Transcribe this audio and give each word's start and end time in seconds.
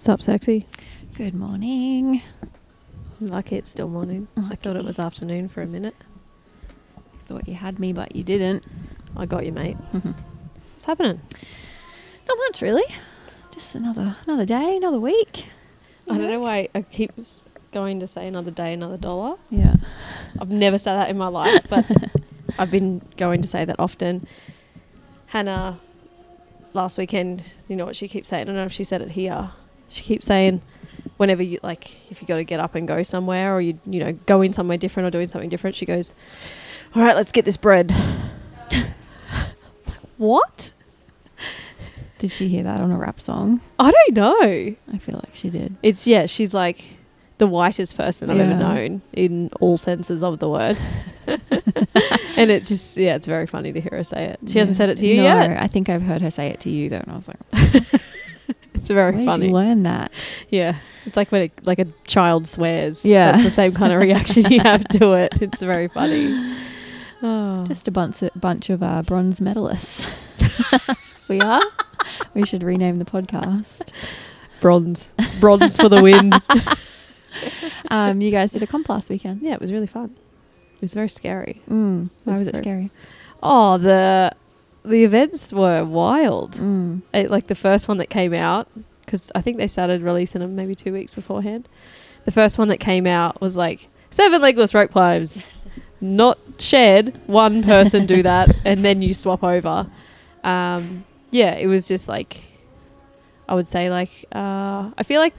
Sup, 0.00 0.22
sexy? 0.22 0.66
Good 1.14 1.34
morning. 1.34 2.22
Lucky 3.20 3.56
it's 3.56 3.68
still 3.68 3.90
morning. 3.90 4.28
I 4.34 4.54
thought 4.54 4.76
it 4.76 4.82
was 4.82 4.98
afternoon 4.98 5.50
for 5.50 5.60
a 5.60 5.66
minute. 5.66 5.94
Thought 7.28 7.46
you 7.46 7.52
had 7.52 7.78
me, 7.78 7.92
but 7.92 8.16
you 8.16 8.24
didn't. 8.24 8.64
I 9.14 9.26
got 9.26 9.44
you, 9.44 9.52
mate. 9.52 9.76
What's 9.90 10.84
happening? 10.86 11.20
Not 12.26 12.38
much, 12.38 12.62
really. 12.62 12.84
Just 13.52 13.74
another 13.74 14.16
another 14.24 14.46
day, 14.46 14.74
another 14.78 14.98
week. 14.98 15.44
I 16.08 16.16
don't 16.16 16.30
know 16.30 16.40
why 16.40 16.70
I 16.74 16.80
keep 16.80 17.12
s- 17.18 17.42
going 17.70 18.00
to 18.00 18.06
say 18.06 18.26
another 18.26 18.50
day, 18.50 18.72
another 18.72 18.96
dollar. 18.96 19.36
Yeah. 19.50 19.74
I've 20.40 20.50
never 20.50 20.78
said 20.78 20.94
that 20.94 21.10
in 21.10 21.18
my 21.18 21.28
life, 21.28 21.66
but 21.68 21.84
I've 22.58 22.70
been 22.70 23.02
going 23.18 23.42
to 23.42 23.48
say 23.48 23.66
that 23.66 23.76
often. 23.78 24.26
Hannah, 25.26 25.78
last 26.72 26.96
weekend, 26.96 27.54
you 27.68 27.76
know 27.76 27.84
what 27.84 27.96
she 27.96 28.08
keeps 28.08 28.30
saying? 28.30 28.44
I 28.44 28.44
don't 28.46 28.54
know 28.54 28.64
if 28.64 28.72
she 28.72 28.82
said 28.82 29.02
it 29.02 29.10
here. 29.10 29.50
She 29.90 30.02
keeps 30.02 30.26
saying, 30.26 30.62
whenever 31.16 31.42
you 31.42 31.58
like, 31.62 32.10
if 32.10 32.22
you 32.22 32.28
got 32.28 32.36
to 32.36 32.44
get 32.44 32.60
up 32.60 32.74
and 32.74 32.88
go 32.88 33.02
somewhere, 33.02 33.54
or 33.54 33.60
you 33.60 33.78
you 33.84 34.00
know 34.00 34.12
going 34.26 34.52
somewhere 34.52 34.78
different 34.78 35.06
or 35.06 35.10
doing 35.10 35.28
something 35.28 35.50
different, 35.50 35.76
she 35.76 35.84
goes, 35.84 36.14
"All 36.94 37.02
right, 37.02 37.14
let's 37.14 37.32
get 37.32 37.44
this 37.44 37.56
bread." 37.56 37.94
what? 40.16 40.72
Did 42.18 42.30
she 42.30 42.48
hear 42.48 42.62
that 42.64 42.80
on 42.82 42.90
a 42.90 42.98
rap 42.98 43.18
song? 43.20 43.62
I 43.78 43.90
don't 43.90 44.14
know. 44.14 44.76
I 44.92 44.98
feel 44.98 45.16
like 45.16 45.34
she 45.34 45.48
did. 45.48 45.76
It's 45.82 46.06
yeah, 46.06 46.26
she's 46.26 46.52
like 46.52 46.98
the 47.38 47.46
whitest 47.46 47.96
person 47.96 48.28
I've 48.28 48.38
ever 48.38 48.54
known 48.54 49.00
in 49.14 49.50
all 49.60 49.78
senses 49.78 50.22
of 50.22 50.38
the 50.38 50.48
word. 50.48 50.76
and 51.26 52.50
it 52.50 52.66
just 52.66 52.98
yeah, 52.98 53.14
it's 53.14 53.26
very 53.26 53.46
funny 53.46 53.72
to 53.72 53.80
hear 53.80 53.92
her 53.92 54.04
say 54.04 54.26
it. 54.26 54.40
She 54.50 54.58
hasn't 54.58 54.76
said 54.76 54.90
it 54.90 54.98
to 54.98 55.06
you 55.06 55.16
no, 55.16 55.22
yet. 55.22 55.62
I 55.62 55.66
think 55.66 55.88
I've 55.88 56.02
heard 56.02 56.20
her 56.20 56.30
say 56.30 56.48
it 56.48 56.60
to 56.60 56.70
you 56.70 56.90
though, 56.90 56.98
and 56.98 57.10
I 57.10 57.16
was 57.16 57.28
like, 57.28 58.02
It's 58.80 58.88
very 58.88 59.14
where 59.14 59.24
funny. 59.24 59.42
did 59.42 59.48
you 59.48 59.54
learn 59.54 59.82
that? 59.84 60.12
Yeah, 60.48 60.76
it's 61.06 61.16
like 61.16 61.30
when 61.30 61.42
it, 61.42 61.52
like 61.62 61.78
a 61.78 61.86
child 62.06 62.46
swears. 62.48 63.04
Yeah. 63.04 63.32
that's 63.32 63.44
the 63.44 63.50
same 63.50 63.72
kind 63.72 63.92
of 63.92 64.00
reaction 64.00 64.44
you 64.50 64.60
have 64.60 64.84
to 64.88 65.12
it. 65.12 65.32
It's 65.42 65.62
very 65.62 65.88
funny. 65.88 66.56
Oh. 67.22 67.64
Just 67.66 67.86
a 67.88 67.90
bunch 67.90 68.22
of, 68.22 68.30
bunch 68.34 68.70
of 68.70 68.82
uh, 68.82 69.02
bronze 69.02 69.40
medalists. 69.40 70.08
we 71.28 71.40
are. 71.40 71.62
We 72.34 72.44
should 72.44 72.62
rename 72.62 72.98
the 72.98 73.04
podcast. 73.04 73.92
bronze, 74.60 75.08
bronze 75.38 75.76
for 75.76 75.88
the 75.88 76.02
win. 76.02 76.32
Um, 77.90 78.20
you 78.20 78.30
guys 78.30 78.52
did 78.52 78.62
a 78.62 78.66
comp 78.66 78.88
last 78.88 79.08
weekend. 79.08 79.40
yeah, 79.42 79.54
it 79.54 79.60
was 79.60 79.72
really 79.72 79.86
fun. 79.86 80.14
It 80.74 80.80
was 80.80 80.94
very 80.94 81.08
scary. 81.08 81.62
Mm. 81.68 82.10
Why 82.24 82.32
was 82.32 82.40
was 82.40 82.48
it 82.48 82.56
scary? 82.56 82.90
Oh, 83.42 83.78
the 83.78 84.32
the 84.84 85.04
events 85.04 85.52
were 85.52 85.84
wild. 85.84 86.52
Mm. 86.52 87.02
it, 87.12 87.30
like 87.30 87.46
the 87.46 87.54
first 87.54 87.88
one 87.88 87.98
that 87.98 88.10
came 88.10 88.32
out 88.34 88.68
because 89.04 89.32
I 89.34 89.40
think 89.40 89.56
they 89.56 89.66
started 89.66 90.02
releasing 90.02 90.40
them 90.40 90.54
maybe 90.54 90.74
two 90.76 90.92
weeks 90.92 91.12
beforehand. 91.12 91.68
The 92.26 92.30
first 92.30 92.58
one 92.58 92.68
that 92.68 92.78
came 92.78 93.06
out 93.06 93.40
was 93.40 93.56
like 93.56 93.88
seven 94.10 94.40
legless 94.40 94.72
rope 94.72 94.92
climbs, 94.92 95.44
not 96.00 96.38
shared. 96.58 97.18
One 97.26 97.62
person 97.62 98.06
do 98.06 98.22
that, 98.22 98.54
and 98.64 98.84
then 98.84 99.02
you 99.02 99.14
swap 99.14 99.42
over. 99.42 99.90
Um, 100.44 101.04
yeah, 101.30 101.54
it 101.54 101.66
was 101.66 101.88
just 101.88 102.08
like 102.08 102.44
I 103.48 103.54
would 103.54 103.66
say 103.66 103.90
like 103.90 104.26
uh, 104.32 104.90
I 104.96 105.02
feel 105.04 105.20
like 105.20 105.34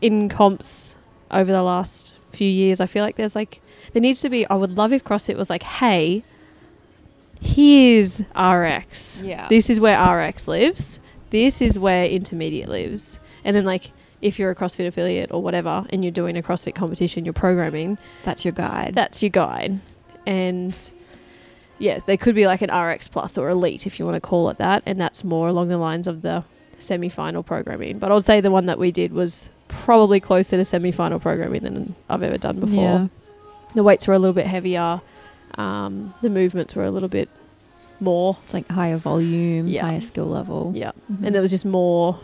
in 0.00 0.28
comps 0.28 0.94
over 1.30 1.50
the 1.50 1.62
last 1.62 2.16
few 2.32 2.48
years, 2.48 2.80
I 2.80 2.86
feel 2.86 3.02
like 3.02 3.16
there's 3.16 3.34
like 3.34 3.60
there 3.92 4.02
needs 4.02 4.20
to 4.20 4.30
be. 4.30 4.46
I 4.46 4.54
would 4.54 4.76
love 4.76 4.92
if 4.92 5.02
CrossFit 5.02 5.36
was 5.36 5.50
like, 5.50 5.62
hey, 5.64 6.22
here's 7.40 8.20
RX. 8.38 9.22
Yeah. 9.22 9.48
This 9.48 9.70
is 9.70 9.80
where 9.80 10.00
RX 10.00 10.48
lives. 10.48 11.00
This 11.30 11.60
is 11.60 11.78
where 11.78 12.06
intermediate 12.06 12.68
lives. 12.68 13.20
And 13.44 13.56
then 13.56 13.64
like 13.64 13.90
if 14.22 14.38
you're 14.38 14.50
a 14.50 14.54
CrossFit 14.54 14.86
affiliate 14.86 15.30
or 15.32 15.42
whatever 15.42 15.84
and 15.90 16.04
you're 16.04 16.10
doing 16.10 16.36
a 16.36 16.42
CrossFit 16.42 16.74
competition, 16.74 17.24
you're 17.24 17.34
programming, 17.34 17.98
That's 18.24 18.44
your 18.44 18.52
guide. 18.52 18.94
that's 18.94 19.22
your 19.22 19.30
guide. 19.30 19.80
And 20.26 20.76
yeah, 21.78 22.00
they 22.00 22.16
could 22.16 22.34
be 22.34 22.46
like 22.46 22.62
an 22.62 22.74
RX 22.74 23.08
plus 23.08 23.36
or 23.36 23.48
elite 23.50 23.86
if 23.86 23.98
you 23.98 24.04
want 24.06 24.16
to 24.16 24.20
call 24.20 24.48
it 24.50 24.58
that. 24.58 24.82
And 24.86 25.00
that's 25.00 25.22
more 25.24 25.48
along 25.48 25.68
the 25.68 25.78
lines 25.78 26.06
of 26.06 26.22
the 26.22 26.44
semi 26.78 27.08
final 27.08 27.42
programming. 27.42 27.98
But 27.98 28.10
I 28.10 28.14
would 28.14 28.24
say 28.24 28.40
the 28.40 28.50
one 28.50 28.66
that 28.66 28.78
we 28.78 28.90
did 28.90 29.12
was 29.12 29.50
probably 29.68 30.20
closer 30.20 30.56
to 30.56 30.64
semi 30.64 30.90
final 30.92 31.20
programming 31.20 31.62
than 31.62 31.94
I've 32.08 32.22
ever 32.22 32.38
done 32.38 32.60
before. 32.60 32.82
Yeah. 32.82 33.06
The 33.74 33.82
weights 33.82 34.06
were 34.08 34.14
a 34.14 34.18
little 34.18 34.34
bit 34.34 34.46
heavier. 34.46 35.00
Um, 35.54 36.14
the 36.22 36.30
movements 36.30 36.74
were 36.74 36.84
a 36.84 36.90
little 36.90 37.08
bit 37.08 37.28
more. 38.00 38.36
It's 38.44 38.52
like 38.54 38.68
higher 38.68 38.98
volume, 38.98 39.66
Yeah. 39.68 39.82
higher 39.82 40.00
skill 40.00 40.26
level. 40.26 40.72
Yeah. 40.74 40.92
Mhm. 41.10 41.24
and 41.24 41.34
there 41.34 41.42
was 41.42 41.50
just 41.50 41.64
more 41.64 42.18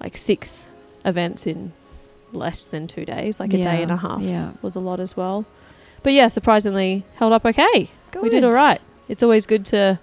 like 0.00 0.16
six 0.16 0.70
events 1.04 1.46
in 1.46 1.72
less 2.32 2.64
than 2.64 2.86
two 2.86 3.04
days 3.04 3.38
like 3.38 3.52
a 3.52 3.62
day 3.62 3.82
and 3.82 3.90
a 3.90 3.96
half 3.96 4.22
yeah. 4.22 4.52
was 4.62 4.74
a 4.74 4.80
lot 4.80 4.98
as 4.98 5.14
well 5.16 5.44
but 6.02 6.14
yeah 6.14 6.26
surprisingly 6.28 7.04
held 7.16 7.30
up 7.32 7.44
okay 7.44 7.90
we 8.22 8.30
did 8.30 8.42
all 8.42 8.52
right 8.52 8.80
it's 9.08 9.22
always 9.22 9.44
good 9.46 9.66
to 9.66 9.98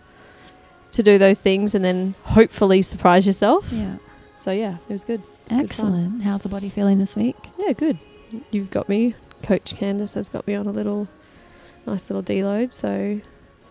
to 0.91 1.01
do 1.01 1.18
those 1.18 1.39
things 1.39 1.73
and 1.73 1.84
then 1.84 2.13
hopefully 2.23 2.81
surprise 2.84 3.25
yourself 3.25 3.66
Yeah. 3.72 3.95
so 4.38 4.51
yeah 4.51 4.78
it 4.88 4.94
was 4.94 5.03
good 5.03 5.22
It 5.22 5.25
was 5.47 5.56
good. 5.56 5.66
Excellent. 5.66 6.22
How's 6.22 6.44
the 6.44 6.50
body 6.50 6.69
feeling 6.69 7.00
this 7.00 7.16
week? 7.16 7.35
yeah 7.57 7.72
good 7.73 7.97
you've 8.51 8.69
got 8.69 8.88
me 8.88 9.16
coach 9.41 9.73
candace 9.75 10.13
has 10.13 10.29
got 10.29 10.45
me 10.45 10.53
on 10.53 10.68
a 10.68 10.72
little 10.72 11.07
nice 11.89 12.09
little 12.09 12.23
deload 12.23 12.72
so 12.73 13.19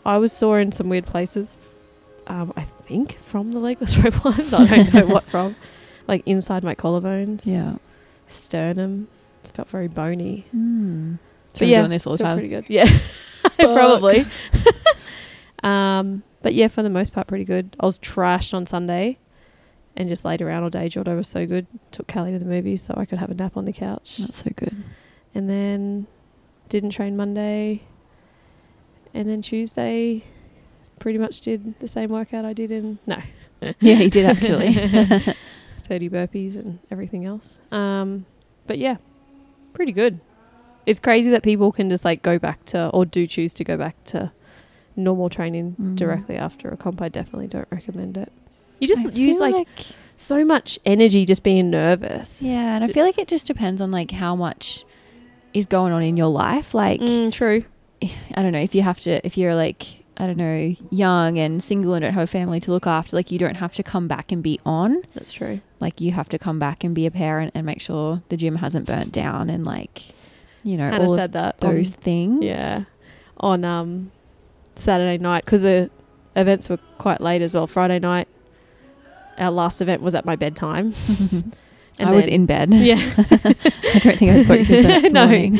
i 0.04 0.16
was 0.18 0.32
sore 0.32 0.60
in 0.60 0.72
some 0.72 0.88
weird 0.88 1.06
places 1.06 1.56
um, 2.26 2.52
i 2.56 2.62
think 2.62 3.18
from 3.20 3.52
the 3.52 3.58
legless 3.58 3.96
rope 4.02 4.14
climbs 4.14 4.52
i 4.52 4.66
don't 4.66 4.94
know 4.94 5.06
what 5.06 5.24
from 5.24 5.54
like 6.06 6.22
inside 6.26 6.62
my 6.64 6.74
collarbones 6.74 7.42
Yeah. 7.44 7.76
sternum. 8.26 9.08
It's 9.40 9.50
felt 9.52 9.68
very 9.68 9.88
bony. 9.88 10.46
Mm. 10.54 11.18
But 11.58 11.68
yeah, 11.68 11.80
doing 11.80 11.90
this 11.90 12.06
all 12.06 12.16
the 12.16 12.24
time. 12.24 12.36
pretty 12.38 12.48
good. 12.54 12.64
Yeah, 12.68 12.88
probably. 13.58 14.26
um, 15.62 16.22
but 16.42 16.54
yeah, 16.54 16.68
for 16.68 16.82
the 16.82 16.90
most 16.90 17.12
part, 17.12 17.26
pretty 17.26 17.44
good. 17.44 17.76
I 17.80 17.86
was 17.86 17.98
trashed 17.98 18.54
on 18.54 18.66
Sunday, 18.66 19.18
and 19.96 20.08
just 20.08 20.24
laid 20.24 20.42
around 20.42 20.62
all 20.62 20.70
day. 20.70 20.88
Jordo 20.88 21.16
was 21.16 21.28
so 21.28 21.46
good. 21.46 21.66
Took 21.92 22.08
Callie 22.08 22.32
to 22.32 22.38
the 22.38 22.44
movies 22.44 22.82
so 22.82 22.94
I 22.96 23.04
could 23.04 23.18
have 23.18 23.30
a 23.30 23.34
nap 23.34 23.56
on 23.56 23.64
the 23.64 23.72
couch, 23.72 24.18
That's 24.18 24.42
so 24.44 24.50
good. 24.54 24.82
and 25.34 25.48
then 25.48 26.06
didn't 26.68 26.90
train 26.90 27.16
Monday, 27.16 27.82
and 29.18 29.28
then 29.28 29.42
Tuesday. 29.42 30.22
Pretty 30.98 31.18
much 31.18 31.40
did 31.42 31.78
the 31.78 31.86
same 31.86 32.10
workout 32.10 32.44
I 32.44 32.52
did 32.52 32.72
in 32.72 32.98
no 33.06 33.18
Yeah, 33.80 33.94
he 33.94 34.08
did 34.10 34.26
actually. 34.32 34.72
30 35.88 36.10
burpees 36.10 36.56
and 36.56 36.80
everything 36.90 37.24
else. 37.24 37.60
Um, 37.70 38.26
but 38.66 38.78
yeah, 38.78 38.96
pretty 39.74 39.92
good. 39.92 40.20
It's 40.86 40.98
crazy 41.00 41.30
that 41.30 41.42
people 41.42 41.70
can 41.72 41.88
just 41.88 42.04
like 42.04 42.22
go 42.22 42.38
back 42.38 42.64
to 42.66 42.88
or 42.92 43.06
do 43.06 43.26
choose 43.26 43.54
to 43.54 43.64
go 43.64 43.76
back 43.76 44.02
to 44.06 44.32
normal 44.96 45.28
training 45.30 45.76
Mm. 45.80 45.96
directly 45.96 46.36
after 46.36 46.68
a 46.68 46.76
comp. 46.76 47.00
I 47.00 47.08
definitely 47.08 47.46
don't 47.46 47.68
recommend 47.70 48.16
it. 48.16 48.32
You 48.80 48.88
just 48.88 49.06
I 49.06 49.10
use 49.10 49.36
feel 49.38 49.50
like, 49.52 49.68
so 50.16 50.44
much 50.44 50.78
energy 50.84 51.24
just 51.24 51.42
being 51.44 51.70
nervous. 51.70 52.42
yeah, 52.42 52.74
and 52.74 52.84
I 52.84 52.88
feel 52.88 53.04
like 53.06 53.18
it 53.18 53.28
just 53.28 53.46
depends 53.46 53.80
on 53.80 53.90
like 53.92 54.10
how 54.10 54.34
much 54.34 54.84
is 55.54 55.66
going 55.66 55.92
on 55.92 56.02
in 56.02 56.16
your 56.16 56.28
life. 56.28 56.74
Like 56.74 57.00
Mm, 57.00 57.30
true. 57.32 57.64
I 58.02 58.42
don't 58.42 58.52
know 58.52 58.60
if 58.60 58.74
you 58.74 58.82
have 58.82 59.00
to 59.00 59.24
if 59.26 59.36
you're 59.36 59.54
like 59.54 60.04
I 60.16 60.26
don't 60.26 60.36
know 60.36 60.74
young 60.90 61.38
and 61.38 61.62
single 61.62 61.94
and 61.94 62.02
don't 62.02 62.12
have 62.12 62.24
a 62.24 62.26
family 62.26 62.58
to 62.60 62.70
look 62.72 62.86
after. 62.86 63.14
Like 63.16 63.30
you 63.30 63.38
don't 63.38 63.56
have 63.56 63.74
to 63.74 63.82
come 63.82 64.08
back 64.08 64.32
and 64.32 64.42
be 64.42 64.58
on. 64.66 65.02
That's 65.14 65.32
true. 65.32 65.60
Like 65.80 66.00
you 66.00 66.12
have 66.12 66.28
to 66.30 66.38
come 66.38 66.58
back 66.58 66.82
and 66.84 66.94
be 66.94 67.06
a 67.06 67.10
parent 67.10 67.52
and 67.54 67.64
make 67.64 67.80
sure 67.80 68.22
the 68.28 68.36
gym 68.36 68.56
hasn't 68.56 68.86
burnt 68.86 69.12
down 69.12 69.48
and 69.50 69.64
like 69.64 70.02
you 70.64 70.76
know 70.76 70.90
Hannah 70.90 71.04
all 71.08 71.14
said 71.14 71.32
that. 71.32 71.56
on- 71.62 71.74
those 71.76 71.90
things. 71.90 72.44
yeah, 72.44 72.84
on 73.38 73.64
um 73.64 74.10
Saturday 74.74 75.18
night 75.22 75.44
because 75.44 75.62
the 75.62 75.88
events 76.36 76.68
were 76.68 76.78
quite 76.98 77.20
late 77.20 77.42
as 77.42 77.54
well. 77.54 77.66
Friday 77.66 77.98
night, 78.00 78.28
our 79.38 79.50
last 79.52 79.80
event 79.80 80.02
was 80.02 80.14
at 80.14 80.24
my 80.24 80.36
bedtime. 80.36 80.94
I 82.00 82.14
was 82.14 82.28
in 82.28 82.46
bed. 82.46 82.70
Yeah. 82.70 82.94
I 83.18 83.98
don't 83.98 84.16
think 84.18 84.30
I 84.30 84.44
spoke 84.44 84.66
to 84.66 85.02
you 85.02 85.10
No. 85.10 85.24
morning. 85.26 85.58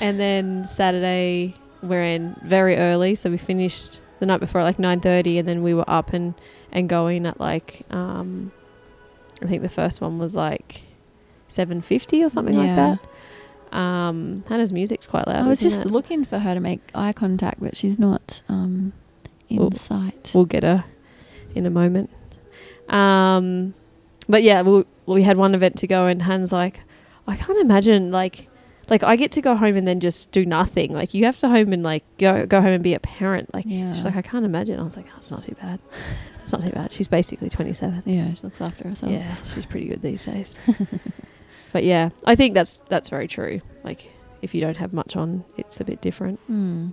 And 0.00 0.18
then 0.18 0.66
Saturday 0.66 1.54
we're 1.82 2.02
in 2.04 2.36
very 2.44 2.76
early, 2.76 3.14
so 3.14 3.30
we 3.30 3.38
finished 3.38 4.00
the 4.18 4.26
night 4.26 4.40
before 4.40 4.60
at 4.60 4.64
like 4.64 4.78
nine 4.78 5.00
thirty, 5.00 5.38
and 5.38 5.48
then 5.48 5.62
we 5.62 5.74
were 5.74 5.88
up 5.88 6.12
and 6.12 6.34
and 6.72 6.88
going 6.88 7.26
at 7.26 7.38
like 7.40 7.82
um, 7.90 8.52
I 9.42 9.46
think 9.46 9.62
the 9.62 9.68
first 9.68 10.00
one 10.00 10.18
was 10.18 10.34
like 10.34 10.82
seven 11.48 11.80
fifty 11.80 12.22
or 12.22 12.28
something 12.28 12.56
like 12.56 12.74
that. 12.74 13.76
Um, 13.76 14.44
Hannah's 14.48 14.72
music's 14.72 15.06
quite 15.06 15.26
loud. 15.26 15.44
I 15.44 15.48
was 15.48 15.60
just 15.60 15.86
it? 15.86 15.90
looking 15.90 16.24
for 16.24 16.38
her 16.38 16.54
to 16.54 16.60
make 16.60 16.80
eye 16.94 17.12
contact, 17.12 17.60
but 17.60 17.76
she's 17.76 17.98
not 17.98 18.40
um, 18.48 18.92
in 19.48 19.58
Well, 19.58 19.72
sight. 19.72 20.32
We'll 20.34 20.44
get 20.46 20.62
her 20.62 20.84
in 21.54 21.66
a 21.66 21.70
moment. 21.70 22.10
Um, 22.88 23.74
but 24.28 24.42
yeah, 24.42 24.62
we, 24.62 24.84
we 25.06 25.22
had 25.22 25.36
one 25.36 25.54
event 25.54 25.76
to 25.78 25.86
go, 25.86 26.06
and 26.06 26.22
Han's 26.22 26.52
like, 26.52 26.80
I 27.26 27.36
can't 27.36 27.58
imagine 27.58 28.10
like 28.10 28.48
like 28.88 29.02
I 29.02 29.16
get 29.16 29.32
to 29.32 29.40
go 29.40 29.54
home 29.56 29.76
and 29.76 29.86
then 29.86 30.00
just 30.00 30.30
do 30.32 30.44
nothing. 30.46 30.92
Like 30.92 31.14
you 31.14 31.24
have 31.24 31.38
to 31.40 31.48
home 31.48 31.72
and 31.72 31.82
like 31.82 32.04
go 32.18 32.46
go 32.46 32.60
home 32.60 32.72
and 32.72 32.82
be 32.84 32.94
a 32.94 33.00
parent. 33.00 33.52
Like 33.54 33.64
Yeah. 33.66 33.92
she's 33.92 34.04
like, 34.04 34.16
I 34.16 34.22
can't 34.22 34.44
imagine. 34.44 34.78
I 34.78 34.82
was 34.82 34.96
like, 34.96 35.06
oh, 35.08 35.16
it's 35.18 35.30
not 35.30 35.42
too 35.42 35.54
bad. 35.60 35.80
It's 36.42 36.52
not 36.52 36.62
too 36.62 36.70
bad. 36.70 36.92
She's 36.92 37.08
basically 37.08 37.50
27. 37.50 38.04
Yeah, 38.06 38.32
she 38.34 38.42
looks 38.42 38.60
after 38.60 38.88
herself. 38.88 39.10
Yeah, 39.10 39.34
she's 39.52 39.66
pretty 39.66 39.86
good 39.88 40.02
these 40.02 40.24
days. 40.24 40.56
but 41.72 41.84
yeah, 41.84 42.10
I 42.24 42.36
think 42.36 42.54
that's 42.54 42.78
that's 42.88 43.08
very 43.08 43.26
true. 43.28 43.60
Like 43.82 44.12
if 44.42 44.54
you 44.54 44.60
don't 44.60 44.76
have 44.76 44.92
much 44.92 45.16
on, 45.16 45.44
it's 45.56 45.80
a 45.80 45.84
bit 45.84 46.00
different. 46.00 46.38
Mm. 46.50 46.92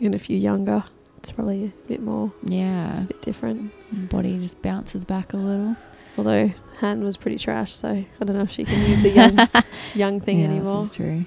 And 0.00 0.14
if 0.14 0.28
you're 0.28 0.38
younger, 0.40 0.84
it's 1.18 1.32
probably 1.32 1.66
a 1.66 1.88
bit 1.88 2.02
more. 2.02 2.32
Yeah. 2.42 2.92
It's 2.92 3.02
a 3.02 3.06
bit 3.06 3.22
different. 3.22 3.72
Body 4.10 4.38
just 4.38 4.60
bounces 4.62 5.04
back 5.04 5.32
a 5.32 5.36
little. 5.36 5.76
Although 6.18 6.52
Han 6.82 7.04
was 7.04 7.16
pretty 7.16 7.38
trash, 7.38 7.72
so 7.72 7.88
I 7.88 8.24
don't 8.24 8.36
know 8.36 8.42
if 8.42 8.50
she 8.50 8.64
can 8.64 8.90
use 8.90 9.00
the 9.02 9.10
young 9.10 9.48
young 9.94 10.20
thing 10.20 10.40
yeah, 10.40 10.46
anymore. 10.46 10.82
This 10.82 10.90
is 10.90 10.96
true. 10.96 11.24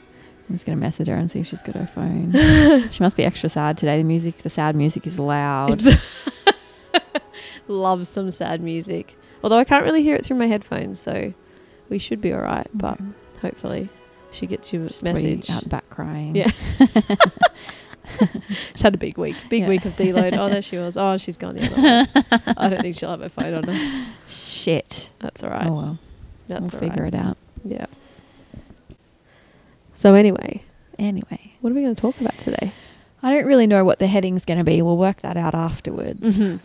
I'm 0.50 0.54
just 0.56 0.66
gonna 0.66 0.75
message 0.75 1.07
her 1.07 1.16
and 1.16 1.31
see 1.31 1.40
if 1.40 1.48
she's 1.48 1.62
got 1.62 1.75
her 1.75 1.88
phone. 1.88 2.34
she 2.92 3.02
must 3.02 3.16
be 3.16 3.24
extra 3.24 3.48
sad 3.48 3.78
today. 3.78 3.98
The 4.00 4.04
music, 4.04 4.38
the 4.40 4.50
sad 4.50 4.75
music, 4.75 5.07
is 5.07 5.18
loud. 5.18 5.81
Love 7.69 8.06
some 8.06 8.31
sad 8.31 8.62
music. 8.62 9.16
Although 9.44 9.57
I 9.57 9.63
can't 9.63 9.86
really 9.86 10.04
hear 10.04 10.16
it 10.18 10.25
through 10.25 10.38
my 10.38 10.48
headphones, 10.48 11.00
so 11.00 11.34
we 11.90 12.00
should 12.00 12.19
be 12.19 12.34
all 12.34 12.42
right. 12.42 12.68
Mm. 12.75 12.80
But 12.80 13.00
Okay. 13.00 13.48
hopefully, 13.48 13.90
she 14.31 14.48
gets 14.48 14.74
your 14.74 14.90
She's 14.90 15.04
message. 15.04 15.50
out 15.50 15.69
back 15.69 15.90
crying. 15.90 16.36
Yeah. 16.36 16.52
She 18.75 18.84
had 18.84 18.94
a 18.94 18.98
big 19.00 19.18
week, 19.18 19.36
big 19.50 19.63
Yeah. 19.63 19.69
week 19.69 19.84
of 19.86 19.96
deload. 19.96 20.38
Oh, 20.38 20.48
there 20.50 20.62
she 20.62 20.78
was. 20.78 20.96
Oh, 20.96 21.18
she's 21.18 21.38
gone 21.38 21.56
the 21.56 21.66
other 21.66 21.81
way. 21.81 22.24
I 22.56 22.69
don't 22.69 22.81
think 22.81 22.96
she'll 22.96 23.10
have 23.10 23.22
her 23.22 23.30
phone 23.30 23.54
on 23.56 23.63
her. 23.63 24.06
Shit. 24.66 25.10
That's 25.20 25.44
all 25.44 25.50
right. 25.52 25.68
Oh 25.68 25.74
well, 25.76 25.98
That's 26.48 26.72
we'll 26.74 26.80
figure 26.82 27.04
right. 27.04 27.14
it 27.14 27.18
out. 27.20 27.38
Yeah. 27.64 27.86
So 29.94 30.14
anyway, 30.14 30.62
Anyway, 30.98 31.54
what 31.62 31.72
are 31.72 31.74
we 31.74 31.82
going 31.82 31.94
to 31.96 32.02
talk 32.02 32.20
about 32.22 32.38
today? 32.38 32.72
I 33.22 33.30
don't 33.34 33.46
really 33.46 33.68
know 33.68 33.84
what 33.84 34.00
the 34.00 34.08
heading's 34.08 34.46
going 34.46 34.60
to 34.60 34.64
be. 34.64 34.82
We'll 34.82 34.98
work 34.98 35.22
that 35.24 35.36
out 35.36 35.54
afterwards. 35.54 36.22
Mm-hmm. 36.38 36.58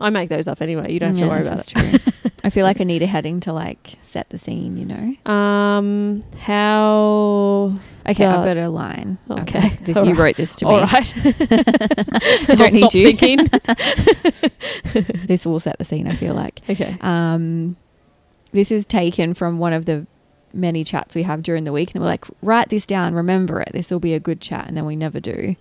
I 0.00 0.10
make 0.10 0.28
those 0.28 0.46
up 0.48 0.60
anyway. 0.60 0.92
You 0.92 1.00
don't 1.00 1.10
have 1.10 1.18
Yeah, 1.18 1.24
to 1.24 1.30
worry 1.30 1.46
about 1.46 1.60
it. 1.60 2.02
True. 2.02 2.30
I 2.44 2.50
feel 2.50 2.64
like 2.64 2.80
I 2.80 2.84
need 2.84 3.02
a 3.02 3.06
heading 3.06 3.40
to 3.40 3.52
like 3.54 3.94
set 4.02 4.28
the 4.28 4.38
scene. 4.38 4.76
You 4.76 4.84
know. 4.86 5.32
Um, 5.32 6.22
how? 6.38 7.72
Okay, 8.06 8.26
I've 8.26 8.44
got 8.44 8.56
a 8.56 8.68
line. 8.68 9.18
Okay. 9.30 9.70
This, 9.84 9.96
you 9.96 10.02
right. 10.02 10.16
wrote 10.16 10.36
this 10.36 10.54
to 10.56 10.64
me. 10.66 10.70
All 10.70 10.80
right. 10.80 11.14
I 12.48 12.54
don't 12.54 12.72
need 12.72 12.94
you. 12.94 13.12
thinking. 13.12 13.48
This 15.26 15.44
will 15.44 15.60
set 15.60 15.78
the 15.78 15.84
scene. 15.84 16.06
I 16.06 16.16
feel 16.16 16.34
like. 16.34 16.60
okay. 16.68 16.96
Um, 17.00 17.76
this 18.52 18.70
is 18.70 18.84
taken 18.84 19.34
from 19.34 19.58
one 19.58 19.72
of 19.72 19.84
the 19.84 20.06
many 20.54 20.84
chats 20.84 21.14
we 21.14 21.24
have 21.24 21.42
during 21.42 21.64
the 21.64 21.72
week, 21.72 21.94
and 21.94 22.02
we're 22.02 22.08
like, 22.08 22.24
write 22.40 22.68
this 22.68 22.86
down, 22.86 23.14
remember 23.14 23.60
it. 23.60 23.70
This 23.72 23.90
will 23.90 24.00
be 24.00 24.14
a 24.14 24.20
good 24.20 24.40
chat, 24.40 24.66
and 24.68 24.76
then 24.76 24.86
we 24.86 24.96
never 24.96 25.20
do. 25.20 25.56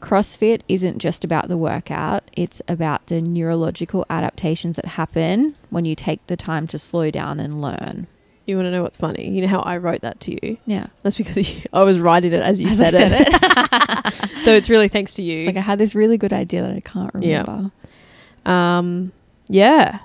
CrossFit 0.00 0.62
isn't 0.68 0.98
just 0.98 1.24
about 1.24 1.48
the 1.48 1.56
workout; 1.56 2.24
it's 2.32 2.60
about 2.66 3.06
the 3.06 3.20
neurological 3.20 4.04
adaptations 4.10 4.76
that 4.76 4.84
happen 4.84 5.54
when 5.70 5.84
you 5.84 5.94
take 5.94 6.26
the 6.26 6.36
time 6.36 6.66
to 6.68 6.78
slow 6.78 7.10
down 7.10 7.38
and 7.40 7.60
learn. 7.60 8.06
You 8.46 8.56
want 8.56 8.66
to 8.66 8.70
know 8.70 8.82
what's 8.82 8.98
funny? 8.98 9.30
You 9.30 9.40
know 9.42 9.48
how 9.48 9.60
I 9.60 9.78
wrote 9.78 10.02
that 10.02 10.20
to 10.20 10.32
you? 10.46 10.58
Yeah, 10.66 10.88
That's 11.02 11.16
because 11.16 11.36
you, 11.36 11.62
I 11.72 11.82
was 11.82 11.98
writing 11.98 12.32
it 12.32 12.42
as 12.42 12.60
you 12.60 12.68
As 12.68 12.80
I 12.80 12.90
said, 12.90 13.08
said 13.08 13.28
it. 13.30 14.14
so 14.42 14.50
it's 14.52 14.68
really 14.68 14.88
thanks 14.88 15.14
to 15.14 15.22
you. 15.22 15.38
it's 15.40 15.46
like 15.46 15.56
I 15.56 15.60
had 15.60 15.78
this 15.78 15.94
really 15.94 16.18
good 16.18 16.32
idea 16.32 16.60
that 16.62 16.72
I 16.72 16.80
can't 16.80 17.10
Yeah. 17.20 17.40
remember. 17.40 17.72
Um, 18.44 19.12
yeah, 19.48 20.00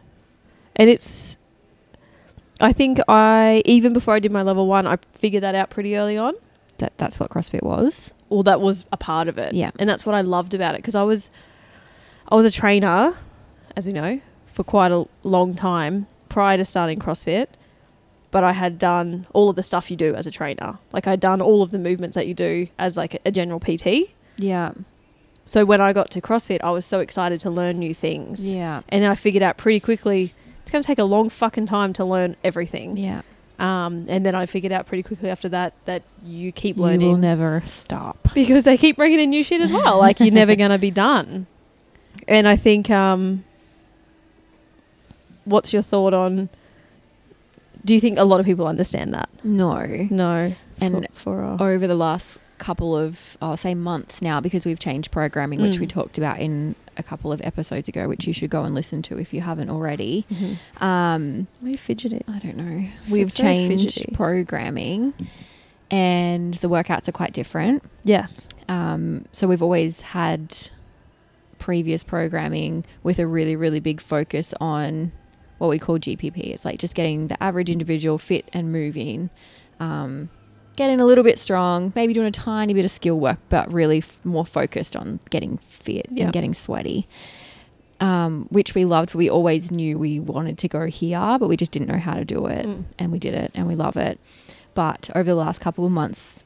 and 0.75 0.89
it's. 0.89 1.37
I 2.61 2.73
think 2.73 2.99
I 3.07 3.61
even 3.65 3.93
before 3.93 4.13
I 4.15 4.19
did 4.19 4.31
my 4.31 4.41
level 4.41 4.67
one, 4.67 4.85
I 4.87 4.97
figured 5.13 5.43
that 5.43 5.55
out 5.55 5.69
pretty 5.69 5.95
early 5.97 6.17
on. 6.17 6.33
That 6.77 6.93
that's 6.97 7.19
what 7.19 7.29
CrossFit 7.29 7.63
was. 7.63 8.11
Well, 8.29 8.43
that 8.43 8.61
was 8.61 8.85
a 8.93 8.97
part 8.97 9.27
of 9.27 9.37
it. 9.37 9.53
Yeah. 9.53 9.71
and 9.79 9.89
that's 9.89 10.05
what 10.05 10.13
I 10.15 10.21
loved 10.21 10.53
about 10.53 10.75
it 10.75 10.79
because 10.79 10.93
I 10.95 11.03
was, 11.03 11.31
I 12.29 12.35
was 12.35 12.45
a 12.45 12.51
trainer, 12.51 13.15
as 13.75 13.87
we 13.87 13.91
know, 13.91 14.21
for 14.45 14.63
quite 14.63 14.91
a 14.91 15.05
long 15.23 15.55
time 15.55 16.05
prior 16.29 16.55
to 16.57 16.63
starting 16.63 16.99
CrossFit. 16.99 17.47
But 18.31 18.43
I 18.43 18.51
had 18.51 18.77
done 18.77 19.25
all 19.33 19.49
of 19.49 19.55
the 19.55 19.63
stuff 19.63 19.89
you 19.89 19.97
do 19.97 20.13
as 20.13 20.27
a 20.27 20.31
trainer. 20.31 20.77
Like 20.93 21.07
I'd 21.07 21.19
done 21.19 21.41
all 21.41 21.63
of 21.63 21.71
the 21.71 21.79
movements 21.79 22.15
that 22.15 22.27
you 22.27 22.33
do 22.35 22.67
as 22.77 22.95
like 22.95 23.19
a, 23.25 23.31
general 23.31 23.59
PT. 23.59 24.11
Yeah, 24.37 24.71
So 25.45 25.65
when 25.65 25.81
I 25.81 25.93
got 25.93 26.11
to 26.11 26.21
CrossFit, 26.21 26.59
I 26.63 26.69
was 26.71 26.85
so 26.85 26.99
excited 26.99 27.39
to 27.41 27.49
learn 27.49 27.79
new 27.79 27.93
things. 27.95 28.47
yeah, 28.51 28.81
And 28.89 29.03
then 29.03 29.09
I 29.11 29.15
figured 29.15 29.41
out 29.43 29.57
pretty 29.57 29.79
quickly 29.79 30.33
it's 30.61 30.71
going 30.71 30.83
to 30.83 30.87
take 30.87 30.99
a 30.99 31.03
long 31.03 31.29
fucking 31.29 31.65
time 31.65 31.91
to 31.93 32.05
learn 32.05 32.35
everything. 32.43 32.95
yeah. 32.97 33.21
Um, 33.57 34.05
and 34.07 34.25
then 34.25 34.35
I 34.35 34.45
figured 34.45 34.71
out 34.71 34.85
pretty 34.87 35.03
quickly 35.03 35.29
after 35.29 35.49
that 35.49 35.73
that 35.83 36.03
you 36.23 36.53
keep 36.53 36.77
learning. 36.77 37.01
You 37.01 37.07
will 37.07 37.17
never 37.17 37.61
stop. 37.65 38.29
because 38.33 38.63
they 38.63 38.77
keep 38.77 38.95
bringing 38.95 39.19
in 39.19 39.31
new 39.31 39.43
shit 39.43 39.59
as 39.59 39.69
well. 39.71 39.97
like 39.97 40.21
you're 40.21 40.31
never 40.31 40.55
going 40.63 40.71
to 40.71 40.77
be 40.77 40.91
done. 40.91 41.45
And 42.27 42.47
I 42.47 42.55
think, 42.55 42.89
um, 42.89 43.43
what's 45.45 45.73
your 45.73 45.81
thought 45.81 46.13
on? 46.13 46.49
Do 47.85 47.93
you 47.93 47.99
think 48.01 48.17
a 48.17 48.23
lot 48.25 48.39
of 48.39 48.45
people 48.45 48.67
understand 48.67 49.13
that? 49.13 49.29
No. 49.43 49.85
No. 50.09 50.53
And 50.81 51.07
for, 51.13 51.55
for 51.57 51.63
over 51.63 51.87
the 51.87 51.95
last 51.95 52.39
couple 52.57 52.95
of, 52.95 53.37
I'll 53.41 53.55
say 53.57 53.73
months 53.73 54.21
now, 54.21 54.41
because 54.41 54.65
we've 54.65 54.79
changed 54.79 55.11
programming, 55.11 55.61
which 55.61 55.79
we 55.79 55.85
Mm. 55.85 55.89
talked 55.89 56.17
about 56.17 56.39
in 56.39 56.75
a 56.97 57.03
couple 57.03 57.31
of 57.31 57.39
episodes 57.41 57.87
ago, 57.87 58.07
which 58.09 58.27
you 58.27 58.33
should 58.33 58.49
go 58.49 58.63
and 58.63 58.75
listen 58.75 59.01
to 59.03 59.17
if 59.17 59.33
you 59.33 59.39
haven't 59.41 59.69
already. 59.69 60.25
Mhm. 60.29 60.81
Um, 60.81 61.47
Why 61.61 61.69
are 61.69 61.71
you 61.71 61.77
fidgeting? 61.77 62.23
I 62.27 62.39
don't 62.39 62.57
know. 62.57 62.85
We've 63.09 63.33
changed 63.33 64.05
programming, 64.13 65.13
and 65.89 66.53
the 66.55 66.67
workouts 66.67 67.07
are 67.07 67.13
quite 67.13 67.31
different. 67.31 67.83
Yes. 68.03 68.49
Um, 68.67 69.25
so 69.31 69.47
we've 69.47 69.63
always 69.63 70.01
had 70.01 70.55
previous 71.57 72.03
programming 72.03 72.83
with 73.03 73.19
a 73.19 73.27
really, 73.27 73.55
really 73.55 73.79
big 73.79 74.01
focus 74.01 74.53
on 74.59 75.11
what 75.59 75.69
we 75.69 75.77
call 75.79 75.99
GPP. 75.99 76.37
It's 76.53 76.65
like 76.65 76.79
just 76.79 76.95
getting 76.95 77.27
the 77.27 77.41
average 77.41 77.69
individual 77.69 78.17
fit 78.17 78.49
and 78.51 78.71
moving, 78.71 79.29
um, 79.79 80.29
getting 80.75 80.99
a 80.99 81.05
little 81.05 81.23
bit 81.23 81.37
strong, 81.37 81.93
maybe 81.95 82.13
doing 82.13 82.27
a 82.27 82.31
tiny 82.31 82.73
bit 82.73 82.85
of 82.85 82.91
skill 82.91 83.19
work, 83.19 83.37
but 83.49 83.71
really 83.71 83.99
f- 83.99 84.17
more 84.23 84.45
focused 84.45 84.95
on 84.95 85.19
getting 85.29 85.57
fit 85.69 86.07
Yeah. 86.11 86.23
and 86.25 86.33
getting 86.33 86.53
sweaty. 86.53 87.07
Um, 88.01 88.47
which 88.49 88.75
we 88.75 88.85
loved. 88.85 89.13
We 89.13 89.29
always 89.29 89.71
knew 89.71 89.99
we 89.99 90.21
wanted 90.21 90.57
to 90.59 90.69
go 90.69 90.85
here, 90.85 91.35
but 91.37 91.49
we 91.49 91.57
just 91.57 91.71
didn't 91.73 91.89
know 91.89 91.97
how 91.97 92.13
to 92.13 92.23
do 92.23 92.45
it 92.45 92.65
Mm. 92.65 92.83
and 92.97 93.11
we 93.11 93.19
did 93.19 93.33
it 93.33 93.51
and 93.53 93.67
we 93.67 93.75
love 93.75 93.97
it. 93.97 94.17
But 94.73 95.09
over 95.15 95.25
the 95.25 95.35
last 95.35 95.59
couple 95.59 95.85
of 95.85 95.91
months, 95.91 96.45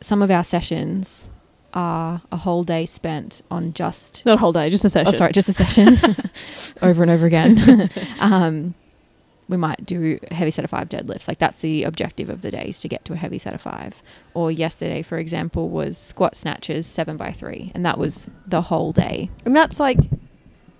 some 0.00 0.22
of 0.22 0.30
our 0.32 0.42
sessions 0.42 1.28
are 1.74 2.22
a 2.32 2.36
whole 2.36 2.64
day 2.64 2.86
spent 2.86 3.42
on 3.50 3.72
just 3.72 4.24
Not 4.24 4.36
a 4.36 4.38
whole 4.38 4.52
day, 4.52 4.70
just 4.70 4.84
a 4.84 4.90
session. 4.90 5.14
oh 5.14 5.16
sorry, 5.16 5.32
just 5.32 5.48
a 5.48 5.52
session 5.52 5.96
over 6.82 7.02
and 7.02 7.10
over 7.10 7.26
again. 7.26 7.90
um, 8.20 8.74
we 9.48 9.56
might 9.56 9.84
do 9.86 10.18
a 10.30 10.34
heavy 10.34 10.50
set 10.50 10.64
of 10.64 10.70
five 10.70 10.88
deadlifts. 10.88 11.26
Like 11.26 11.38
that's 11.38 11.58
the 11.58 11.84
objective 11.84 12.28
of 12.28 12.42
the 12.42 12.50
day 12.50 12.66
is 12.68 12.78
to 12.80 12.88
get 12.88 13.04
to 13.06 13.14
a 13.14 13.16
heavy 13.16 13.38
set 13.38 13.54
of 13.54 13.62
five. 13.62 14.02
Or 14.34 14.50
yesterday, 14.50 15.02
for 15.02 15.18
example, 15.18 15.70
was 15.70 15.96
squat 15.96 16.36
snatches 16.36 16.86
seven 16.86 17.16
by 17.16 17.32
three, 17.32 17.72
and 17.74 17.84
that 17.86 17.98
was 17.98 18.26
the 18.46 18.62
whole 18.62 18.92
day. 18.92 19.30
And 19.44 19.56
that's 19.56 19.80
like 19.80 19.98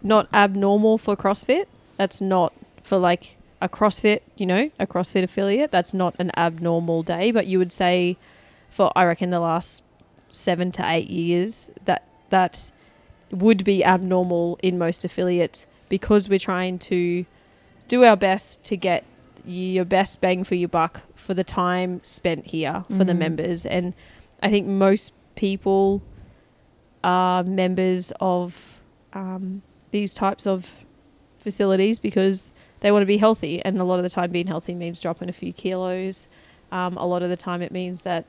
not 0.03 0.29
abnormal 0.33 0.99
for 0.99 1.17
CrossFit. 1.17 1.67
That's 1.97 2.21
not 2.21 2.53
for 2.83 2.99
like 2.99 3.37
a 3.61 3.69
CrossFit, 3.69 4.21
you 4.37 4.47
know, 4.47 4.71
a 4.79 4.87
CrossFit 4.87 5.23
affiliate. 5.23 5.71
That's 5.71 5.93
not 5.95 6.15
an 6.19 6.31
abnormal 6.37 7.03
day. 7.03 7.31
But 7.31 7.47
you 7.47 7.59
would 7.59 7.73
say 7.73 8.17
for, 8.71 8.93
I 8.95 9.05
reckon, 9.05 9.31
the 9.31 9.41
last 9.41 9.83
seven 10.31 10.73
to 10.73 10.89
eight 10.91 11.09
years, 11.09 11.71
that 11.85 12.05
that 12.31 12.71
would 13.31 13.65
be 13.65 13.85
abnormal 13.85 14.59
in 14.63 14.79
most 14.79 15.05
affiliates 15.05 15.67
because 15.89 16.29
we're 16.29 16.39
trying 16.39 16.79
to 16.79 17.25
do 17.89 18.05
our 18.05 18.17
best 18.17 18.63
to 18.65 18.77
get 18.77 19.05
your 19.45 19.85
best 19.85 20.21
bang 20.21 20.45
for 20.45 20.55
your 20.55 20.69
buck 20.69 21.03
for 21.15 21.33
the 21.35 21.45
time 21.45 22.01
spent 22.05 22.47
here 22.47 22.85
for 22.89 23.05
the 23.05 23.13
Mhm. 23.13 23.19
members. 23.19 23.65
And 23.67 23.95
I 24.43 24.51
think 24.51 24.67
most 24.67 25.13
people 25.35 26.03
are 27.03 27.43
members 27.43 28.13
of 28.21 28.81
um, 29.15 29.63
these 29.91 30.13
types 30.13 30.47
of 30.47 30.85
facilities 31.39 31.99
because 31.99 32.53
they 32.81 32.93
want 32.93 33.03
to 33.03 33.07
be 33.07 33.17
healthy. 33.17 33.63
And 33.65 33.79
a 33.79 33.85
lot 33.85 33.99
of 33.99 34.03
the 34.03 34.11
time, 34.11 34.31
being 34.31 34.49
healthy 34.49 34.75
means 34.75 35.01
dropping 35.01 35.31
a 35.31 35.33
few 35.33 35.53
kilos. 35.53 36.29
Um, 36.71 36.97
a 36.99 37.07
lot 37.07 37.23
of 37.23 37.31
the 37.31 37.37
time, 37.37 37.63
it 37.63 37.73
means 37.73 38.03
that 38.03 38.27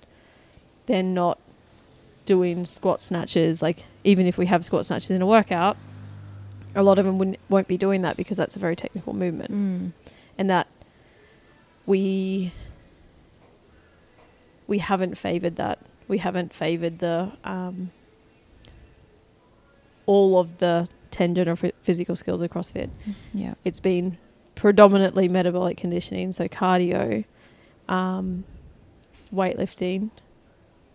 they're 0.86 1.04
not 1.04 1.38
doing 2.30 2.64
squat 2.66 3.02
snatches. 3.02 3.62
Like, 3.62 3.80
even 4.04 4.28
if 4.28 4.38
we 4.38 4.46
have 4.46 4.64
squat 4.64 4.86
snatches 4.86 5.10
in 5.10 5.22
a 5.22 5.26
workout, 5.26 5.76
a 6.76 6.84
lot 6.84 7.00
of 7.00 7.06
them 7.06 7.18
wouldn't, 7.18 7.40
won't 7.50 7.68
be 7.68 7.78
doing 7.78 8.04
that 8.04 8.16
because 8.18 8.38
that's 8.38 8.56
a 8.56 8.60
very 8.60 8.76
technical 8.76 9.14
movement 9.14 9.52
Mm. 9.52 9.92
and 10.38 10.50
that 10.52 10.68
we 11.88 12.52
we 14.68 14.78
haven't 14.78 15.18
favored 15.18 15.56
that 15.56 15.80
we 16.08 16.20
haven't 16.20 16.54
favored 16.54 17.00
the 17.00 17.32
um, 17.44 17.90
all 20.06 20.40
of 20.40 20.60
the 20.60 20.88
tendon 21.10 21.50
or 21.50 21.56
phy- 21.56 21.74
physical 21.82 22.16
skills 22.16 22.42
of 22.42 22.52
CrossFit. 22.52 22.90
Yeah. 23.34 23.56
It's 23.66 23.80
been 23.80 24.18
predominantly 24.54 25.28
metabolic 25.28 25.78
conditioning, 25.78 26.32
so 26.34 26.48
cardio, 26.48 27.26
um, 27.88 28.44
weightlifting, 29.34 30.12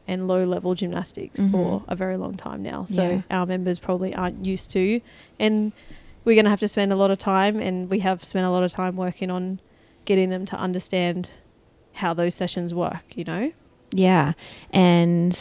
and 0.07 0.29
low 0.29 0.45
level 0.45 0.75
gymnastics 0.75 1.41
for 1.45 1.81
Mhm. 1.81 1.85
a 1.89 1.97
very 1.97 2.17
long 2.17 2.35
time 2.35 2.63
now. 2.63 2.85
So 2.85 3.03
Yeah. 3.03 3.23
our 3.31 3.47
members 3.47 3.79
probably 3.79 4.15
aren't 4.15 4.45
used 4.45 4.71
to, 4.73 5.01
and 5.39 5.73
we're 6.25 6.35
going 6.35 6.45
to 6.45 6.51
have 6.51 6.61
to 6.61 6.69
spend 6.69 6.93
a 6.93 6.97
lot 6.97 7.11
of 7.11 7.19
time, 7.19 7.59
and 7.61 7.89
we 7.91 8.01
have 8.01 8.23
spent 8.25 8.45
a 8.47 8.51
lot 8.51 8.63
of 8.63 8.71
time 8.71 8.97
working 8.97 9.31
on 9.31 9.61
getting 10.05 10.29
them 10.31 10.45
to 10.47 10.57
understand 10.57 11.31
how 11.95 12.13
those 12.13 12.35
sessions 12.35 12.75
work, 12.75 13.05
you 13.15 13.25
know? 13.25 13.53
Yeah. 13.93 14.33
And 14.73 15.35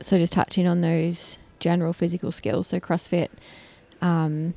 so 0.00 0.16
just 0.16 0.32
touching 0.32 0.66
on 0.66 0.80
those 0.80 1.38
general 1.58 1.92
physical 1.92 2.30
skills. 2.32 2.68
So 2.68 2.78
CrossFit, 2.80 3.28
um, 4.00 4.54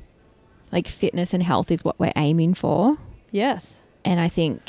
like 0.70 0.88
fitness 0.88 1.34
and 1.34 1.42
health 1.42 1.70
is 1.70 1.84
what 1.84 1.98
we're 1.98 2.12
aiming 2.16 2.54
for. 2.54 2.96
Yes. 3.30 3.80
And 4.04 4.20
I 4.20 4.28
think 4.28 4.62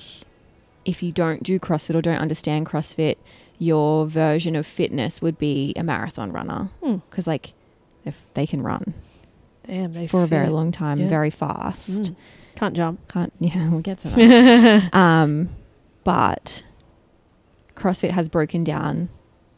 if 0.83 1.01
you 1.03 1.11
don't 1.11 1.43
do 1.43 1.59
CrossFit 1.59 1.95
or 1.95 2.01
don't 2.01 2.17
understand 2.17 2.65
CrossFit, 2.65 3.15
your 3.63 4.05
version 4.05 4.55
of 4.55 4.65
fitness 4.67 5.21
would 5.21 5.37
be 5.37 5.73
a 5.75 5.83
marathon 5.83 6.31
runner 6.31 6.69
Hmm. 6.83 6.97
because 7.09 7.27
like 7.27 7.53
if 8.05 8.21
they 8.33 8.45
can 8.45 8.61
run 8.61 8.93
Damn, 9.65 10.07
for 10.07 10.23
a 10.23 10.27
very 10.27 10.49
long 10.49 10.71
time, 10.71 10.99
Yeah. 10.99 11.07
very 11.07 11.29
fast. 11.29 11.89
Mm. 11.89 12.15
Can't 12.55 12.75
jump. 12.75 13.07
Can't 13.07 13.31
yeah, 13.39 13.69
we'll 13.69 13.79
get 13.79 13.99
to 13.99 14.09
that. 14.09 14.93
um, 15.05 15.49
but 16.03 16.63
CrossFit 17.75 18.11
has 18.11 18.27
broken 18.29 18.63
down 18.63 19.09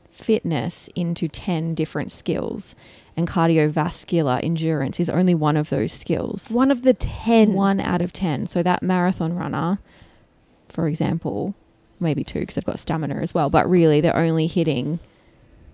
fitness 0.09 0.89
into 0.95 1.27
10 1.27 1.73
different 1.73 2.11
skills, 2.11 2.75
and 3.17 3.27
cardiovascular 3.27 4.41
endurance 4.43 4.99
is 4.99 5.09
only 5.09 5.33
one 5.35 5.57
of 5.57 5.69
those 5.69 5.91
skills. 5.91 6.49
One 6.51 6.71
of 6.71 6.83
the 6.83 6.93
10. 6.93 7.53
One 7.53 7.79
out 7.81 8.01
of 8.01 8.13
10. 8.13 8.45
So 8.47 8.61
that 8.63 8.81
marathon 8.83 9.33
runner, 9.33 9.79
for 10.69 10.87
example, 10.87 11.55
maybe 12.05 12.23
two 12.23 12.39
because 12.39 12.55
they've 12.55 12.63
got 12.65 12.79
stamina 12.79 13.15
as 13.15 13.33
well, 13.33 13.49
but 13.49 13.69
really 13.69 13.99
they're 13.99 14.15
only 14.15 14.47
hitting 14.47 14.99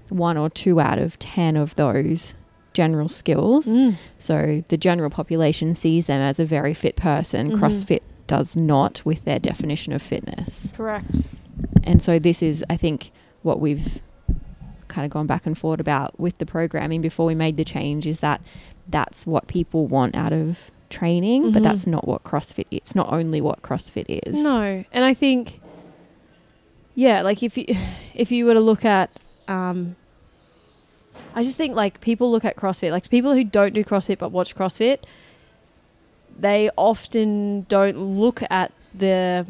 one 0.09 0.37
or 0.37 0.49
two 0.49 0.79
out 0.79 0.97
of 0.97 1.17
10 1.19 1.55
of 1.55 1.75
those 1.75 2.33
general 2.73 3.07
skills. 3.07 3.65
Mm. 3.67 3.95
So 4.17 4.63
the 4.69 4.77
general 4.77 5.09
population 5.09 5.75
sees 5.75 6.07
them 6.07 6.21
as 6.21 6.39
a 6.39 6.45
very 6.45 6.73
fit 6.73 6.95
person. 6.95 7.51
Mhm. 7.51 7.59
CrossFit 7.59 8.01
does 8.27 8.55
not 8.55 9.01
with 9.05 9.23
their 9.25 9.39
definition 9.39 9.93
of 9.93 10.01
fitness. 10.01 10.71
Correct. 10.75 11.27
And 11.83 12.01
so 12.01 12.17
this 12.17 12.41
is, 12.41 12.63
I 12.69 12.77
think, 12.77 13.11
what 13.43 13.59
we've 13.59 14.01
kind 14.87 15.05
of 15.05 15.11
gone 15.11 15.27
back 15.27 15.45
and 15.45 15.57
forth 15.57 15.79
about 15.79 16.19
with 16.19 16.37
the 16.37 16.45
programming 16.45 17.01
before 17.01 17.25
we 17.25 17.35
made 17.35 17.55
the 17.57 17.63
change 17.65 18.05
is 18.05 18.19
that 18.19 18.41
that's 18.89 19.25
what 19.25 19.47
people 19.47 19.87
want 19.87 20.15
out 20.15 20.33
of 20.33 20.71
training, 20.89 21.51
but 21.53 21.61
Mhm. 21.61 21.63
that's 21.63 21.87
not 21.87 22.05
what 22.05 22.23
CrossFit 22.25 22.65
is. 22.71 22.77
It's 22.79 22.95
not 22.95 23.11
only 23.13 23.39
what 23.39 23.61
CrossFit 23.61 24.05
is. 24.27 24.35
No, 24.43 24.83
and 24.91 25.05
I 25.05 25.13
think, 25.13 25.60
yeah, 26.95 27.21
like 27.21 27.43
if 27.43 27.57
you 27.57 27.65
if 28.13 28.31
you 28.31 28.45
were 28.45 28.53
to 28.53 28.59
look 28.59 28.85
at, 28.85 29.09
um, 29.47 29.95
I 31.35 31.43
just 31.43 31.57
think 31.57 31.75
like 31.75 32.01
people 32.01 32.31
look 32.31 32.45
at 32.45 32.55
CrossFit, 32.55 32.91
like 32.91 33.09
people 33.09 33.33
who 33.33 33.43
don't 33.43 33.73
do 33.73 33.83
CrossFit 33.83 34.17
but 34.19 34.31
watch 34.31 34.55
CrossFit, 34.55 34.99
they 36.37 36.69
often 36.77 37.63
don't 37.63 37.97
look 37.97 38.41
at 38.49 38.71
the 38.93 39.45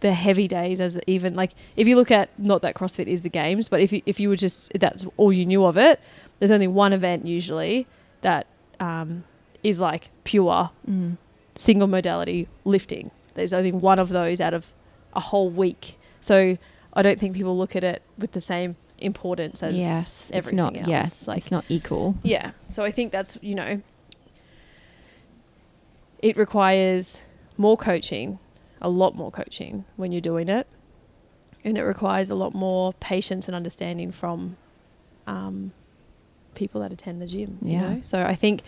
the 0.00 0.14
heavy 0.14 0.48
days 0.48 0.80
as 0.80 0.98
even 1.06 1.34
like 1.34 1.52
if 1.76 1.86
you 1.86 1.94
look 1.94 2.10
at 2.10 2.30
not 2.38 2.62
that 2.62 2.74
CrossFit 2.74 3.06
is 3.06 3.22
the 3.22 3.28
games, 3.28 3.68
but 3.68 3.80
if 3.80 3.92
you 3.92 4.02
if 4.06 4.18
you 4.18 4.28
were 4.28 4.36
just 4.36 4.72
that's 4.78 5.04
all 5.16 5.32
you 5.32 5.44
knew 5.46 5.64
of 5.64 5.76
it, 5.76 6.00
there's 6.38 6.50
only 6.50 6.68
one 6.68 6.92
event 6.92 7.26
usually 7.26 7.86
that 8.22 8.46
um, 8.78 9.24
is 9.62 9.78
like 9.78 10.08
pure 10.24 10.70
Mm. 10.88 11.16
single 11.54 11.86
modality 11.86 12.48
lifting. 12.64 13.10
There's 13.34 13.52
only 13.52 13.72
one 13.72 13.98
of 13.98 14.08
those 14.08 14.40
out 14.40 14.54
of 14.54 14.72
a 15.14 15.20
whole 15.20 15.50
week. 15.50 15.98
So 16.20 16.56
I 16.92 17.02
don't 17.02 17.18
think 17.20 17.34
people 17.36 17.56
look 17.56 17.76
at 17.76 17.84
it 17.84 18.02
with 18.18 18.32
the 18.32 18.40
same 18.40 18.76
importance 18.98 19.62
as 19.62 19.74
yes, 19.74 20.30
it's 20.34 20.52
not. 20.52 20.76
else. 20.76 20.88
Yes, 20.88 21.28
Like- 21.28 21.38
it's 21.38 21.50
not 21.50 21.64
equal. 21.68 22.16
yeah. 22.22 22.50
So 22.68 22.84
I 22.84 22.90
think 22.90 23.12
that's, 23.12 23.38
you 23.40 23.54
know, 23.54 23.80
it 26.18 26.36
requires 26.36 27.22
more 27.56 27.76
coaching, 27.76 28.38
a 28.80 28.88
lot 28.88 29.14
more 29.14 29.30
coaching 29.30 29.84
when 29.96 30.12
you're 30.12 30.20
doing 30.20 30.48
it. 30.48 30.66
And 31.64 31.76
it 31.76 31.82
requires 31.82 32.30
a 32.30 32.34
lot 32.34 32.54
more 32.54 32.92
patience 32.94 33.46
and 33.46 33.54
understanding 33.54 34.12
from 34.12 34.56
um, 35.26 35.72
people 36.54 36.80
that 36.80 36.92
attend 36.92 37.20
the 37.20 37.26
gym. 37.26 37.58
You 37.62 37.72
Yeah. 37.72 37.80
know? 37.94 38.00
So 38.02 38.22
I 38.24 38.34
think 38.34 38.62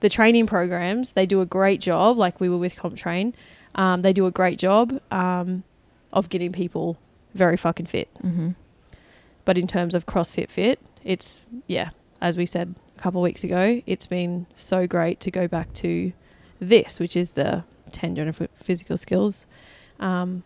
the 0.00 0.08
training 0.08 0.46
programs, 0.46 1.12
they 1.12 1.26
do 1.26 1.40
a 1.40 1.46
great 1.46 1.80
job, 1.80 2.16
like 2.16 2.40
we 2.40 2.48
were 2.48 2.56
with 2.58 2.76
CompTrain. 2.76 3.34
Um, 3.74 4.02
they 4.02 4.12
do 4.12 4.26
a 4.26 4.30
great 4.30 4.58
job 4.58 5.00
um, 5.10 5.62
of 6.12 6.28
getting 6.30 6.52
people 6.52 6.96
very 7.38 7.56
fucking 7.56 7.86
fit. 7.86 8.12
Mm-hmm. 8.22 8.50
But 9.46 9.56
in 9.56 9.66
terms 9.66 9.94
of 9.94 10.04
CrossFit 10.04 10.50
Fit, 10.50 10.78
it's 11.02 11.40
yeah, 11.66 11.90
as 12.20 12.36
we 12.36 12.44
said 12.44 12.74
a 12.96 13.00
couple 13.00 13.22
of 13.22 13.22
weeks 13.22 13.44
ago, 13.44 13.80
it's 13.86 14.06
been 14.06 14.46
so 14.54 14.86
great 14.86 15.20
to 15.20 15.30
go 15.30 15.48
back 15.48 15.72
to 15.74 16.12
this, 16.60 17.00
which 17.00 17.16
is 17.16 17.30
the 17.30 17.64
ten 17.90 18.14
general 18.14 18.34
ph- 18.34 18.50
physical 18.54 18.98
skills 18.98 19.46
um, 20.00 20.42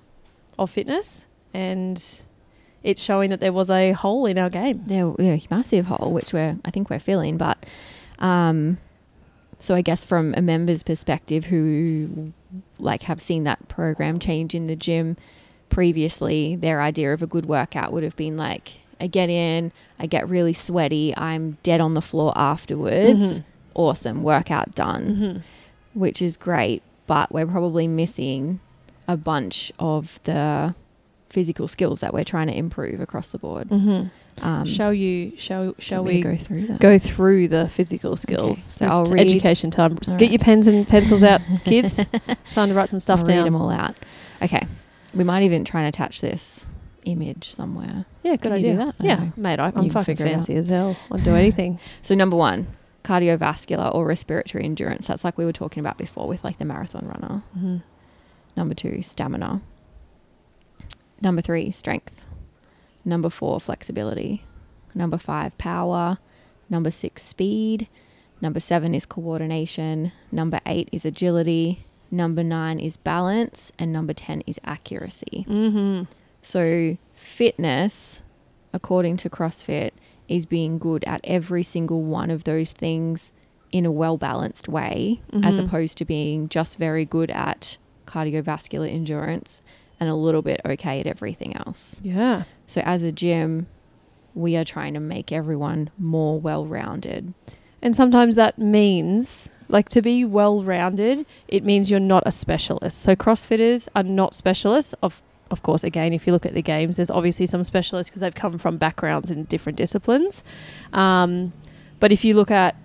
of 0.57 0.71
fitness, 0.71 1.25
and 1.53 2.23
it's 2.85 3.03
showing 3.03 3.31
that 3.31 3.41
there 3.41 3.53
was 3.53 3.71
a 3.71 3.93
hole 3.93 4.27
in 4.27 4.39
our 4.39 4.51
game. 4.51 4.85
A 5.51 5.57
massive 5.57 5.87
hole, 5.87 6.13
which 6.13 6.33
we're 6.33 6.57
I 6.65 6.71
think 6.71 6.89
we're 6.91 7.01
filling. 7.01 7.37
But 7.39 7.67
um, 8.21 8.79
so 9.59 9.75
I 9.75 9.83
guess 9.83 10.05
from 10.05 10.35
a 10.37 10.43
member's 10.43 10.83
perspective, 10.85 11.47
who 11.47 12.33
like 12.79 13.03
have 13.05 13.21
seen 13.21 13.45
that 13.45 13.67
program 13.69 14.19
change 14.19 14.55
in 14.55 14.67
the 14.67 14.77
gym 14.77 15.17
previously, 15.73 16.55
their 16.57 16.81
idea 16.81 17.13
of 17.13 17.23
a 17.23 17.27
good 17.27 17.47
workout 17.47 17.93
would 17.93 18.03
have 18.05 18.15
been 18.17 18.37
like, 18.37 18.75
I 19.01 19.07
get 19.09 19.29
in, 19.31 19.73
I 19.99 20.07
get 20.07 20.29
really 20.29 20.53
sweaty, 20.53 21.13
I'm 21.17 21.57
dead 21.65 21.81
on 21.81 21.95
the 21.95 22.03
floor 22.03 22.33
afterwards. 22.37 23.19
Mhm. 23.41 23.45
Awesome, 23.75 24.23
workout 24.23 24.75
done, 24.75 25.05
Mhm. 25.17 25.43
which 25.95 26.23
is 26.23 26.37
great. 26.37 26.83
But 27.07 27.33
we're 27.33 27.47
probably 27.47 27.89
missing 27.89 28.61
a 29.09 29.17
bunch 29.17 29.73
of 29.79 30.21
the 30.25 30.75
physical 31.29 31.67
skills 31.67 32.01
that 32.01 32.13
we're 32.15 32.25
trying 32.25 32.47
to 32.49 32.57
improve 32.57 33.01
across 33.01 33.29
the 33.29 33.39
board. 33.39 33.69
Mhm. 33.71 34.11
Um, 34.41 34.65
shall 34.67 34.95
you? 34.95 35.33
Shall 35.37 35.75
shall 35.79 36.05
we 36.05 36.21
go 36.23 36.37
through 36.37 36.67
that? 36.69 36.81
go 36.81 36.99
through 36.99 37.49
the 37.49 37.69
physical 37.69 38.17
skills? 38.17 38.63
so 38.63 38.87
I'll 38.87 39.05
read- 39.05 39.27
education 39.27 39.71
time. 39.71 39.93
All 39.93 39.99
Get 40.17 40.21
right. 40.27 40.31
your 40.31 40.39
pens 40.39 40.67
and 40.67 40.87
pencils 40.89 41.23
out, 41.23 41.41
kids. 41.65 41.97
Time 42.53 42.69
to 42.69 42.75
write 42.75 42.89
some 42.89 43.01
stuff 43.01 43.21
I'll 43.21 43.27
read 43.27 43.45
them 43.47 43.55
all 43.57 43.71
out. 43.71 43.97
Okay, 44.43 44.67
we 45.15 45.25
might 45.25 45.43
even 45.43 45.65
try 45.65 45.81
and 45.83 45.89
attach 45.89 46.21
this 46.21 46.65
image 47.05 47.53
somewhere. 47.53 48.07
Yeah, 48.23 48.33
good 48.33 48.43
Can 48.43 48.53
idea. 48.53 48.73
do 48.73 48.77
that? 48.85 48.95
I 49.01 49.05
Yeah, 49.05 49.31
mate, 49.37 49.59
I, 49.59 49.67
I'm 49.67 49.73
can 49.73 49.91
fucking 49.91 50.05
figure 50.17 50.27
it 50.27 50.31
out. 50.31 50.35
fancy 50.35 50.55
as 50.57 50.69
hell. 50.69 50.97
I'll 51.11 51.19
do 51.19 51.35
anything. 51.35 51.79
So 52.03 52.15
number 52.15 52.37
one, 52.37 52.69
cardiovascular 53.05 53.95
or 53.95 54.05
respiratory 54.07 54.65
endurance. 54.65 55.07
That's 55.09 55.25
like 55.25 55.37
we 55.37 55.45
were 55.45 55.53
talking 55.53 55.81
about 55.81 55.99
before 55.99 56.27
with 56.29 56.43
like 56.45 56.59
the 56.59 56.65
marathon 56.65 57.07
runner. 57.07 57.43
mm-hmm. 57.57 57.77
Number 58.57 58.75
two, 58.75 59.03
stamina. 59.03 59.63
Number 61.21 61.41
three, 61.41 61.71
strength. 61.71 62.27
Number 63.05 63.31
four, 63.31 63.61
flexibility. 63.61 64.45
Number 64.95 65.19
five, 65.19 65.57
power. 65.59 66.19
Number 66.69 66.91
six, 66.91 67.23
speed. 67.23 67.89
Number 68.41 68.61
seven 68.61 68.95
is 68.95 69.07
coordination. 69.07 70.13
Number 70.31 70.61
eight 70.67 70.89
is 70.93 71.05
agility. 71.05 71.85
Number 72.13 72.45
nine 72.45 72.79
is 72.79 72.97
balance. 72.97 73.73
And 73.79 73.93
number 73.93 74.13
10 74.13 74.43
is 74.47 74.61
accuracy. 74.65 75.45
Mm-hmm. 75.49 76.05
So, 76.43 76.97
fitness, 77.17 78.21
according 78.73 79.17
to 79.19 79.31
CrossFit, 79.31 79.91
is 80.29 80.47
being 80.47 80.79
good 80.79 81.03
at 81.05 81.21
every 81.25 81.63
single 81.63 82.03
one 82.03 82.31
of 82.31 82.45
those 82.45 82.71
things 82.71 83.33
in 83.73 83.85
a 83.87 83.91
well 83.91 84.17
balanced 84.19 84.69
way, 84.69 85.21
as 85.33 85.55
Mhm. 85.59 85.65
opposed 85.67 85.97
to 85.99 86.05
being 86.05 86.49
just 86.49 86.79
very 86.79 87.05
good 87.05 87.31
at 87.31 87.79
cardiovascular 88.07 88.89
endurance 88.93 89.63
and 89.99 90.11
a 90.11 90.15
little 90.15 90.43
bit 90.43 90.61
okay 90.67 91.01
at 91.01 91.07
everything 91.07 91.57
else. 91.57 91.99
Yeah. 92.05 92.45
So, 92.67 92.83
as 92.85 93.03
a 93.03 93.13
gym, 93.13 93.67
we 94.35 94.57
are 94.57 94.65
trying 94.65 94.95
to 94.95 95.01
make 95.01 95.33
everyone 95.33 95.91
more 95.99 96.39
well 96.39 96.67
rounded. 96.67 97.33
And 97.81 97.97
sometimes 97.97 98.37
that 98.37 98.59
means, 98.59 99.51
like, 99.73 99.89
to 99.89 100.03
be 100.03 100.25
well 100.25 100.63
rounded, 100.63 101.27
it 101.49 101.65
means 101.65 101.91
you're 101.91 102.01
not 102.01 102.23
a 102.27 102.31
specialist. 102.31 103.01
So, 103.01 103.17
CrossFitters 103.17 103.89
are 103.97 104.05
not 104.05 104.35
specialists. 104.35 104.95
Of, 105.03 105.21
of 105.51 105.63
course, 105.63 105.83
again, 105.83 106.13
if 106.13 106.27
you 106.27 106.33
look 106.33 106.47
at 106.47 106.55
the 106.55 106.63
games, 106.63 106.97
there's 106.97 107.11
obviously 107.11 107.47
some 107.47 107.65
specialists 107.65 108.11
because 108.11 108.21
they've 108.21 108.35
come 108.35 108.59
from 108.59 108.77
backgrounds 108.77 109.31
in 109.31 109.45
different 109.45 109.77
disciplines. 109.77 110.45
Um, 110.93 111.53
but 111.99 112.13
if 112.13 112.25
you 112.25 112.35
look 112.35 112.51
at 112.51 112.77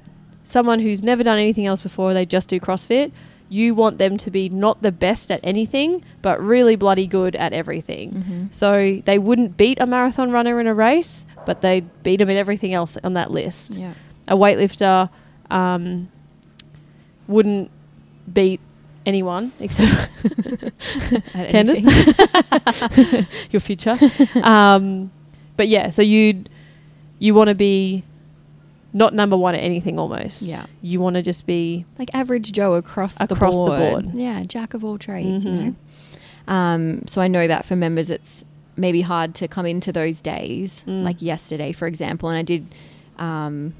someone 0.44 0.79
who's 0.79 1.03
never 1.03 1.24
done 1.24 1.38
anything 1.38 1.65
else 1.65 1.82
before, 1.82 2.13
they 2.13 2.25
just 2.25 2.50
do 2.50 2.60
CrossFit, 2.60 3.12
you 3.50 3.75
want 3.75 3.98
them 3.98 4.17
to 4.17 4.32
be 4.32 4.50
not 4.50 4.82
the 4.82 4.91
best 4.91 5.32
at 5.32 5.39
anything, 5.44 6.03
but 6.22 6.41
really 6.41 6.75
bloody 6.75 7.08
good 7.08 7.36
at 7.36 7.53
everything. 7.53 8.12
Mm-hmm. 8.12 8.46
So 8.51 9.01
they 9.06 9.20
wouldn't 9.20 9.58
beat 9.58 9.79
a 9.79 9.86
marathon 9.86 10.32
runner 10.32 10.60
in 10.60 10.67
a 10.67 10.74
race, 10.74 11.25
but 11.46 11.62
they'd 11.62 12.03
beat 12.03 12.17
them 12.17 12.29
in 12.29 12.38
everything 12.38 12.74
else 12.74 12.98
on 13.03 13.13
that 13.13 13.32
list. 13.32 13.74
Yeah. 13.74 13.94
A 14.27 14.36
weightlifter 14.36 15.10
um, 15.50 16.10
wouldn't 17.27 17.69
beat 18.31 18.60
anyone 19.05 19.51
except 19.60 20.10
Candace, 21.34 21.84
your 23.51 23.60
future. 23.60 23.98
um, 24.43 25.12
but 25.55 25.67
yeah, 25.67 25.89
so 25.89 26.01
you'd 26.01 26.50
you 27.19 27.34
want 27.34 27.48
to 27.50 27.55
be 27.55 28.03
not 28.93 29.13
number 29.13 29.36
one 29.38 29.55
at 29.55 29.60
anything 29.62 30.00
almost. 30.00 30.41
Yeah. 30.43 30.65
You 30.81 31.00
want 31.00 31.15
to 31.15 31.22
just 31.22 31.46
be 31.46 31.86
like 32.00 32.10
average 32.13 32.51
Joe 32.51 32.74
across, 32.75 33.15
Across 33.19 33.55
the 33.55 33.63
the 33.63 33.69
board. 33.77 34.03
board. 34.05 34.15
Yeah, 34.15 34.43
jack 34.43 34.74
of 34.74 34.84
all 34.84 34.98
trades, 34.98 35.46
you 35.46 35.51
Mhm. 35.51 35.75
know. 36.48 36.53
Um, 36.53 37.01
so 37.07 37.22
I 37.22 37.27
know 37.27 37.48
that 37.48 37.65
for 37.65 37.75
members, 37.75 38.10
it's 38.10 38.46
maybe 38.77 39.01
hard 39.01 39.36
to 39.36 39.48
come 39.48 39.65
into 39.65 39.91
those 39.91 40.22
days, 40.22 40.84
Mm. 40.88 41.03
like 41.03 41.22
yesterday, 41.22 41.72
for 41.74 41.88
example. 41.88 42.29
And 42.29 42.38
I 42.38 42.43
did 42.43 42.67
um, 43.19 43.74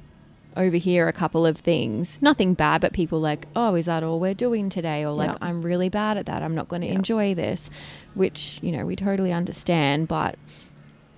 overhear 0.58 1.08
a 1.08 1.14
couple 1.14 1.46
of 1.46 1.58
things, 1.58 2.20
nothing 2.22 2.54
bad, 2.54 2.82
but 2.82 2.92
people 2.94 3.20
like, 3.20 3.48
oh, 3.56 3.76
is 3.76 3.86
that 3.86 4.04
all 4.04 4.20
we're 4.20 4.34
doing 4.34 4.70
today? 4.70 5.04
Or 5.06 5.12
like, 5.12 5.30
Yeah. 5.32 5.38
I'm 5.42 5.62
really 5.62 5.90
bad 5.90 6.18
at 6.18 6.26
that. 6.26 6.42
I'm 6.44 6.56
not 6.56 6.68
going 6.68 6.82
to 6.82 6.88
Yeah. 6.88 6.96
enjoy 6.96 7.34
this, 7.36 7.70
which, 8.16 8.60
you 8.62 8.72
know, 8.72 8.86
we 8.86 8.96
totally 8.96 9.32
understand, 9.32 10.08
but 10.08 10.36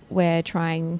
we're 0.10 0.42
trying 0.42 1.00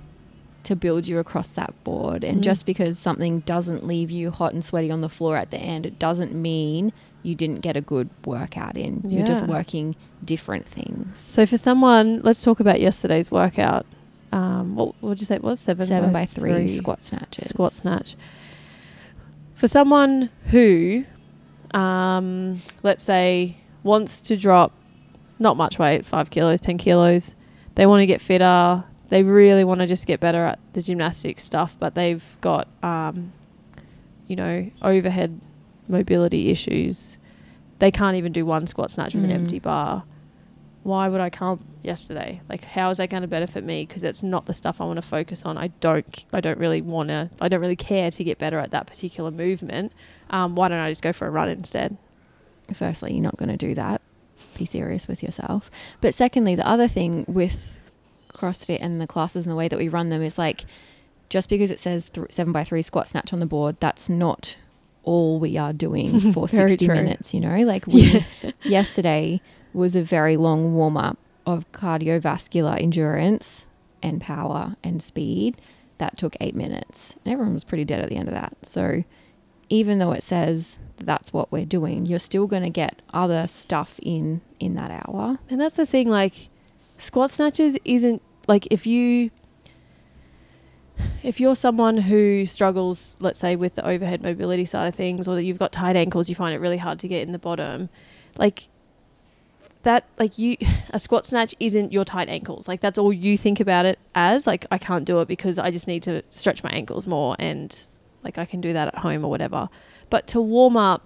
to 0.64 0.76
build 0.76 1.08
you 1.08 1.20
across 1.20 1.48
that 1.50 1.74
board. 1.84 2.24
And 2.24 2.40
Mm. 2.40 2.44
just 2.44 2.66
because 2.66 3.00
something 3.00 3.40
doesn't 3.42 3.86
leave 3.86 4.12
you 4.12 4.30
hot 4.32 4.54
and 4.54 4.64
sweaty 4.64 4.92
on 4.92 5.02
the 5.02 5.10
floor 5.10 5.36
at 5.38 5.52
the 5.52 5.58
end, 5.58 5.86
it 5.86 5.98
doesn't 6.00 6.34
mean 6.34 6.92
you 7.24 7.36
didn't 7.36 7.60
get 7.62 7.76
a 7.76 7.82
good 7.82 8.10
workout 8.26 8.78
in. 8.78 9.04
You're 9.08 9.26
just 9.26 9.46
working 9.46 9.96
different 10.24 10.66
things. 10.66 11.18
so 11.20 11.46
for 11.46 11.58
someone. 11.58 12.22
Let's 12.24 12.44
talk 12.44 12.60
about 12.60 12.80
yesterday's 12.82 13.32
workout. 13.32 13.86
Um, 14.32 14.76
what 14.76 14.96
would 15.02 15.20
you 15.20 15.26
say 15.26 15.36
it 15.36 15.44
was? 15.44 15.60
Seven, 15.60 15.88
Seven 15.88 16.12
by 16.14 16.26
three, 16.26 16.68
squat 16.68 17.04
snatches. 17.04 17.50
squat 17.50 17.74
snatch. 17.74 18.16
For 19.56 19.68
someone 19.68 20.30
who, 20.52 21.06
um, 21.74 22.60
let's 22.84 23.04
say, 23.04 23.58
wants 23.84 24.22
to 24.22 24.38
drop 24.38 24.72
not 25.40 25.58
much 25.58 25.80
weight, 25.80 26.06
five 26.06 26.30
kilos, 26.30 26.62
ten 26.62 26.78
kilos, 26.78 27.36
they 27.76 27.86
want 27.86 28.02
to 28.02 28.06
get 28.06 28.22
fitter. 28.22 28.84
They 29.10 29.24
really 29.24 29.64
want 29.64 29.80
to 29.82 29.88
just 29.88 30.06
get 30.06 30.20
better 30.20 30.46
at 30.46 30.60
the 30.74 30.82
gymnastics 30.82 31.44
stuff, 31.44 31.76
but 31.80 31.96
they've 31.96 32.24
got, 32.42 32.68
um, 32.84 33.34
you 34.28 34.36
know, 34.36 34.70
overhead 34.82 35.40
mobility 35.88 36.50
issues. 36.52 37.18
They 37.80 37.90
can't 37.90 38.16
even 38.18 38.32
do 38.32 38.46
one 38.46 38.68
squat 38.68 38.92
snatch 38.92 39.16
with 39.16 39.24
an 39.24 39.32
Mm. 39.32 39.36
empty 39.36 39.60
bar. 39.60 40.04
Why 40.84 41.08
would 41.10 41.20
I 41.20 41.30
come 41.30 41.66
yesterday? 41.84 42.42
Like, 42.48 42.64
how 42.64 42.90
is 42.90 42.98
that 43.00 43.10
going 43.10 43.22
to 43.22 43.28
benefit 43.28 43.64
me? 43.64 43.86
Because 43.86 44.02
that's 44.02 44.24
not 44.24 44.46
the 44.46 44.54
stuff 44.54 44.80
I 44.80 44.86
want 44.86 44.98
to 44.98 45.02
focus 45.08 45.44
on. 45.44 45.58
I 45.58 45.68
don't. 45.68 46.26
I 46.32 46.42
don't 46.42 46.58
really 46.58 46.82
want 46.82 47.10
to. 47.10 47.30
I 47.42 47.50
don't 47.50 47.60
really 47.60 47.76
care 47.76 48.10
to 48.12 48.24
get 48.24 48.38
better 48.38 48.60
at 48.60 48.72
that 48.72 48.88
particular 48.88 49.30
movement. 49.30 49.92
Um, 50.30 50.56
why 50.56 50.70
don't 50.70 50.80
I 50.80 50.90
just 50.90 51.02
go 51.02 51.12
for 51.12 51.28
a 51.28 51.32
run 51.32 51.50
instead? 51.50 51.98
firstly, 52.74 53.14
you're 53.14 53.24
not 53.24 53.38
going 53.38 53.50
to 53.50 53.58
do 53.58 53.74
that. 53.76 54.02
Be 54.58 54.66
serious 54.66 55.08
with 55.08 55.24
yourself. 55.24 55.72
But 56.02 56.14
secondly, 56.14 56.56
the 56.56 56.68
other 56.68 56.88
thing 56.88 57.26
with 57.28 57.58
CrossFit 58.32 58.78
and 58.82 59.02
the 59.02 59.08
classes 59.08 59.46
and 59.46 59.52
the 59.52 59.56
way 59.56 59.68
that 59.68 59.80
we 59.80 59.88
run 59.88 60.10
them 60.10 60.22
is 60.22 60.38
like, 60.38 60.66
just 61.30 61.50
because 61.50 61.72
it 61.72 61.80
says 61.80 62.10
th- 62.10 62.32
seven 62.32 62.54
by 62.54 62.64
three 62.64 62.82
squat 62.82 63.08
snatch 63.08 63.34
on 63.34 63.40
the 63.40 63.46
board, 63.46 63.78
that's 63.80 64.10
not 64.10 64.56
all 65.04 65.40
we 65.40 65.58
are 65.58 65.74
doing 65.74 66.20
for 66.34 66.48
60 66.48 66.86
true. 66.86 66.96
minutes, 66.96 67.34
you 67.34 67.40
know? 67.40 67.58
Like, 67.64 67.88
we, 67.88 68.26
yesterday 68.64 69.42
was 69.74 69.96
a 69.96 70.02
very 70.02 70.38
long 70.38 70.74
warm 70.74 70.98
up 70.98 71.18
of 71.46 71.72
cardiovascular 71.72 72.80
endurance 72.82 73.66
and 74.02 74.22
power 74.22 74.76
and 74.84 75.02
speed 75.02 75.60
that 75.98 76.18
took 76.18 76.36
eight 76.40 76.56
minutes. 76.56 77.16
And 77.24 77.34
everyone 77.34 77.54
was 77.54 77.64
pretty 77.64 77.86
dead 77.86 78.02
at 78.02 78.10
the 78.10 78.16
end 78.16 78.28
of 78.28 78.34
that. 78.34 78.56
So, 78.64 79.04
even 79.70 80.00
though 80.00 80.12
it 80.12 80.24
says 80.24 80.80
that's 80.98 81.32
what 81.32 81.52
we're 81.52 81.66
doing, 81.66 82.06
you're 82.06 82.20
still 82.20 82.48
going 82.48 82.64
to 82.64 82.70
get 82.70 83.02
other 83.14 83.48
stuff 83.48 84.00
in 84.02 84.42
in 84.60 84.76
that 84.76 84.92
hour. 84.92 85.40
And 85.50 85.60
that's 85.60 85.76
the 85.76 85.86
thing, 85.86 86.10
like 86.10 86.50
squat 86.98 87.32
snatches 87.32 87.78
isn't 87.86 88.22
like 88.48 88.68
if 88.72 88.86
you 88.88 89.32
if 91.24 91.40
you're 91.40 91.56
someone 91.56 91.98
who 91.98 92.46
struggles, 92.46 93.16
let's 93.20 93.40
say 93.40 93.56
with 93.56 93.76
the 93.76 93.88
overhead 93.88 94.22
mobility 94.22 94.66
side 94.66 94.88
of 94.88 94.96
things, 94.96 95.28
or 95.28 95.36
that 95.36 95.44
you've 95.44 95.60
got 95.60 95.72
tight 95.72 95.96
ankles, 95.96 96.30
you 96.30 96.36
find 96.36 96.54
it 96.54 96.60
really 96.60 96.78
hard 96.78 97.00
to 97.00 97.08
get 97.08 97.22
in 97.22 97.32
the 97.32 97.40
bottom, 97.40 97.90
like 98.38 98.68
that 99.84 100.06
like 100.18 100.38
you 100.38 100.58
a 100.92 101.00
squat 101.00 101.26
snatch 101.26 101.56
isn't 101.60 101.92
your 101.92 102.06
tight 102.06 102.30
ankles. 102.30 102.68
Like 102.68 102.82
that's 102.82 102.98
all 102.98 103.14
you 103.14 103.38
think 103.38 103.60
about 103.60 103.86
it 103.86 104.00
as. 104.16 104.48
Like 104.48 104.66
I 104.72 104.78
can't 104.78 105.06
do 105.06 105.22
it 105.22 105.28
because 105.28 105.58
I 105.58 105.72
just 105.72 105.88
need 105.88 106.04
to 106.04 106.24
stretch 106.30 106.64
my 106.64 106.70
ankles 106.72 107.08
more 107.08 107.36
and 107.40 107.78
like 108.24 108.38
I 108.38 108.46
can 108.46 108.62
do 108.62 108.74
that 108.74 108.90
at 108.90 108.96
home 108.96 109.24
or 109.24 109.30
whatever. 109.30 109.70
But 110.10 110.28
to 110.28 110.42
warm 110.42 110.76
up 110.76 111.06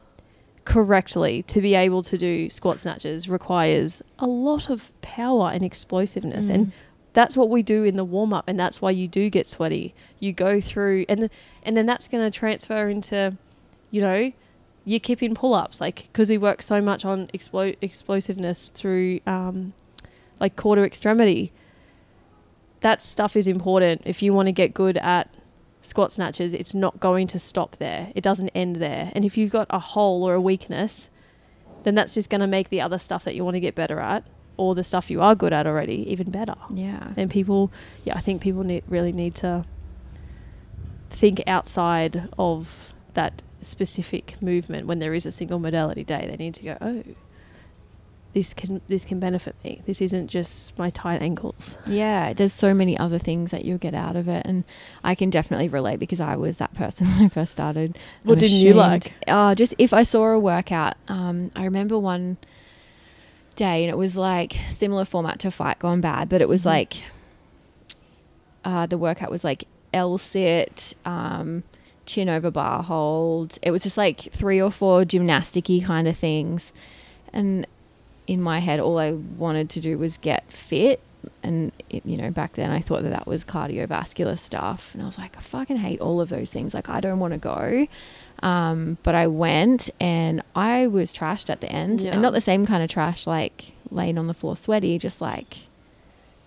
correctly 0.65 1.43
to 1.43 1.61
be 1.61 1.75
able 1.75 2.01
to 2.01 2.17
do 2.17 2.49
squat 2.49 2.79
snatches 2.79 3.27
requires 3.27 4.01
a 4.19 4.25
lot 4.25 4.69
of 4.69 4.91
power 5.01 5.51
and 5.51 5.63
explosiveness 5.63 6.47
and 6.47 6.67
mm. 6.67 6.71
that's 7.11 7.35
what 7.35 7.49
we 7.49 7.61
do 7.61 7.83
in 7.83 7.97
the 7.97 8.03
warm 8.05 8.33
up 8.33 8.45
and 8.47 8.57
that's 8.57 8.81
why 8.81 8.89
you 8.89 9.05
do 9.05 9.29
get 9.29 9.45
sweaty 9.45 9.93
you 10.19 10.31
go 10.31 10.61
through 10.61 11.05
and 11.09 11.29
and 11.63 11.75
then 11.75 11.85
that's 11.85 12.07
going 12.07 12.23
to 12.23 12.31
transfer 12.39 12.87
into 12.87 13.35
you 13.91 13.99
know 13.99 14.31
your 14.85 14.99
kipping 14.99 15.33
pull-ups 15.33 15.79
like 15.79 16.09
because 16.11 16.29
we 16.29 16.37
work 16.37 16.61
so 16.61 16.81
much 16.81 17.05
on 17.05 17.27
explo- 17.27 17.75
explosiveness 17.81 18.69
through 18.69 19.19
um, 19.25 19.73
like 20.39 20.55
core 20.55 20.75
to 20.75 20.83
extremity. 20.83 21.51
That 22.81 23.01
stuff 23.01 23.37
is 23.37 23.47
important. 23.47 24.01
If 24.05 24.21
you 24.21 24.33
want 24.33 24.47
to 24.47 24.51
get 24.51 24.73
good 24.73 24.97
at 24.97 25.33
squat 25.81 26.11
snatches 26.13 26.53
it's 26.53 26.73
not 26.73 26.99
going 26.99 27.27
to 27.27 27.39
stop 27.39 27.77
there. 27.77 28.11
It 28.15 28.23
doesn't 28.23 28.49
end 28.49 28.77
there. 28.77 29.11
And 29.13 29.25
if 29.25 29.37
you've 29.37 29.51
got 29.51 29.67
a 29.69 29.79
hole 29.79 30.23
or 30.23 30.33
a 30.33 30.41
weakness 30.41 31.09
then 31.83 31.95
that's 31.95 32.13
just 32.13 32.29
going 32.29 32.41
to 32.41 32.47
make 32.47 32.69
the 32.69 32.81
other 32.81 32.97
stuff 32.97 33.23
that 33.25 33.35
you 33.35 33.43
want 33.43 33.55
to 33.55 33.59
get 33.59 33.75
better 33.75 33.99
at 33.99 34.23
or 34.57 34.75
the 34.75 34.83
stuff 34.83 35.09
you 35.09 35.21
are 35.21 35.35
good 35.35 35.53
at 35.53 35.67
already 35.67 36.09
even 36.09 36.31
better. 36.31 36.55
Yeah. 36.73 37.11
and 37.17 37.29
people 37.29 37.71
yeah 38.05 38.15
i 38.15 38.21
think 38.21 38.41
people 38.41 38.63
need 38.63 38.83
really 38.87 39.11
need 39.11 39.35
to 39.35 39.65
think 41.09 41.43
outside 41.47 42.29
of 42.37 42.93
that 43.13 43.41
specific 43.63 44.41
movement 44.41 44.87
when 44.87 44.99
there 44.99 45.13
is 45.13 45.25
a 45.25 45.31
single 45.31 45.59
modality 45.59 46.03
day 46.03 46.25
they 46.29 46.35
need 46.37 46.53
to 46.53 46.63
go 46.63 46.77
oh 46.81 47.03
this 48.33 48.51
can 48.53 48.81
this 48.87 49.05
can 49.05 49.19
benefit 49.19 49.55
me 49.63 49.81
this 49.85 50.01
isn't 50.01 50.27
just 50.27 50.75
my 50.77 50.89
tight 50.89 51.21
ankles 51.21 51.77
Yeah, 51.85 52.33
there's 52.33 52.51
so 52.53 52.73
many 52.73 52.97
other 52.97 53.19
things 53.19 53.51
that 53.51 53.63
you'll 53.63 53.77
get 53.77 53.93
out 53.93 54.15
of 54.15 54.27
it, 54.27 54.43
and 54.47 54.63
I 55.03 55.13
can 55.13 55.29
definitely 55.29 55.69
relate 55.69 55.99
because 55.99 56.19
I 56.19 56.35
was 56.35 56.57
that 56.57 56.73
person 56.73 57.05
when 57.11 57.25
I 57.25 57.29
first 57.29 57.51
started. 57.51 57.95
What 58.23 58.33
I'm 58.33 58.39
didn't 58.39 58.57
you 58.61 58.73
like? 58.73 59.13
Oh, 59.27 59.53
just 59.53 59.75
if 59.77 59.93
I 59.93 60.01
saw 60.03 60.25
a 60.31 60.39
workout. 60.39 60.95
Um, 61.07 61.51
I 61.55 61.63
remember 61.65 61.99
one 61.99 62.37
day, 63.55 63.83
and 63.83 63.91
it 63.91 63.97
was 63.97 64.17
like 64.17 64.55
similar 64.67 65.05
format 65.05 65.37
to 65.41 65.51
Fight 65.51 65.77
Gone 65.77 66.01
Bad, 66.01 66.27
but 66.27 66.41
it 66.41 66.49
was 66.49 66.61
Mhm. 66.63 66.65
like 66.65 66.93
uh, 68.65 68.87
the 68.87 68.97
workout 68.97 69.29
was 69.29 69.43
like 69.43 69.65
L 69.93 70.17
sit, 70.17 70.95
um, 71.05 71.61
chin 72.05 72.29
over 72.29 72.51
bar 72.51 72.83
hold. 72.83 73.57
It 73.61 73.71
was 73.71 73.83
just 73.83 73.97
like 73.97 74.19
three 74.19 74.61
or 74.61 74.71
four 74.71 75.03
gymnasticy 75.03 75.83
kind 75.85 76.07
of 76.07 76.17
things, 76.17 76.71
and 77.31 77.65
in 78.27 78.41
my 78.41 78.59
head, 78.59 78.79
all 78.79 78.99
I 78.99 79.11
wanted 79.11 79.69
to 79.71 79.79
do 79.81 79.97
was 79.97 80.17
get 80.17 80.51
fit. 80.51 81.01
And 81.41 81.71
it, 81.89 82.05
you 82.05 82.17
know, 82.17 82.31
back 82.31 82.53
then 82.53 82.69
I 82.69 82.81
thought 82.81 83.03
that 83.03 83.11
that 83.11 83.27
was 83.27 83.45
cardiovascular 83.45 84.37
stuff, 84.37 84.93
and 84.93 85.01
I 85.01 85.05
was 85.05 85.17
like, 85.17 85.37
I 85.37 85.41
fucking 85.41 85.77
hate 85.77 86.01
all 86.01 86.19
of 86.19 86.27
those 86.29 86.49
things. 86.49 86.73
Like, 86.73 86.89
I 86.89 86.99
don't 86.99 87.19
want 87.19 87.31
to 87.33 87.37
go. 87.37 87.87
Um, 88.41 88.97
but 89.03 89.15
I 89.15 89.27
went, 89.27 89.89
and 90.01 90.41
I 90.53 90.87
was 90.87 91.13
trashed 91.13 91.49
at 91.49 91.61
the 91.61 91.71
end, 91.71 92.01
Yeah. 92.01 92.11
and 92.11 92.21
not 92.21 92.33
the 92.33 92.41
same 92.41 92.65
kind 92.65 92.83
of 92.83 92.89
trash, 92.89 93.25
like 93.25 93.71
laying 93.89 94.17
on 94.17 94.27
the 94.27 94.33
floor 94.33 94.57
sweaty, 94.57 94.97
just 94.99 95.21
like 95.21 95.59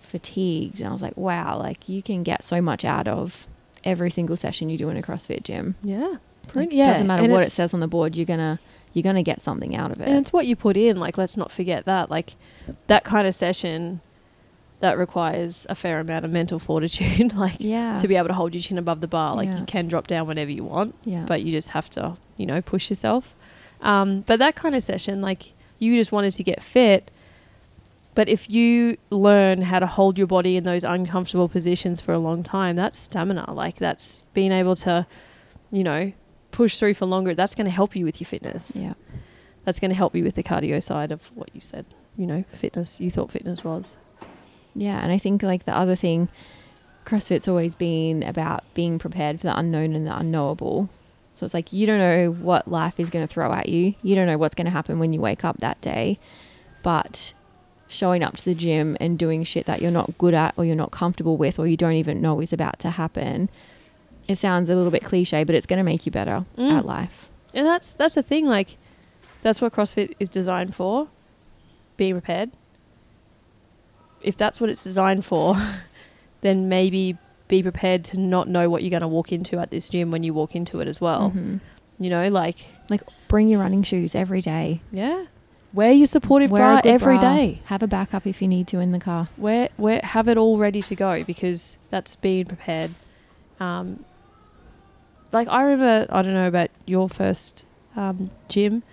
fatigued. 0.01 0.79
And 0.79 0.89
I 0.89 0.91
was 0.91 1.01
like, 1.01 1.17
wow, 1.17 1.57
like 1.57 1.89
you 1.89 2.01
can 2.03 2.21
get 2.23 2.43
so 2.43 2.61
much 2.61 2.85
out 2.85 3.07
of 3.07 3.47
every 3.83 4.09
single 4.09 4.35
session 4.37 4.69
you 4.69 4.77
do 4.77 4.89
in 4.89 4.97
a 4.97 5.01
CrossFit 5.01 5.43
gym. 5.43 5.75
yeah 5.83 6.15
Like, 6.53 6.71
yeah 6.71 6.93
doesn't 6.93 7.07
matter 7.07 7.23
and 7.23 7.31
what 7.31 7.45
it 7.45 7.51
says 7.51 7.73
on 7.73 7.79
the 7.79 7.87
board, 7.87 8.15
you're 8.15 8.25
gonna 8.25 8.59
you're 8.93 9.03
gonna 9.03 9.23
get 9.23 9.41
something 9.41 9.75
out 9.75 9.91
of 9.91 10.01
it. 10.01 10.07
And 10.07 10.17
it's 10.17 10.33
what 10.33 10.47
you 10.47 10.55
put 10.55 10.75
in. 10.77 10.97
Like, 10.97 11.17
let's 11.17 11.37
not 11.37 11.51
forget 11.51 11.85
that. 11.85 12.09
Like, 12.09 12.35
that 12.87 13.03
kind 13.03 13.27
of 13.27 13.35
session 13.35 14.01
that 14.79 14.97
requires 14.97 15.65
a 15.69 15.75
fair 15.75 15.99
amount 15.99 16.25
of 16.25 16.31
mental 16.31 16.57
fortitude. 16.67 17.33
like, 17.35 17.57
yeah, 17.59 17.97
to 17.99 18.07
be 18.07 18.15
able 18.15 18.27
to 18.29 18.33
hold 18.33 18.53
your 18.53 18.61
chin 18.61 18.77
above 18.77 19.01
the 19.01 19.07
bar. 19.07 19.35
Like, 19.35 19.49
Yeah. 19.49 19.59
you 19.59 19.65
can 19.65 19.87
drop 19.87 20.07
down 20.07 20.25
whenever 20.27 20.49
you 20.51 20.63
want, 20.63 20.95
yeah, 21.03 21.25
but 21.27 21.43
you 21.43 21.51
just 21.51 21.69
have 21.69 21.89
to, 21.91 22.17
you 22.37 22.45
know, 22.45 22.61
push 22.61 22.89
yourself. 22.89 23.35
Um, 23.81 24.21
but 24.25 24.39
that 24.39 24.55
kind 24.55 24.73
of 24.73 24.81
session, 24.81 25.21
like, 25.21 25.53
you 25.79 25.95
just 25.95 26.11
wanted 26.11 26.31
to 26.31 26.43
get 26.43 26.63
fit. 26.63 27.11
But 28.17 28.29
if 28.29 28.49
you 28.49 28.97
learn 29.11 29.61
how 29.61 29.77
to 29.77 29.85
hold 29.85 30.17
your 30.17 30.25
body 30.25 30.57
in 30.57 30.63
those 30.63 30.83
uncomfortable 30.83 31.47
positions 31.47 32.01
for 32.01 32.13
a 32.13 32.17
long 32.17 32.41
time, 32.41 32.75
that's 32.75 32.97
stamina. 32.97 33.53
Like, 33.53 33.75
that's 33.75 34.25
being 34.33 34.51
able 34.51 34.75
to, 34.77 35.05
you 35.69 35.83
know, 35.83 36.11
push 36.49 36.79
through 36.79 36.95
for 36.95 37.05
longer. 37.05 37.35
That's 37.35 37.53
going 37.53 37.65
to 37.65 37.71
help 37.71 37.95
you 37.95 38.05
with 38.05 38.19
your 38.19 38.27
fitness 38.27 38.75
yeah, 38.75 38.95
that's 39.65 39.79
going 39.79 39.91
to 39.91 39.95
help 39.95 40.15
you 40.15 40.23
with 40.23 40.33
the 40.33 40.41
cardio 40.41 40.81
side 40.81 41.11
of 41.11 41.27
what 41.35 41.51
you 41.53 41.61
said. 41.61 41.85
You 42.17 42.25
know, 42.25 42.43
fitness. 42.49 42.99
You 42.99 43.11
thought 43.11 43.29
fitness 43.29 43.63
was. 43.63 43.95
yeah. 44.73 44.97
And 44.99 45.11
I 45.11 45.19
think 45.19 45.43
like 45.43 45.65
the 45.65 45.77
other 45.77 45.95
thing, 45.95 46.29
CrossFit's 47.05 47.47
always 47.47 47.75
been 47.75 48.23
about 48.23 48.63
being 48.73 48.97
prepared 48.97 49.39
for 49.39 49.45
the 49.45 49.55
unknown 49.55 49.93
and 49.93 50.07
the 50.07 50.17
unknowable. 50.17 50.89
So 51.35 51.45
it's 51.45 51.53
like 51.53 51.71
you 51.71 51.85
don't 51.85 51.99
know 51.99 52.31
what 52.31 52.67
life 52.67 52.99
is 52.99 53.11
going 53.11 53.27
to 53.27 53.31
throw 53.31 53.53
at 53.53 53.69
you. 53.69 53.93
You 54.01 54.15
don't 54.15 54.25
know 54.25 54.39
what's 54.39 54.55
going 54.55 54.65
to 54.65 54.71
happen 54.71 54.97
when 54.97 55.13
you 55.13 55.21
wake 55.21 55.45
up 55.45 55.59
that 55.59 55.79
day, 55.81 56.17
but 56.81 57.35
showing 57.89 58.21
up 58.23 58.35
to 58.37 58.43
the 58.45 58.53
gym 58.55 58.97
and 58.99 59.17
doing 59.17 59.43
shit 59.43 59.65
that 59.65 59.81
you're 59.81 59.91
not 59.91 60.17
good 60.17 60.33
at 60.33 60.53
or 60.57 60.65
you're 60.65 60.75
not 60.75 60.91
comfortable 60.91 61.37
with 61.37 61.57
or 61.59 61.65
you 61.67 61.77
don't 61.77 61.93
even 61.93 62.19
know 62.21 62.39
is 62.41 62.51
about 62.53 62.77
to 62.79 62.89
happen 62.91 63.49
it 64.27 64.37
sounds 64.37 64.69
a 64.69 64.75
little 64.75 64.91
bit 64.91 65.05
cliche, 65.05 65.45
but 65.45 65.55
it's 65.55 65.65
going 65.65 65.77
to 65.77 65.83
make 65.85 66.05
you 66.05 66.11
better 66.11 66.43
Mm. 66.57 66.71
at 66.79 66.85
life. 66.85 67.29
And 67.53 67.65
that's 67.65 67.93
that's 67.93 68.15
the 68.15 68.21
thing. 68.21 68.45
Like, 68.45 68.75
that's 69.41 69.61
what 69.61 69.71
CrossFit 69.71 70.15
is 70.19 70.27
designed 70.27 70.75
for. 70.75 71.07
Being 71.95 72.15
prepared. 72.15 72.51
If 74.21 74.35
that's 74.35 74.59
what 74.59 74.69
it's 74.69 74.83
designed 74.83 75.23
for, 75.23 75.55
then 76.41 76.67
maybe 76.67 77.17
be 77.47 77.63
prepared 77.63 78.03
to 78.05 78.19
not 78.19 78.49
know 78.49 78.69
what 78.69 78.83
you're 78.83 78.89
going 78.89 79.01
to 79.01 79.07
walk 79.07 79.31
into 79.31 79.59
at 79.59 79.69
this 79.71 79.87
gym 79.87 80.11
when 80.11 80.23
you 80.23 80.33
walk 80.33 80.55
into 80.57 80.81
it 80.81 80.89
as 80.89 80.99
well. 80.99 81.31
Mhm. 81.33 81.61
You 81.97 82.09
know, 82.09 82.27
like 82.27 82.67
Like 82.89 83.03
bring 83.29 83.47
your 83.47 83.61
running 83.61 83.83
shoes 83.83 84.13
every 84.13 84.41
day. 84.41 84.81
yeah, 84.91 85.25
wear 85.73 85.91
your 85.91 86.07
supportive 86.07 86.51
Wear 86.51 86.81
bra 86.81 86.91
every 86.91 87.17
bra. 87.17 87.33
day. 87.35 87.61
Have 87.65 87.83
a 87.83 87.87
backup 87.87 88.25
if 88.25 88.41
you 88.41 88.47
need 88.47 88.67
to 88.69 88.79
in 88.79 88.91
the 88.91 88.99
car. 88.99 89.29
Wear 89.37 89.69
wear 89.77 89.99
have 90.03 90.27
it 90.27 90.37
all 90.37 90.57
ready 90.57 90.81
to 90.81 90.95
go 90.95 91.23
because 91.23 91.77
that's 91.89 92.15
being 92.15 92.45
prepared. 92.45 92.91
Um, 93.59 94.03
like 95.31 95.47
I 95.47 95.61
remember, 95.63 96.11
I 96.13 96.21
don't 96.21 96.33
know 96.33 96.47
about 96.47 96.69
your 96.85 97.09
first 97.09 97.65
um, 97.95 98.31
gym, 98.47 98.83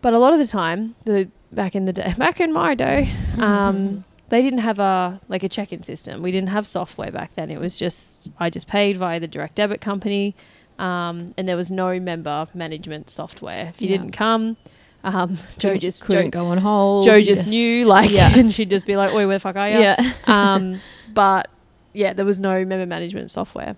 but 0.00 0.12
a 0.12 0.18
lot 0.18 0.32
of 0.32 0.38
the 0.38 0.46
time, 0.46 0.96
the 1.04 1.28
back 1.52 1.74
in 1.74 1.84
the 1.84 1.92
day, 1.92 2.14
back 2.18 2.40
in 2.40 2.52
my 2.52 2.74
day, 2.74 3.12
um, 3.38 4.04
they 4.28 4.42
didn't 4.42 4.60
have 4.60 4.78
a 4.78 5.20
like 5.28 5.42
a 5.42 5.48
check-in 5.48 5.82
system. 5.82 6.22
We 6.22 6.32
didn't 6.32 6.48
have 6.50 6.66
software 6.66 7.10
back 7.12 7.34
then. 7.34 7.50
It 7.50 7.60
was 7.60 7.76
just 7.76 8.28
I 8.38 8.50
just 8.50 8.66
paid 8.66 8.96
via 8.96 9.20
the 9.20 9.28
direct 9.28 9.54
debit 9.56 9.80
company, 9.80 10.34
um, 10.78 11.32
and 11.36 11.48
there 11.48 11.56
was 11.56 11.70
no 11.70 11.98
member 12.00 12.48
management 12.54 13.10
software. 13.10 13.66
If 13.68 13.80
you 13.82 13.88
Yeah. 13.88 13.98
didn't 13.98 14.12
come, 14.12 14.56
um, 15.02 15.38
Joe 15.58 15.76
just 15.76 16.04
couldn't 16.04 16.26
Joe, 16.26 16.42
go 16.42 16.46
on 16.46 16.58
hold. 16.58 17.04
Joe 17.04 17.14
you 17.14 17.24
just 17.24 17.46
knew 17.46 17.84
like, 17.86 18.10
yeah, 18.10 18.32
and 18.36 18.52
she'd 18.52 18.70
just 18.70 18.86
be 18.86 18.96
like, 18.96 19.12
"Oi, 19.12 19.26
where 19.26 19.36
the 19.36 19.40
fuck 19.40 19.56
are 19.56 19.68
you?" 19.68 19.78
yeah. 19.78 20.12
um, 20.26 20.80
but 21.12 21.48
yeah, 21.92 22.12
there 22.12 22.24
was 22.24 22.38
no 22.38 22.64
member 22.64 22.86
management 22.86 23.30
software. 23.30 23.76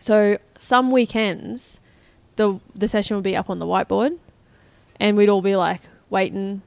So 0.00 0.38
some 0.58 0.90
weekends, 0.90 1.80
the 2.36 2.60
the 2.74 2.88
session 2.88 3.16
would 3.16 3.24
be 3.24 3.36
up 3.36 3.50
on 3.50 3.58
the 3.58 3.66
whiteboard, 3.66 4.18
and 5.00 5.16
we'd 5.16 5.28
all 5.28 5.42
be 5.42 5.56
like 5.56 5.80
waiting, 6.10 6.62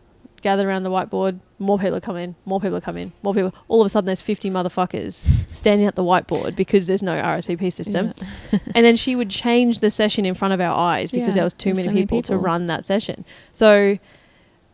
gather 0.46 0.70
around 0.70 0.84
the 0.84 0.92
whiteboard. 0.92 1.40
More 1.58 1.80
people 1.80 1.96
are 1.96 2.00
coming. 2.02 2.36
More 2.46 2.62
people 2.62 2.78
are 2.78 2.82
coming. 2.82 3.12
More 3.24 3.34
people. 3.34 3.52
All 3.68 3.82
of 3.82 3.88
a 3.88 3.90
sudden, 3.90 4.06
there's 4.06 4.22
50 4.22 4.52
motherfuckers 4.52 5.26
standing 5.52 5.88
at 5.88 5.96
the 5.96 6.04
whiteboard 6.04 6.56
because 6.56 6.86
there's 6.86 7.02
no 7.02 7.20
RSVP 7.20 7.74
system. 7.74 8.14
and 8.76 8.86
then 8.86 8.96
she 8.96 9.16
would 9.16 9.32
change 9.32 9.80
the 9.80 9.90
session 9.90 10.24
in 10.24 10.36
front 10.36 10.54
of 10.54 10.62
our 10.62 10.78
eyes 10.78 11.10
because 11.10 11.30
Yeah, 11.30 11.40
there 11.40 11.44
was 11.46 11.54
too 11.56 11.72
many, 11.72 11.84
so 11.84 11.90
many 11.90 12.02
people, 12.04 12.22
to 12.22 12.38
run 12.38 12.68
that 12.68 12.86
session. 12.86 13.26
So 13.54 13.98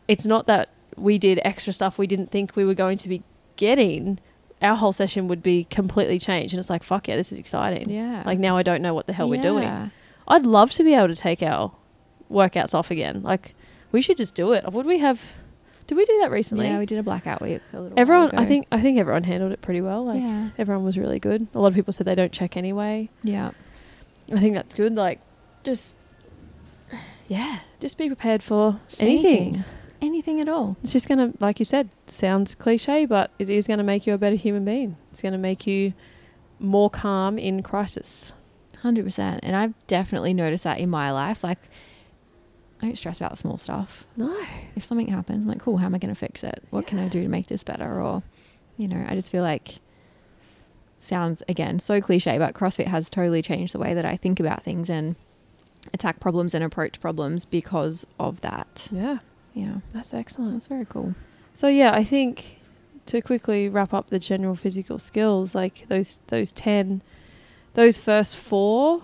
it's 0.10 0.25
not 0.25 0.45
that 0.47 0.67
we 0.97 1.17
did 1.17 1.39
extra 1.45 1.71
stuff 1.71 1.97
we 1.97 2.05
didn't 2.05 2.27
think 2.29 2.57
we 2.57 2.65
were 2.65 2.73
going 2.73 2.97
to 2.97 3.07
be 3.07 3.23
getting. 3.55 4.19
Our 4.62 4.75
whole 4.75 4.91
session 4.91 5.29
would 5.29 5.41
be 5.41 5.63
completely 5.63 6.19
changed, 6.19 6.53
and 6.53 6.60
it's 6.60 6.69
like, 6.69 6.84
fuck 6.84 7.07
yeah, 7.07 7.15
this 7.15 7.31
is 7.31 7.39
exciting. 7.39 7.89
Yeah. 7.89 8.23
Like 8.25 8.39
now 8.39 8.57
I 8.57 8.63
don't 8.63 8.81
know 8.81 8.93
what 8.93 9.07
the 9.07 9.13
hell 9.13 9.29
we're 9.29 9.41
doing. 9.41 9.63
Yeah. 9.63 9.88
I'd 10.27 10.45
love 10.45 10.73
to 10.73 10.84
be 10.84 10.93
able 10.95 11.07
to 11.07 11.15
take 11.15 11.41
our 11.41 11.71
workouts 12.29 12.73
off 12.73 12.91
again. 12.91 13.23
Like 13.23 13.55
we 13.93 14.01
should 14.01 14.17
just 14.17 14.36
do 14.36 14.51
it. 14.51 14.69
Would 14.71 14.86
we 14.86 14.99
have? 14.99 15.21
Did 15.91 15.97
we 15.97 16.06
do 16.06 16.19
that 16.21 16.32
recently? 16.32 16.67
Yeah, 16.67 16.80
we 16.80 16.86
did 16.86 16.99
a 16.99 17.04
blackout 17.04 17.41
week 17.41 17.60
a 17.73 17.82
little 17.82 17.99
everyone, 17.99 18.34
I 18.34 18.45
think, 18.45 18.65
I 18.71 18.80
think 18.80 18.97
everyone 18.97 19.25
handled 19.25 19.51
it 19.51 19.62
pretty 19.62 19.82
well. 19.82 20.06
Like 20.06 20.21
yeah. 20.21 20.51
everyone 20.58 20.86
was 20.86 20.97
really 20.97 21.19
good. 21.19 21.49
A 21.54 21.60
lot 21.60 21.67
of 21.67 21.73
people 21.73 21.91
said 21.91 22.08
they 22.08 22.15
don't 22.15 22.32
check 22.32 22.56
anyway. 22.56 23.10
Yeah. 23.23 23.51
I 24.34 24.39
think 24.39 24.56
that's 24.56 24.73
good. 24.73 24.95
Like, 24.95 25.19
just 25.65 25.97
yeah, 27.27 27.60
just 27.82 27.97
be 27.97 28.08
prepared 28.08 28.41
for 28.41 28.80
anything. 28.99 29.36
Anything. 29.36 29.63
Anything 30.01 30.39
at 30.39 30.47
all. 30.47 30.77
It's 30.82 30.93
just 30.93 31.10
gonna, 31.10 31.34
like 31.41 31.60
you 31.60 31.65
said, 31.65 31.89
sounds 32.08 32.56
cliche, 32.56 33.06
but 33.06 33.32
it 33.38 33.49
is 33.49 33.67
gonna 33.67 33.84
make 33.84 34.08
you 34.08 34.13
a 34.13 34.17
better 34.17 34.38
human 34.38 34.63
being. 34.63 34.95
It's 35.10 35.21
gonna 35.21 35.38
make 35.38 35.67
you 35.67 35.91
more 36.58 36.89
calm 36.89 37.38
in 37.38 37.63
crisis. 37.63 38.32
Hundred 38.82 39.04
percent. 39.04 39.41
And 39.43 39.58
I've 39.58 39.73
definitely 39.88 40.34
noticed 40.34 40.63
that 40.63 40.80
in 40.80 40.89
my 40.89 41.12
life. 41.12 41.43
Like 41.43 41.60
I 42.81 42.85
don't 42.87 42.95
stress 42.97 43.17
about 43.17 43.37
small 43.37 43.57
stuff. 43.57 44.05
No, 44.17 44.35
If 44.75 44.83
something 44.85 45.07
happens, 45.07 45.41
I'm 45.43 45.47
like, 45.47 45.59
cool, 45.59 45.77
how 45.77 45.85
am 45.85 45.95
I 45.95 45.97
gonna 45.99 46.15
fix 46.15 46.43
it? 46.43 46.63
What 46.71 46.87
can 46.87 46.97
I 46.99 47.07
do 47.07 47.21
to 47.23 47.29
make 47.29 47.47
this 47.47 47.63
better? 47.63 48.01
Or 48.01 48.23
you 48.77 48.87
know, 48.87 49.05
I 49.07 49.15
just 49.15 49.29
feel 49.29 49.43
like 49.43 49.79
sounds 50.99 51.41
again 51.47 51.79
so 51.79 51.99
cliche, 52.01 52.37
but 52.37 52.53
CrossFit 52.53 52.87
has 52.87 53.09
totally 53.09 53.41
changed 53.41 53.73
the 53.73 53.79
way 53.79 53.93
that 53.93 54.05
I 54.05 54.17
think 54.17 54.39
about 54.39 54.63
things 54.63 54.89
and 54.89 55.15
attack 55.93 56.19
problems 56.19 56.53
and 56.53 56.63
approach 56.63 56.99
problems 57.01 57.45
because 57.45 58.05
of 58.19 58.41
that. 58.41 58.87
yeah, 58.91 59.17
Yeah. 59.53 59.75
that's 59.93 60.13
excellent. 60.13 60.53
That's 60.53 60.67
very 60.67 60.85
cool. 60.85 61.15
So 61.53 61.67
yeah, 61.67 61.93
I 61.93 62.03
think 62.03 62.59
to 63.07 63.21
quickly 63.21 63.67
wrap 63.67 63.93
up 63.93 64.09
the 64.09 64.19
general 64.19 64.55
physical 64.55 64.99
skills, 64.99 65.53
like 65.55 65.87
those 65.87 66.19
those 66.27 66.51
ten, 66.51 67.01
those 67.73 67.97
first 67.97 68.37
four, 68.37 69.03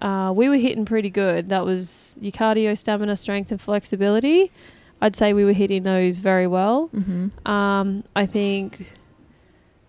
uh, 0.00 0.32
we 0.34 0.48
were 0.48 0.56
hitting 0.56 0.84
pretty 0.84 1.10
good. 1.10 1.48
That 1.48 1.64
was 1.64 2.16
your 2.20 2.32
cardio, 2.32 2.76
stamina, 2.76 3.16
strength, 3.16 3.50
and 3.50 3.60
flexibility. 3.60 4.52
I'd 5.00 5.16
say 5.16 5.32
we 5.32 5.44
were 5.44 5.52
hitting 5.52 5.84
those 5.84 6.18
very 6.18 6.46
well. 6.46 6.90
Mm-hmm. 6.94 7.48
Um, 7.48 8.04
I 8.16 8.26
think 8.26 8.92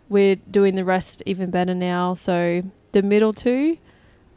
we're 0.08 0.36
doing 0.36 0.76
the 0.76 0.86
rest 0.86 1.24
even 1.26 1.52
better 1.52 1.76
now. 1.76 2.14
So 2.14 2.64
the 2.92 3.02
middle 3.02 3.34
two, 3.34 3.78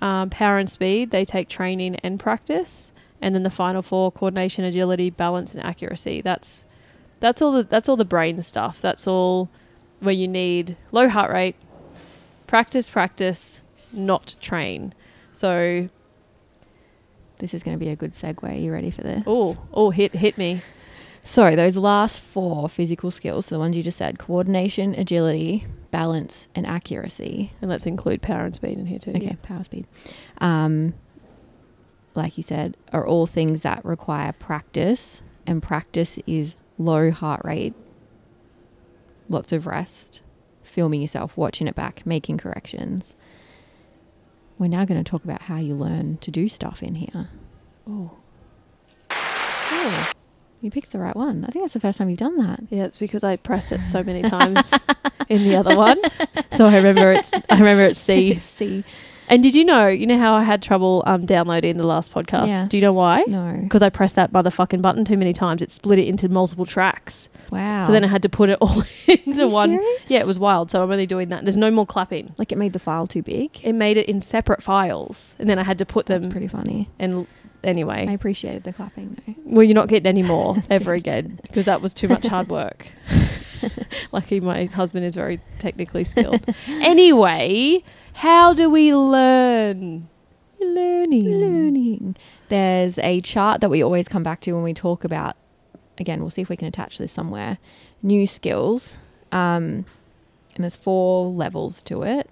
um, 0.01 0.31
power 0.31 0.59
and 0.59 0.69
speed, 0.71 1.11
they 1.11 1.25
take 1.25 1.49
training 1.49 1.97
and 1.97 2.19
practice, 2.19 2.93
and 3.21 3.35
then 3.35 3.43
the 3.43 3.51
final 3.51 3.83
four, 3.83 4.11
coordination, 4.11 4.65
agility, 4.65 5.11
balance, 5.11 5.55
and 5.55 5.63
accuracy. 5.65 6.21
That's 6.21 6.65
that's 7.21 7.41
all 7.41 7.53
the 7.53 7.63
that's 7.63 7.89
all 7.89 7.97
the 7.97 8.05
brain 8.05 8.43
stuff. 8.43 8.81
That's 8.81 9.07
all 9.07 9.49
where 10.01 10.15
you 10.15 10.27
need 10.27 10.77
low 10.91 11.09
heart 11.09 11.31
rate, 11.31 11.57
practice, 12.47 12.91
practice, 12.91 13.63
not 13.93 14.37
train. 14.41 14.95
So 15.35 15.89
This 17.39 17.55
is 17.55 17.63
going 17.63 17.77
to 17.77 17.85
be 17.85 17.91
a 17.91 17.97
good 17.97 18.13
segue. 18.13 18.61
You 18.61 18.73
ready 18.73 18.91
for 18.91 19.03
this? 19.03 19.23
oh 19.27 19.59
oh 19.73 19.91
hit 19.91 20.15
hit 20.15 20.39
me. 20.39 20.63
So 21.25 21.55
those 21.55 21.77
last 21.77 22.21
four 22.21 22.69
physical 22.69 23.11
skills, 23.13 23.47
the 23.47 23.59
ones 23.59 23.77
you 23.77 23.83
just 23.85 23.99
said, 23.99 24.19
coordination, 24.19 24.93
agility, 24.95 25.67
balance, 25.93 26.49
and 26.55 26.67
accuracy. 26.67 27.53
And 27.61 27.71
let's 27.71 27.87
include 27.87 28.23
power 28.23 28.45
and 28.45 28.55
speed 28.55 28.77
in 28.77 28.87
here 28.87 28.99
too. 28.99 29.13
Okay, 29.13 29.37
power 29.43 29.63
speed. 29.63 29.87
Um, 30.39 30.95
like 32.17 32.37
you 32.37 32.43
said, 32.43 32.77
are 32.93 33.07
all 33.07 33.27
things 33.27 33.61
that 33.61 33.85
require 33.85 34.33
practice, 34.33 35.23
and 35.47 35.63
practice 35.63 36.19
is 36.27 36.57
low 36.77 37.13
heart 37.13 37.43
rate, 37.45 37.75
lots 39.29 39.53
of 39.53 39.65
rest, 39.67 40.23
filming 40.65 41.03
yourself, 41.03 41.37
watching 41.37 41.69
it 41.69 41.77
back, 41.77 42.05
making 42.05 42.37
corrections. 42.39 43.15
We're 44.63 44.69
now 44.69 44.85
going 44.85 45.03
to 45.03 45.11
talk 45.11 45.25
about 45.25 45.43
how 45.43 45.57
you 45.57 45.75
learn 45.75 46.19
to 46.19 46.31
do 46.31 46.49
stuff 46.49 46.85
in 46.85 46.95
here. 46.95 47.29
Oh. 47.85 48.13
Oh, 49.11 50.13
you 50.61 50.71
picked 50.71 50.93
the 50.93 51.01
right 51.01 51.17
one. 51.17 51.45
I 51.45 51.49
think 51.49 51.65
that's 51.65 51.75
the 51.75 51.81
first 51.81 51.99
time 51.99 52.09
you've 52.09 52.21
done 52.21 52.37
that. 52.37 52.61
Yeah, 52.71 52.85
it's 52.85 52.97
because 52.97 53.25
I 53.25 53.35
pressed 53.35 53.73
it 53.73 53.81
so 53.83 54.05
many 54.05 54.23
times 54.31 54.71
in 55.29 55.43
the 55.43 55.57
other 55.57 55.77
one. 55.77 56.01
So 56.57 56.67
I 56.67 56.77
remember 56.77 57.11
it's 57.11 57.33
I 57.35 57.59
remember 57.59 57.83
it's 57.87 57.99
C. 57.99 58.39
C. 58.39 58.85
And 59.29 59.43
did 59.43 59.57
you 59.57 59.65
know, 59.65 59.89
you 59.89 60.07
know 60.07 60.19
how 60.19 60.35
I 60.35 60.45
had 60.45 60.63
trouble 60.63 61.03
um, 61.07 61.27
downloading 61.27 61.77
the 61.79 61.87
last 61.87 62.13
podcast? 62.13 62.47
Yes. 62.47 62.69
Do 62.69 62.77
you 62.77 62.83
know 62.83 62.93
why? 62.93 63.25
No. 63.27 63.59
Because 63.63 63.83
I 63.83 63.89
pressed 63.89 64.15
that 64.15 64.33
motherfucking 64.33 64.81
button 64.81 65.05
too 65.05 65.17
many 65.17 65.33
times. 65.33 65.61
It 65.61 65.73
split 65.73 65.99
it 65.99 66.07
into 66.07 66.29
multiple 66.29 66.67
tracks. 66.67 67.29
Wow. 67.53 67.87
So 67.87 67.93
then 67.93 68.03
I 68.03 68.07
had 68.09 68.23
to 68.23 68.29
put 68.29 68.49
it 68.49 68.59
all 68.63 68.83
into 69.07 69.47
one. 69.47 69.69
serious? 69.79 70.01
Yeah, 70.09 70.21
it 70.21 70.27
was 70.27 70.39
wild. 70.39 70.71
So 70.71 70.83
I'm 70.83 70.91
only 70.91 71.07
doing 71.07 71.29
that. 71.29 71.45
There's 71.45 71.57
no 71.57 71.71
more 71.71 71.85
clapping. 71.87 72.35
like 72.39 72.51
it 72.51 72.57
made 72.57 72.73
the 72.73 72.79
file 72.79 73.07
too 73.07 73.23
big. 73.23 73.61
It 73.63 73.75
made 73.75 73.97
it 73.99 74.09
in 74.09 74.21
separate 74.23 74.63
files, 74.63 75.37
and 75.39 75.49
then 75.51 75.59
I 75.59 75.63
had 75.63 75.77
to 75.79 75.85
put 75.87 76.07
That's 76.07 76.23
them. 76.23 76.33
pretty 76.33 76.49
funny. 76.49 76.89
And 76.99 77.27
anyway, 77.63 78.07
I 78.09 78.13
appreciated 78.13 78.65
the 78.65 78.73
clapping 78.73 79.19
though. 79.27 79.35
well, 79.45 79.63
you're 79.63 79.75
not 79.75 79.89
getting 79.89 80.07
any 80.09 80.23
more 80.23 80.57
ever 80.71 80.95
again 80.95 81.39
because 81.43 81.67
that 81.67 81.83
was 81.83 81.93
too 81.95 82.09
much 82.09 82.27
hard 82.27 82.49
work. 82.49 82.89
Lucky 84.13 84.41
my 84.41 84.65
husband 84.65 85.05
is 85.05 85.15
very 85.15 85.41
technically 85.59 86.05
skilled. 86.05 86.45
anyway, 86.69 87.85
how 88.15 88.55
do 88.55 88.69
we 88.71 88.95
learn? 88.95 90.09
Learning. 90.61 91.25
Learning. 91.41 92.17
There's 92.49 92.99
a 92.99 93.21
chart 93.21 93.61
that 93.61 93.69
we 93.71 93.83
always 93.83 94.09
come 94.09 94.23
back 94.23 94.41
to 94.43 94.53
when 94.53 94.63
we 94.63 94.75
talk 94.75 95.05
about. 95.05 95.37
Again, 96.03 96.21
we'll 96.21 96.31
see 96.31 96.43
if 96.43 96.49
we 96.49 96.57
can 96.57 96.67
attach 96.69 96.99
this 96.99 97.13
somewhere. 97.13 97.59
New 98.03 98.27
skills. 98.27 98.97
Um, 99.31 99.87
and 100.55 100.65
there's 100.65 100.75
four 100.77 101.29
levels 101.31 101.81
to 101.85 102.03
it. 102.03 102.29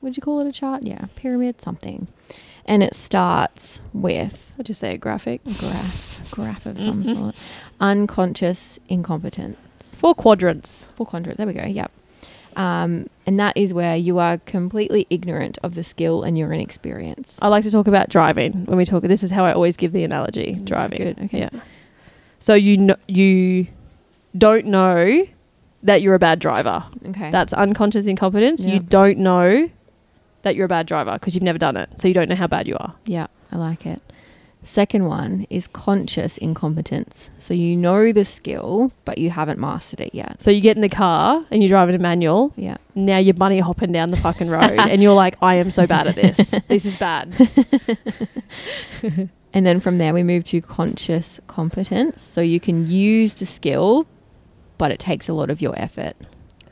Would 0.00 0.16
you 0.16 0.22
call 0.22 0.40
it 0.40 0.46
a 0.46 0.52
chart? 0.52 0.82
Yeah, 0.82 1.04
pyramid, 1.16 1.60
something. 1.60 2.08
And 2.64 2.82
it 2.82 2.94
starts 2.94 3.82
with 3.92 4.52
I'll 4.58 4.64
just 4.64 4.80
say 4.80 4.94
a 4.94 4.98
graphic. 4.98 5.42
a 5.46 5.52
graph, 5.52 6.30
graph 6.30 6.64
of 6.66 6.78
some 6.80 7.04
Mhm. 7.04 7.16
sort. 7.16 7.34
Unconscious 7.78 8.78
incompetence. 8.88 9.58
Four 9.80 10.14
quadrants. 10.14 10.88
Four 10.96 11.04
quadrant. 11.06 11.36
There 11.36 11.46
we 11.46 11.52
go. 11.52 11.64
Yep. 11.66 11.90
Um, 12.56 13.06
and 13.26 13.38
that 13.38 13.54
is 13.56 13.72
where 13.74 13.96
you 13.96 14.18
are 14.18 14.38
completely 14.38 15.06
ignorant 15.10 15.58
of 15.62 15.74
the 15.74 15.84
skill 15.84 16.22
and 16.22 16.36
your 16.38 16.52
inexperience. 16.52 17.38
I 17.42 17.48
like 17.48 17.64
to 17.64 17.70
talk 17.70 17.86
about 17.86 18.08
driving 18.08 18.64
when 18.64 18.78
we 18.78 18.84
talk. 18.86 19.02
This 19.04 19.22
is 19.22 19.30
how 19.30 19.44
I 19.44 19.52
always 19.52 19.76
give 19.76 19.92
the 19.92 20.04
analogy. 20.04 20.58
Driving. 20.64 20.98
good, 20.98 21.18
okay. 21.26 21.38
Yeah. 21.40 21.50
So 22.40 22.54
you 22.54 22.76
kn- 22.76 22.96
you 23.06 23.68
don't 24.36 24.66
know 24.66 25.26
that 25.82 26.02
you're 26.02 26.14
a 26.14 26.18
bad 26.18 26.38
driver. 26.40 26.84
Okay. 27.06 27.30
That's 27.30 27.52
unconscious 27.52 28.06
incompetence. 28.06 28.64
Yeah. 28.64 28.74
You 28.74 28.80
don't 28.80 29.18
know 29.18 29.70
that 30.42 30.56
you're 30.56 30.66
a 30.66 30.68
bad 30.68 30.86
driver 30.86 31.12
because 31.12 31.34
you've 31.34 31.44
never 31.44 31.58
done 31.58 31.76
it, 31.76 31.88
so 32.00 32.08
you 32.08 32.14
don't 32.14 32.28
know 32.28 32.34
how 32.36 32.46
bad 32.46 32.66
you 32.66 32.76
are. 32.78 32.94
Yeah, 33.04 33.26
I 33.52 33.56
like 33.56 33.86
it. 33.86 34.00
Second 34.62 35.06
one 35.06 35.46
is 35.48 35.66
conscious 35.66 36.36
incompetence. 36.36 37.30
So 37.38 37.54
you 37.54 37.76
know 37.76 38.12
the 38.12 38.26
skill, 38.26 38.92
but 39.06 39.16
you 39.16 39.30
haven't 39.30 39.58
mastered 39.58 40.00
it 40.00 40.14
yet. 40.14 40.42
So 40.42 40.50
you 40.50 40.60
get 40.60 40.76
in 40.76 40.82
the 40.82 40.88
car 40.90 41.46
and 41.50 41.62
you're 41.62 41.70
driving 41.70 41.94
a 41.94 41.98
manual. 41.98 42.52
Yeah. 42.56 42.76
Now 42.94 43.16
you're 43.16 43.32
bunny 43.32 43.60
hopping 43.60 43.90
down 43.92 44.10
the 44.10 44.18
fucking 44.18 44.48
road, 44.50 44.62
and 44.78 45.02
you're 45.02 45.14
like, 45.14 45.36
I 45.42 45.54
am 45.56 45.70
so 45.70 45.86
bad 45.86 46.08
at 46.08 46.14
this. 46.14 46.54
this 46.68 46.84
is 46.84 46.96
bad. 46.96 47.34
And 49.52 49.66
then 49.66 49.80
from 49.80 49.98
there, 49.98 50.14
we 50.14 50.22
move 50.22 50.44
to 50.44 50.60
conscious 50.60 51.40
competence. 51.46 52.22
So 52.22 52.40
you 52.40 52.60
can 52.60 52.86
use 52.86 53.34
the 53.34 53.46
skill, 53.46 54.06
but 54.78 54.92
it 54.92 54.98
takes 55.00 55.28
a 55.28 55.32
lot 55.32 55.50
of 55.50 55.60
your 55.60 55.76
effort. 55.78 56.14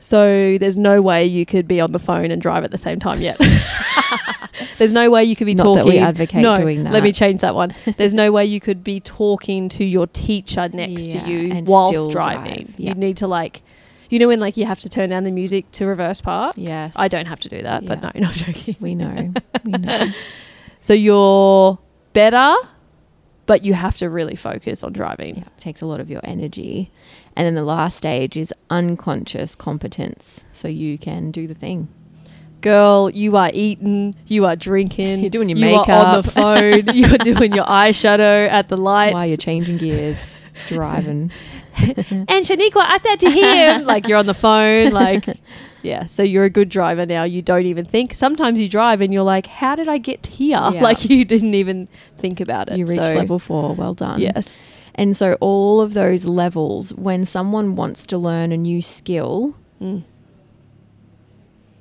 So 0.01 0.57
there's 0.57 0.77
no 0.77 1.01
way 1.01 1.25
you 1.25 1.45
could 1.45 1.67
be 1.67 1.81
on 1.81 1.91
the 1.91 1.99
phone 1.99 2.31
and 2.31 2.41
drive 2.41 2.63
at 2.63 2.71
the 2.71 2.77
same 2.77 2.99
time 2.99 3.19
yet. 3.21 3.37
there's 4.77 4.93
no 4.93 5.09
way 5.09 5.25
you 5.25 5.35
could 5.35 5.45
be 5.45 5.55
Not 5.55 5.63
talking. 5.65 5.83
that 5.83 5.85
we 5.91 5.97
advocate 5.97 6.41
no, 6.41 6.55
doing 6.55 6.85
that. 6.85 6.93
let 6.93 7.03
me 7.03 7.11
change 7.11 7.41
that 7.41 7.53
one. 7.53 7.75
There's 7.97 8.13
no 8.13 8.31
way 8.31 8.45
you 8.45 8.59
could 8.61 8.81
be 8.83 8.99
talking 9.01 9.67
to 9.69 9.83
your 9.83 10.07
teacher 10.07 10.69
next 10.71 11.13
Yeah, 11.13 11.23
to 11.25 11.29
you 11.29 11.63
whilst 11.65 12.11
driving. 12.11 12.65
drive. 12.65 12.75
Yeah. 12.79 12.89
You 12.89 12.95
need 12.95 13.17
to 13.17 13.27
like, 13.27 13.61
you 14.09 14.19
know, 14.19 14.29
when 14.29 14.39
like 14.39 14.55
you 14.55 14.65
have 14.65 14.79
to 14.81 14.89
turn 14.89 15.09
down 15.09 15.25
the 15.25 15.31
music 15.31 15.69
to 15.73 15.85
reverse 15.85 16.21
park. 16.21 16.53
Yes. 16.55 16.93
I 16.95 17.09
don't 17.09 17.25
have 17.25 17.41
to 17.41 17.49
do 17.49 17.61
that, 17.61 17.85
but 17.85 18.01
Yeah. 18.01 18.11
no, 18.15 18.27
not 18.27 18.33
joking. 18.35 18.77
We 18.79 18.95
know. 18.95 19.33
we 19.65 19.71
know. 19.73 20.11
So 20.81 20.93
you're 20.93 21.77
better, 22.13 22.55
but 23.45 23.63
you 23.65 23.73
have 23.73 23.97
to 23.97 24.09
really 24.09 24.35
focus 24.35 24.83
on 24.83 24.93
driving. 24.93 25.37
Yeah, 25.37 25.43
it 25.45 25.59
takes 25.59 25.81
a 25.81 25.85
lot 25.85 25.99
of 25.99 26.09
your 26.09 26.21
energy. 26.23 26.91
And 27.35 27.45
then 27.45 27.55
the 27.55 27.63
last 27.63 27.97
stage 27.97 28.37
is 28.37 28.53
unconscious 28.69 29.55
competence. 29.55 30.43
So 30.53 30.67
you 30.67 30.97
can 30.97 31.31
do 31.31 31.47
the 31.47 31.55
thing. 31.55 31.87
Girl, 32.61 33.09
you 33.09 33.37
are 33.37 33.49
eating, 33.53 34.15
you 34.27 34.45
are 34.45 34.55
drinking, 34.55 35.19
You're 35.21 35.29
doing 35.29 35.49
your 35.49 35.57
makeup 35.57 35.87
you 35.87 35.93
are 35.93 36.05
on 36.05 36.21
the 36.21 36.31
phone, 36.85 36.95
you 36.95 37.05
are 37.13 37.17
doing 37.17 37.53
your 37.53 37.65
eyeshadow 37.65 38.49
at 38.49 38.67
the 38.67 38.75
lights. 38.77 39.13
While 39.13 39.25
you're 39.25 39.37
changing 39.37 39.77
gears, 39.77 40.17
driving. 40.67 41.31
and 41.77 42.45
Shaniqua, 42.45 42.83
I 42.85 42.97
said 42.97 43.15
to 43.21 43.29
him, 43.29 43.85
like 43.85 44.07
you're 44.07 44.17
on 44.17 44.25
the 44.25 44.33
phone, 44.33 44.91
like, 44.91 45.25
yeah. 45.83 46.05
So 46.05 46.23
you're 46.23 46.43
a 46.45 46.49
good 46.49 46.69
driver 46.69 47.05
now. 47.05 47.23
You 47.23 47.41
don't 47.41 47.65
even 47.65 47.85
think. 47.85 48.13
Sometimes 48.15 48.59
you 48.59 48.67
drive 48.69 49.01
and 49.01 49.13
you're 49.13 49.23
like, 49.23 49.47
how 49.47 49.75
did 49.75 49.87
I 49.87 49.97
get 49.97 50.25
here? 50.25 50.59
Yeah. 50.73 50.81
Like 50.83 51.09
you 51.09 51.25
didn't 51.25 51.53
even 51.55 51.87
think 52.17 52.39
about 52.39 52.69
it. 52.69 52.77
You 52.77 52.85
reach 52.85 52.99
So, 53.03 53.13
level 53.13 53.39
four. 53.39 53.75
Well 53.75 53.93
done. 53.93 54.19
Yes. 54.19 54.77
And 54.95 55.15
so 55.15 55.37
all 55.39 55.79
of 55.81 55.93
those 55.93 56.25
levels, 56.25 56.93
when 56.93 57.23
someone 57.25 57.75
wants 57.75 58.05
to 58.07 58.17
learn 58.17 58.51
a 58.51 58.57
new 58.57 58.81
skill, 58.81 59.55
Mm. 59.81 60.03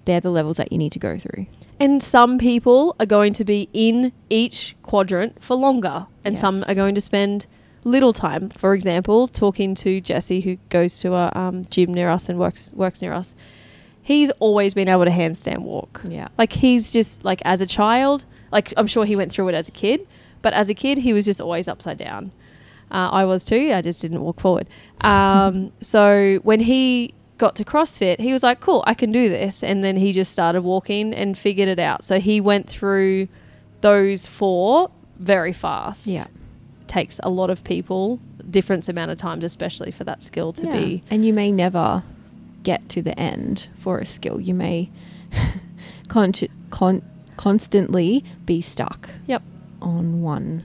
they're 0.05 0.21
the 0.21 0.31
levels 0.31 0.57
that 0.57 0.71
you 0.73 0.79
need 0.79 0.93
to 0.93 0.99
go 0.99 1.19
through. 1.19 1.47
And 1.81 2.03
some 2.03 2.39
people 2.39 2.95
are 2.99 3.07
going 3.07 3.33
to 3.35 3.45
be 3.45 3.69
in 3.73 4.13
each 4.31 4.75
quadrant 4.83 5.43
for 5.43 5.55
longer, 5.57 6.07
and 6.25 6.39
some 6.39 6.65
are 6.67 6.75
going 6.75 6.95
to 6.95 7.01
spend 7.01 7.47
little 7.85 8.13
time. 8.13 8.51
For 8.51 8.75
example, 8.75 9.29
talking 9.29 9.75
to 9.77 10.01
Jesse, 10.01 10.41
who 10.41 10.57
goes 10.71 10.99
to 11.01 11.15
a 11.15 11.33
um, 11.35 11.65
gym 11.71 11.93
near 11.95 12.09
us 12.11 12.29
and 12.29 12.39
works 12.39 12.73
works 12.75 13.01
near 13.03 13.13
us. 13.13 13.35
He's 14.09 14.31
always 14.41 14.73
been 14.73 14.89
able 14.89 15.05
to 15.05 15.11
handstand 15.11 15.59
walk. 15.59 16.01
Yeah. 16.09 16.29
Like 16.39 16.55
he's 16.55 16.91
just 16.91 17.27
like 17.27 17.43
as 17.45 17.61
a 17.61 17.67
child, 17.67 18.25
like 18.51 18.73
I'm 18.79 18.87
sure 18.87 19.05
he 19.05 19.15
went 19.15 19.31
through 19.31 19.49
it 19.49 19.55
as 19.55 19.69
a 19.69 19.71
kid, 19.71 20.09
but 20.41 20.55
as 20.55 20.71
a 20.71 20.75
kid 20.75 20.97
he 20.97 21.13
was 21.13 21.27
just 21.27 21.43
always 21.43 21.69
upside 21.69 21.99
down. 21.99 22.33
Uh, 22.91 23.11
I 23.11 23.27
was 23.27 23.45
too. 23.45 23.71
I 23.75 23.83
just 23.83 24.01
didn't 24.01 24.23
walk 24.23 24.41
forward. 24.41 24.67
Um, 25.03 25.75
so 25.83 26.41
when 26.43 26.61
he 26.61 27.13
got 27.37 27.55
to 27.57 27.67
CrossFit, 27.67 28.19
he 28.19 28.33
was 28.33 28.43
like, 28.43 28.61
"Cool, 28.61 28.83
I 28.87 28.95
can 28.95 29.13
do 29.13 29.29
this," 29.29 29.63
and 29.63 29.85
then 29.85 29.99
he 29.99 30.15
just 30.15 30.33
started 30.33 30.63
walking 30.63 31.13
and 31.13 31.37
figured 31.37 31.69
it 31.69 31.79
out. 31.79 32.03
So 32.03 32.19
he 32.19 32.41
went 32.41 32.67
through 32.67 33.29
those 33.83 34.27
four 34.27 34.91
very 35.19 35.53
fast. 35.53 36.07
Yeah. 36.07 36.29
takes 36.87 37.21
a 37.23 37.29
lot 37.29 37.51
of 37.51 37.63
people 37.63 38.21
different 38.51 38.89
amount 38.89 39.11
of 39.11 39.19
times, 39.19 39.45
especially 39.45 39.91
for 39.91 40.05
that 40.05 40.23
skill 40.23 40.55
to 40.55 40.63
be. 40.73 41.03
And 41.11 41.27
you 41.27 41.35
may 41.35 41.53
never 41.53 42.03
get 42.71 42.89
to 42.91 43.01
the 43.03 43.19
end 43.19 43.69
for 43.77 43.99
a 43.99 44.05
skill. 44.07 44.39
You 44.41 44.53
may 44.55 44.91
con- 46.09 46.33
con- 46.71 47.03
constantly 47.37 48.25
be 48.45 48.61
stuck 48.61 49.09
Yep. 49.27 49.43
on 49.81 50.21
one 50.23 50.65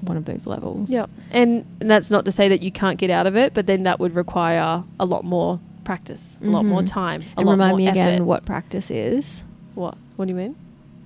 one 0.00 0.16
of 0.18 0.26
those 0.26 0.46
levels. 0.46 0.90
Yep. 0.90 1.08
And, 1.30 1.64
and 1.80 1.90
that's 1.90 2.10
not 2.10 2.26
to 2.26 2.32
say 2.32 2.46
that 2.50 2.62
you 2.62 2.70
can't 2.70 2.98
get 2.98 3.08
out 3.08 3.26
of 3.26 3.36
it, 3.36 3.54
but 3.54 3.66
then 3.66 3.84
that 3.84 3.98
would 4.00 4.14
require 4.14 4.84
a 5.00 5.06
lot 5.06 5.24
more 5.24 5.58
practice, 5.84 6.36
a 6.42 6.46
lot 6.46 6.64
more 6.66 6.82
Mhm. 6.82 6.86
time, 6.86 7.20
a 7.22 7.38
And 7.38 7.46
lot 7.46 7.52
remind 7.52 7.70
more 7.70 7.78
me 7.78 7.88
again 7.88 8.26
what 8.26 8.44
practice 8.44 8.90
is. 8.90 9.42
What? 9.74 9.96
What 10.16 10.26
do 10.26 10.30
you 10.32 10.36
mean? 10.36 10.56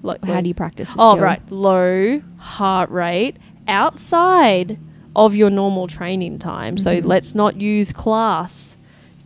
Like 0.03 0.25
How 0.25 0.41
do 0.41 0.49
you 0.49 0.55
practice? 0.55 0.89
Oh, 0.99 1.13
skill? 1.15 1.25
right. 1.25 1.43
Low 1.53 2.21
heart 2.39 2.91
rate 2.91 3.37
outside 3.69 4.79
of 5.15 5.35
your 5.37 5.51
normal 5.51 5.87
training 5.87 6.39
time. 6.41 6.77
So 6.79 6.91
Mhm. 7.01 7.05
let's 7.05 7.35
not 7.37 7.61
use 7.61 7.93
class. 7.93 8.77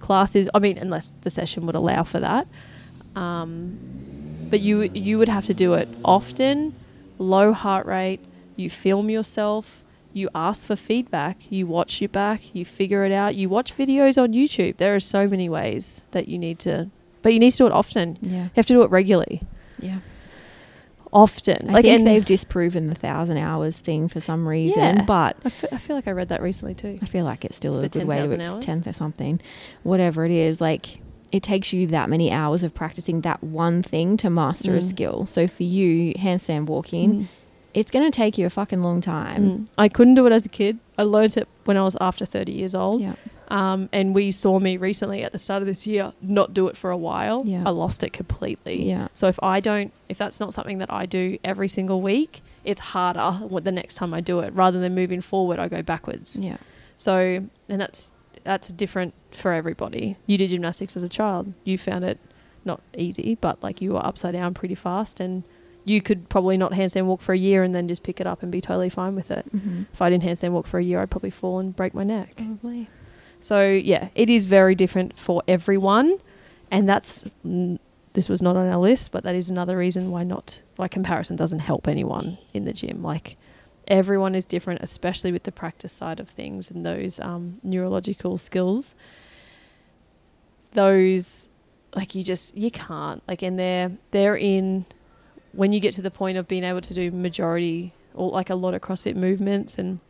Class 0.03 0.35
is, 0.37 0.51
I 0.53 0.59
mean, 0.59 0.77
unless 0.79 1.09
the 1.23 1.31
session 1.31 1.65
would 1.67 1.75
allow 1.75 2.03
for 2.03 2.21
that. 2.21 2.47
Um, 3.17 3.79
but 4.51 4.61
you 4.61 4.83
you 4.93 5.17
would 5.19 5.29
have 5.29 5.47
to 5.47 5.55
do 5.55 5.75
it 5.75 5.89
often, 6.05 6.75
low 7.19 7.53
heart 7.53 7.87
rate. 7.87 8.21
You 8.57 8.69
film 8.69 9.09
yourself. 9.09 9.83
You 10.13 10.29
ask 10.35 10.67
for 10.67 10.77
feedback. 10.77 11.51
You 11.51 11.67
watch 11.67 12.03
your 12.03 12.09
back. 12.11 12.55
You 12.55 12.65
figure 12.67 13.05
it 13.07 13.13
out. 13.13 13.35
You 13.35 13.49
watch 13.49 13.75
videos 13.77 14.23
on 14.23 14.33
YouTube. 14.33 14.77
There 14.77 14.95
are 14.95 15.01
so 15.01 15.27
many 15.27 15.49
ways 15.49 16.03
that 16.11 16.29
you 16.29 16.39
need 16.39 16.59
to, 16.61 16.91
but 17.23 17.33
you 17.33 17.39
need 17.39 17.53
to 17.53 17.59
do 17.59 17.67
it 17.67 17.73
often. 17.73 18.19
Yeah. 18.21 18.45
You 18.45 18.51
have 18.57 18.67
to 18.67 18.75
do 18.75 18.83
it 18.83 18.91
regularly, 18.91 19.43
Yeah. 19.81 20.01
Often. 21.13 21.71
I 21.75 21.83
think 21.83 21.99
and 21.99 22.07
they've 22.07 22.25
disproven 22.25 22.89
the 22.89 22.95
thousand 22.95 23.37
hours 23.39 23.77
thing 23.77 24.09
for 24.09 24.21
some 24.21 24.49
reason, 24.49 24.97
Yeah. 24.97 25.03
but 25.03 25.37
I 25.45 25.49
feel 25.51 25.95
like 25.97 26.09
I 26.09 26.13
read 26.13 26.29
that 26.31 26.41
recently 26.43 26.75
too. 26.75 26.99
I 27.03 27.07
feel 27.07 27.25
like 27.25 27.45
it's 27.45 27.57
still 27.57 27.79
a 27.79 27.83
The 27.83 27.89
good 27.89 28.07
way 28.07 28.17
to 28.21 28.27
10,000 28.27 28.41
ex- 28.57 28.65
tenth 28.65 28.87
or 28.87 28.93
something, 28.93 29.41
whatever 29.83 30.25
it 30.25 30.31
is. 30.33 30.61
Like 30.61 31.01
it 31.31 31.43
takes 31.43 31.73
you 31.73 31.87
that 31.89 32.09
many 32.11 32.31
hours 32.31 32.63
of 32.63 32.75
practicing 32.75 33.23
that 33.23 33.43
one 33.43 33.83
thing 33.83 34.17
to 34.19 34.29
master 34.31 34.75
a 34.75 34.79
Mm. 34.79 34.83
skill. 34.83 35.27
So 35.27 35.47
for 35.47 35.63
you, 35.63 36.13
handstand 36.15 36.67
walking, 36.67 37.29
it's 37.75 37.91
going 37.91 38.05
to 38.11 38.15
take 38.15 38.37
you 38.39 38.47
a 38.47 38.51
fucking 38.51 38.83
long 38.83 39.01
time. 39.01 39.43
Mm. 39.45 39.69
I 39.79 39.89
couldn't 39.89 40.15
do 40.15 40.27
it 40.27 40.33
as 40.33 40.45
a 40.45 40.49
kid. 40.49 40.79
I 40.99 41.05
learned 41.05 41.37
it 41.37 41.49
when 41.65 41.77
I 41.77 41.83
was 41.83 41.97
after 42.01 42.27
30 42.27 42.53
years 42.53 42.75
old. 42.75 43.01
Yeah, 43.01 43.15
Um, 43.49 43.89
and 43.93 44.15
we 44.15 44.31
saw 44.31 44.59
me 44.59 44.77
recently 44.77 45.23
at 45.23 45.33
the 45.33 45.39
start 45.39 45.63
of 45.63 45.67
this 45.67 45.87
year 45.87 46.13
not 46.21 46.53
do 46.53 46.69
it 46.69 46.77
for 46.77 46.91
a 46.91 46.97
while. 46.97 47.43
Yeah. 47.47 47.63
I 47.67 47.71
lost 47.71 48.03
it 48.03 48.13
completely. 48.13 48.83
yeah, 48.85 49.09
So 49.15 49.27
if 49.27 49.39
I 49.43 49.61
don't, 49.61 49.93
if 50.09 50.19
that's 50.19 50.39
not 50.39 50.53
something 50.53 50.79
that 50.79 50.93
I 50.93 51.07
do 51.07 51.39
every 51.43 51.69
single 51.69 52.03
week, 52.03 52.43
it's 52.65 52.81
harder 52.81 53.39
the 53.63 53.73
next 53.73 53.95
time 53.95 54.13
I 54.13 54.21
do 54.21 54.41
it. 54.41 54.53
Rather 54.55 54.79
than 54.79 54.95
moving 54.95 55.21
forward, 55.21 55.59
I 55.59 55.69
go 55.69 55.83
backwards. 55.83 56.39
yeah, 56.39 56.59
So, 56.97 57.47
and 57.69 57.81
that's 57.81 58.11
that's 58.45 58.69
different 58.69 59.15
for 59.31 59.53
everybody. 59.53 60.17
You 60.27 60.37
did 60.37 60.51
gymnastics 60.51 60.97
as 60.97 61.03
a 61.05 61.09
child. 61.09 61.53
You 61.65 61.79
found 61.79 62.05
it 62.05 62.19
not 62.65 62.81
easy, 62.97 63.37
but 63.41 63.63
like 63.63 63.81
you 63.81 63.93
were 63.93 64.05
upside 64.05 64.33
down 64.35 64.53
pretty 64.55 64.75
fast, 64.75 65.21
and 65.21 65.45
you 65.85 66.01
could 66.01 66.29
probably 66.29 66.57
not 66.57 66.73
handstand 66.73 67.07
walk 67.07 67.23
for 67.23 67.33
a 67.33 67.39
year 67.39 67.63
and 67.63 67.75
then 67.75 67.89
just 67.89 68.03
pick 68.03 68.21
it 68.21 68.27
up 68.27 68.43
and 68.43 68.53
be 68.53 68.61
totally 68.61 68.89
fine 68.89 69.15
with 69.15 69.31
it. 69.31 69.45
mm-hmm. 69.55 69.83
If 69.93 70.01
I 70.01 70.11
didn't 70.11 70.25
handstand 70.25 70.53
walk 70.53 70.67
for 70.67 70.79
a 70.79 70.85
year, 70.85 71.01
I'd 71.01 71.11
probably 71.11 71.31
fall 71.31 71.59
and 71.59 71.75
break 71.75 71.95
my 71.95 72.05
neck. 72.05 72.37
probably. 72.37 72.89
So 73.41 73.69
yeah, 73.69 74.09
it 74.15 74.31
is 74.31 74.47
very 74.47 74.75
different 74.75 75.19
for 75.19 75.43
everyone, 75.49 76.19
and 76.71 76.89
that's 76.89 77.29
this 78.13 78.29
was 78.29 78.41
not 78.41 78.57
on 78.57 78.69
our 78.69 78.79
list, 78.79 79.11
but 79.11 79.25
that 79.25 79.35
is 79.35 79.51
another 79.51 79.77
reason 79.77 80.11
why 80.11 80.23
not 80.23 80.63
why 80.77 80.87
comparison 80.87 81.37
doesn't 81.37 81.61
help 81.61 81.89
anyone 81.89 82.39
in 82.53 82.65
the 82.65 82.73
gym. 82.73 83.03
Like 83.03 83.37
everyone 83.89 84.35
is 84.37 84.45
different, 84.45 84.81
especially 84.83 85.33
with 85.33 85.43
the 85.43 85.53
practice 85.53 85.93
side 85.93 86.21
of 86.21 86.29
things 86.29 86.71
and 86.71 86.87
those 86.87 87.19
um, 87.19 87.59
neurological 87.65 88.39
skills. 88.39 88.95
Those 90.73 91.49
like 91.95 92.15
you 92.15 92.23
just 92.23 92.57
you 92.57 92.71
can't 92.71 93.23
like 93.27 93.43
and 93.43 93.59
they're 93.59 93.93
they're 94.13 94.37
in 94.37 94.87
when 95.53 95.73
you 95.73 95.81
get 95.81 95.93
to 95.95 96.03
the 96.03 96.11
point 96.11 96.39
of 96.39 96.49
being 96.49 96.65
able 96.65 96.81
to 96.81 96.95
do 96.95 97.11
majority 97.11 97.93
or 98.15 98.31
like 98.31 98.51
a 98.51 98.55
lot 98.55 98.75
of 98.75 98.81
CrossFit 98.81 99.17
movements 99.17 99.79
and 99.79 100.01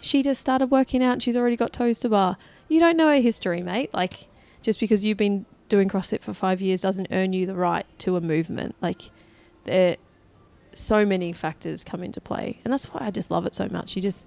she 0.00 0.22
just 0.22 0.40
started 0.40 0.70
working 0.70 1.02
out 1.02 1.12
and 1.14 1.22
she's 1.22 1.36
already 1.36 1.56
got 1.56 1.72
toes 1.72 1.98
to 2.00 2.08
bar. 2.08 2.36
You 2.68 2.80
don't 2.80 2.96
know 2.96 3.08
her 3.08 3.20
history, 3.20 3.62
mate. 3.62 3.92
Like 3.94 4.28
just 4.62 4.80
because 4.80 5.04
you've 5.04 5.18
been 5.18 5.46
doing 5.68 5.88
CrossFit 5.88 6.20
for 6.22 6.34
five 6.34 6.60
years 6.60 6.80
doesn't 6.82 7.08
earn 7.10 7.32
you 7.32 7.46
the 7.46 7.54
right 7.54 7.86
to 8.00 8.16
a 8.16 8.20
movement. 8.20 8.74
Like 8.80 9.10
there 9.64 9.96
so 10.74 11.06
many 11.06 11.32
factors 11.32 11.84
come 11.84 12.02
into 12.02 12.20
play. 12.20 12.60
And 12.64 12.72
that's 12.72 12.86
why 12.86 13.06
I 13.06 13.10
just 13.10 13.30
love 13.30 13.46
it 13.46 13.54
so 13.54 13.68
much. 13.70 13.96
You 13.96 14.02
just 14.02 14.26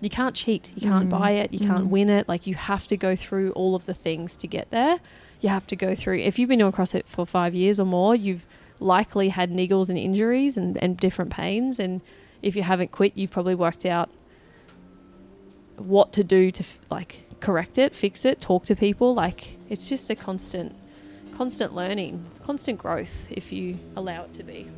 you 0.00 0.08
can't 0.08 0.36
cheat. 0.36 0.72
You 0.76 0.82
can't 0.88 1.08
Mm. 1.08 1.10
buy 1.10 1.32
it. 1.32 1.52
You 1.52 1.58
can't 1.58 1.86
Mm. 1.86 1.90
win 1.90 2.08
it. 2.08 2.28
Like 2.28 2.46
you 2.46 2.54
have 2.54 2.86
to 2.86 2.96
go 2.96 3.16
through 3.16 3.50
all 3.52 3.74
of 3.74 3.86
the 3.86 3.94
things 3.94 4.36
to 4.36 4.46
get 4.46 4.70
there. 4.70 5.00
You 5.40 5.48
have 5.48 5.66
to 5.68 5.76
go 5.76 5.94
through 5.96 6.18
if 6.18 6.38
you've 6.38 6.48
been 6.48 6.60
doing 6.60 6.72
CrossFit 6.72 7.06
for 7.06 7.26
five 7.26 7.54
years 7.54 7.80
or 7.80 7.84
more, 7.84 8.14
you've 8.14 8.46
likely 8.80 9.28
had 9.30 9.50
niggles 9.50 9.88
and 9.88 9.98
injuries 9.98 10.56
and, 10.56 10.76
and 10.82 10.96
different 10.96 11.30
pains 11.30 11.78
and 11.78 12.00
if 12.42 12.54
you 12.54 12.62
haven't 12.62 12.92
quit, 12.92 13.16
you've 13.16 13.30
probably 13.30 13.54
worked 13.54 13.84
out 13.84 14.10
what 15.76 16.12
to 16.12 16.24
do 16.24 16.50
to 16.50 16.62
f- 16.62 16.78
like 16.90 17.24
correct 17.40 17.78
it, 17.78 17.94
fix 17.94 18.24
it, 18.24 18.40
talk 18.40 18.64
to 18.64 18.76
people. 18.76 19.14
Like 19.14 19.56
it's 19.68 19.88
just 19.88 20.08
a 20.10 20.14
constant, 20.14 20.74
constant 21.34 21.74
learning, 21.74 22.24
constant 22.42 22.78
growth 22.78 23.26
if 23.30 23.52
you 23.52 23.78
allow 23.96 24.24
it 24.24 24.34
to 24.34 24.42
be. 24.42 24.68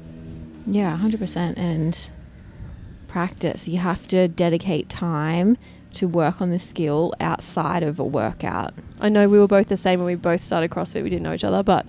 Yeah, 0.66 0.98
100%. 1.00 1.58
And 1.58 2.10
practice. 3.08 3.66
You 3.66 3.78
have 3.78 4.06
to 4.08 4.28
dedicate 4.28 4.88
time 4.88 5.58
to 5.94 6.06
work 6.06 6.40
on 6.40 6.50
the 6.50 6.58
skill 6.58 7.12
outside 7.18 7.82
of 7.82 7.98
a 7.98 8.04
workout. 8.04 8.72
I 9.00 9.08
know 9.08 9.28
we 9.28 9.38
were 9.38 9.48
both 9.48 9.68
the 9.68 9.76
same 9.76 9.98
when 9.98 10.06
we 10.06 10.14
both 10.14 10.42
started 10.42 10.70
CrossFit. 10.70 11.02
We 11.02 11.10
didn't 11.10 11.24
know 11.24 11.34
each 11.34 11.42
other, 11.42 11.64
but 11.64 11.86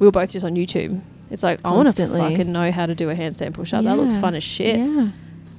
we 0.00 0.06
were 0.06 0.10
both 0.10 0.30
just 0.30 0.44
on 0.44 0.54
YouTube. 0.54 1.00
It's 1.30 1.42
like 1.42 1.62
Constantly. 1.62 2.18
I 2.18 2.22
want 2.24 2.32
to 2.32 2.38
fucking 2.38 2.52
know 2.52 2.70
how 2.72 2.86
to 2.86 2.94
do 2.94 3.08
a 3.10 3.14
handstand 3.14 3.54
push 3.54 3.72
up. 3.72 3.84
That 3.84 3.96
looks 3.96 4.16
fun 4.16 4.34
as 4.34 4.42
shit. 4.44 4.78
Yeah. 4.78 5.10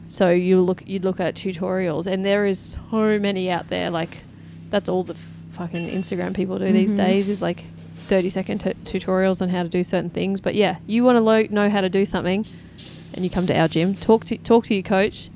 So 0.07 0.29
you 0.29 0.61
look 0.61 0.83
you 0.87 0.99
look 0.99 1.19
at 1.21 1.35
tutorials, 1.35 2.05
and 2.07 2.25
there 2.25 2.45
is 2.45 2.77
so 2.91 3.17
many 3.19 3.49
out 3.49 3.69
there. 3.69 3.89
Like 3.89 4.23
that's 4.69 4.89
all 4.89 5.03
the 5.03 5.13
f- 5.13 5.19
fucking 5.51 5.89
Instagram 5.89 6.33
people 6.33 6.59
do 6.59 6.71
these 6.71 6.93
Mhm. 6.93 6.97
days 6.97 7.29
is 7.29 7.41
like 7.41 7.63
thirty 8.07 8.27
second 8.27 8.59
t- 8.59 8.73
tutorials 8.99 9.41
on 9.41 9.47
how 9.49 9.63
to 9.63 9.69
do 9.69 9.83
certain 9.83 10.09
things. 10.09 10.41
But 10.41 10.55
yeah, 10.55 10.77
you 10.87 11.05
want 11.05 11.15
to 11.15 11.21
lo- 11.21 11.47
know 11.49 11.69
how 11.69 11.79
to 11.79 11.89
do 11.89 12.05
something, 12.05 12.45
and 13.13 13.23
you 13.23 13.29
come 13.29 13.47
to 13.47 13.57
our 13.57 13.69
gym. 13.69 13.95
Talk 13.95 14.25
to 14.25 14.37
talk 14.37 14.65
to 14.65 14.73
your 14.73 14.83
coach, 14.83 15.29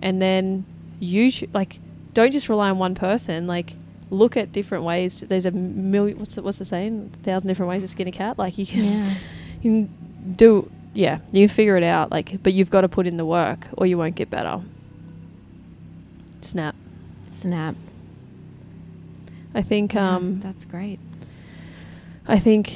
and 0.00 0.22
then 0.22 0.64
you 1.00 1.30
sh- 1.30 1.44
like 1.52 1.78
don't 2.14 2.32
just 2.32 2.48
rely 2.48 2.70
on 2.70 2.78
one 2.78 2.94
person. 2.94 3.46
Like 3.46 3.74
look 4.10 4.38
at 4.38 4.52
different 4.52 4.84
ways. 4.84 5.22
There's 5.28 5.44
a 5.44 5.50
million. 5.50 6.18
What's 6.18 6.34
the, 6.36 6.42
what's 6.42 6.56
the 6.56 6.64
saying? 6.64 7.10
A 7.12 7.16
thousand 7.24 7.48
different 7.48 7.68
ways 7.68 7.82
to 7.82 7.88
skin 7.88 8.08
a 8.08 8.12
cat. 8.12 8.38
Like 8.38 8.56
you 8.56 8.64
can 8.64 8.84
Yeah. 8.84 9.10
you 9.62 9.70
can 9.70 10.34
do 10.36 10.70
yeah 10.94 11.18
you 11.32 11.46
can 11.46 11.54
figure 11.54 11.76
it 11.76 11.82
out 11.82 12.10
like 12.10 12.42
but 12.42 12.52
you've 12.52 12.70
got 12.70 12.80
to 12.82 12.88
put 12.88 13.06
in 13.06 13.16
the 13.16 13.24
work 13.26 13.68
or 13.76 13.86
you 13.86 13.96
won't 13.98 14.14
get 14.14 14.30
better 14.30 14.60
snap 16.40 16.74
Snap. 17.32 17.74
i 19.54 19.62
think 19.62 19.94
Yeah, 19.94 20.16
um 20.16 20.40
that's 20.40 20.64
great. 20.64 20.98
i 22.26 22.38
think 22.38 22.72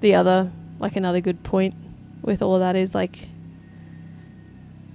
the 0.00 0.14
other 0.14 0.50
like 0.78 0.96
another 0.96 1.20
good 1.20 1.42
point 1.42 1.74
with 2.22 2.42
all 2.42 2.54
of 2.54 2.60
that 2.60 2.76
is 2.76 2.94
like 2.94 3.28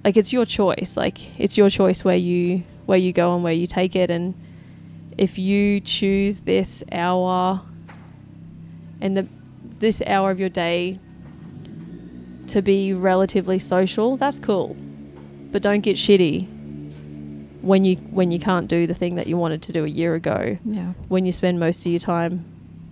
like 0.03 0.15
it's 0.17 0.31
your 0.31 0.45
choice 0.45 0.95
like 0.95 1.39
it's 1.39 1.57
your 1.57 1.69
choice 1.69 2.03
where 2.03 2.15
you 2.15 2.63
where 2.85 2.97
you 2.97 3.11
go 3.13 3.33
and 3.35 3.43
where 3.43 3.53
you 3.53 3.67
take 3.67 3.95
it 3.95 4.09
and 4.11 4.33
if 5.17 5.37
you 5.37 5.79
choose 5.81 6.41
this 6.41 6.83
hour 6.91 7.61
and 9.01 9.17
the 9.17 9.27
this 9.79 10.01
hour 10.05 10.31
of 10.31 10.39
your 10.39 10.49
day 10.49 10.99
to 12.47 12.61
be 12.61 12.93
relatively 12.93 13.59
social 13.59 14.17
that's 14.17 14.39
cool 14.39 14.75
but 15.51 15.61
don't 15.61 15.81
get 15.81 15.95
shitty 15.95 16.47
when 17.61 17.83
you 17.85 17.95
when 18.11 18.31
you 18.31 18.39
can't 18.39 18.67
do 18.67 18.87
the 18.87 18.93
thing 18.93 19.15
that 19.15 19.27
you 19.27 19.37
wanted 19.37 19.61
to 19.61 19.71
do 19.71 19.83
a 19.83 19.87
year 19.87 20.15
ago 20.15 20.57
Yeah. 20.65 20.93
when 21.09 21.25
you 21.25 21.31
spend 21.31 21.59
most 21.59 21.85
of 21.85 21.91
your 21.91 21.99
time 21.99 22.45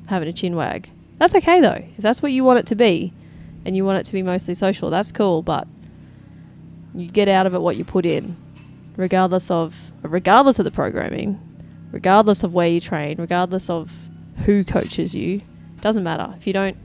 having 0.08 0.28
a 0.28 0.34
chin 0.34 0.56
wag. 0.56 0.89
That's 1.19 1.34
okay 1.36 1.60
though. 1.62 1.84
If 1.97 2.02
that's 2.02 2.21
what 2.21 2.32
you 2.32 2.43
want 2.43 2.60
it 2.60 2.65
to 2.67 2.76
be 2.76 3.13
and 3.65 3.76
you 3.76 3.84
want 3.86 4.00
it 4.00 4.06
to 4.08 4.13
be 4.13 4.21
mostly 4.23 4.54
social, 4.54 4.89
that's 4.89 5.12
cool, 5.12 5.41
but 5.41 5.67
you 6.93 7.08
get 7.10 7.28
out 7.28 7.45
of 7.45 7.54
it 7.54 7.62
what 7.62 7.76
you 7.78 7.84
put 7.86 8.06
in, 8.06 8.36
regardless 8.97 9.50
of 9.50 9.91
regardless 10.04 10.60
of 10.60 10.65
the 10.65 10.71
programming, 10.71 11.39
regardless 11.91 12.43
of 12.43 12.54
where 12.54 12.67
you 12.67 12.80
train, 12.82 13.17
regardless 13.19 13.69
of 13.69 13.91
who 14.45 14.63
coaches 14.63 15.15
you. 15.15 15.41
Doesn't 15.82 16.04
matter. 16.04 16.34
If 16.38 16.48
you 16.48 16.54
don't 16.54 16.78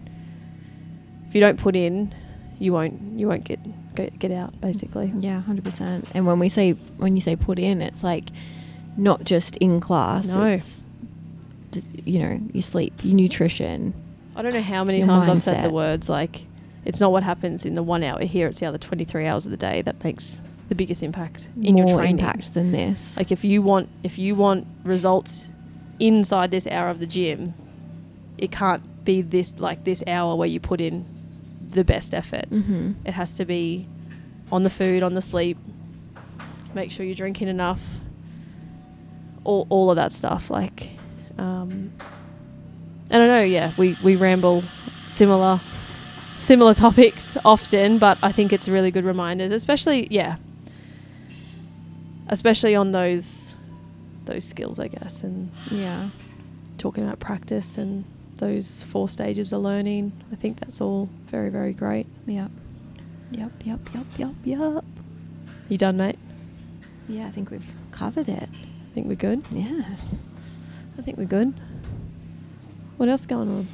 if 1.28 1.34
you 1.34 1.40
don't 1.40 1.58
put 1.58 1.76
in, 1.76 2.14
you 2.58 2.72
won't 2.72 3.18
you 3.18 3.26
won't 3.28 3.44
get 3.44 3.58
get, 3.94 4.18
get 4.18 4.30
out 4.32 4.60
basically. 4.60 5.12
Yeah, 5.16 5.40
hundred 5.40 5.64
percent. 5.64 6.08
And 6.14 6.26
when 6.26 6.38
we 6.38 6.48
say 6.48 6.72
when 6.72 7.16
you 7.16 7.22
say 7.22 7.36
put 7.36 7.58
in, 7.58 7.80
it's 7.80 8.04
like 8.04 8.28
not 8.96 9.24
just 9.24 9.56
in 9.56 9.80
class. 9.80 10.26
No. 10.26 10.60
Th- 11.72 11.84
you 12.04 12.18
know, 12.18 12.38
your 12.52 12.62
sleep, 12.62 12.92
your 13.02 13.14
nutrition. 13.14 13.94
I 14.36 14.42
don't 14.42 14.52
know 14.52 14.60
how 14.62 14.84
many 14.84 15.02
times 15.02 15.28
I've 15.28 15.42
said 15.42 15.64
the 15.64 15.70
words 15.70 16.08
like, 16.08 16.42
it's 16.84 17.00
not 17.00 17.12
what 17.12 17.22
happens 17.22 17.64
in 17.64 17.74
the 17.74 17.82
one 17.82 18.02
hour 18.02 18.20
here, 18.20 18.46
it's 18.48 18.60
the 18.60 18.66
other 18.66 18.78
23 18.78 19.26
hours 19.26 19.46
of 19.46 19.50
the 19.50 19.56
day 19.56 19.82
that 19.82 20.02
makes 20.04 20.42
the 20.68 20.74
biggest 20.74 21.02
impact 21.02 21.48
in 21.60 21.74
more 21.74 21.86
your 21.86 21.96
training. 21.98 22.18
impact 22.18 22.54
than 22.54 22.72
this. 22.72 23.16
Like 23.16 23.32
if 23.32 23.44
you 23.44 23.62
want 23.62 23.88
if 24.02 24.18
you 24.18 24.34
want 24.34 24.66
results 24.84 25.50
inside 25.98 26.50
this 26.50 26.66
hour 26.66 26.88
of 26.88 26.98
the 26.98 27.06
gym, 27.06 27.54
it 28.42 28.50
can't 28.50 28.82
be 29.04 29.22
this 29.22 29.58
like 29.60 29.84
this 29.84 30.02
hour 30.06 30.34
where 30.36 30.48
you 30.48 30.60
put 30.60 30.80
in 30.80 31.04
the 31.70 31.84
best 31.84 32.12
effort. 32.14 32.46
mm-hmm. 32.50 32.92
It 33.06 33.14
has 33.14 33.34
to 33.34 33.44
be 33.44 33.86
on 34.50 34.62
the 34.64 34.70
food, 34.70 35.02
on 35.02 35.14
the 35.14 35.22
sleep. 35.22 35.56
Make 36.74 36.90
sure 36.90 37.06
you're 37.06 37.14
drinking 37.14 37.48
enough. 37.48 37.82
All, 39.44 39.66
all 39.70 39.90
of 39.90 39.96
that 39.96 40.12
stuff. 40.12 40.50
Like, 40.50 40.90
um, 41.38 41.92
I 43.10 43.18
don't 43.18 43.28
know. 43.28 43.42
Yeah, 43.42 43.72
we, 43.76 43.96
we 44.02 44.16
ramble 44.16 44.62
similar 45.08 45.60
similar 46.38 46.74
topics 46.74 47.36
often, 47.44 47.98
but 47.98 48.18
I 48.22 48.32
think 48.32 48.52
it's 48.52 48.68
really 48.68 48.90
good 48.90 49.04
reminders, 49.04 49.52
especially 49.52 50.08
yeah, 50.10 50.36
especially 52.28 52.74
on 52.74 52.92
those 52.92 53.56
those 54.24 54.44
skills, 54.44 54.78
I 54.78 54.88
guess, 54.88 55.22
and 55.22 55.50
Yeah. 55.70 56.08
talking 56.78 57.04
about 57.04 57.18
practice 57.20 57.78
and 57.78 58.04
those 58.42 58.82
four 58.82 59.08
stages 59.08 59.52
of 59.52 59.62
learning. 59.62 60.12
I 60.32 60.36
think 60.36 60.58
that's 60.58 60.80
all 60.80 61.08
very 61.26 61.48
very 61.48 61.72
great. 61.72 62.06
Yep. 62.26 62.50
Yep. 63.30 63.52
Yep. 63.64 63.80
Yep. 63.94 64.06
Yep. 64.18 64.34
Yep. 64.44 64.84
You 65.68 65.78
done, 65.78 65.96
mate? 65.96 66.18
Yeah, 67.08 67.26
I 67.26 67.30
think 67.30 67.50
we've 67.50 67.64
covered 67.92 68.28
it. 68.28 68.48
I 68.52 68.94
think 68.94 69.06
we're 69.06 69.14
good. 69.14 69.44
Yeah. 69.50 69.96
I 70.98 71.02
think 71.02 71.18
we're 71.18 71.24
good. 71.24 71.54
What 72.96 73.08
else 73.08 73.26
going 73.26 73.48
on? 73.48 73.68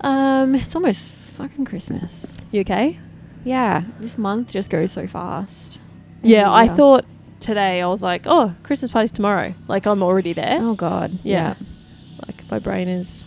Um, 0.00 0.54
it's 0.54 0.74
almost 0.74 1.14
fucking 1.14 1.64
Christmas. 1.64 2.26
You 2.50 2.60
okay? 2.60 2.98
Yeah, 3.44 3.84
this 4.00 4.18
month 4.18 4.52
just 4.52 4.70
goes 4.70 4.92
so 4.92 5.06
fast. 5.06 5.78
Yeah, 6.22 6.52
I 6.52 6.68
thought 6.68 7.04
today 7.40 7.80
I 7.80 7.86
was 7.86 8.02
like, 8.02 8.22
oh, 8.26 8.54
Christmas 8.62 8.90
party's 8.90 9.12
tomorrow. 9.12 9.54
Like 9.68 9.86
I'm 9.86 10.02
already 10.02 10.32
there. 10.32 10.58
Oh 10.60 10.74
God. 10.74 11.18
Yeah. 11.22 11.54
Like 12.26 12.50
my 12.50 12.58
brain 12.58 12.88
is 12.88 13.26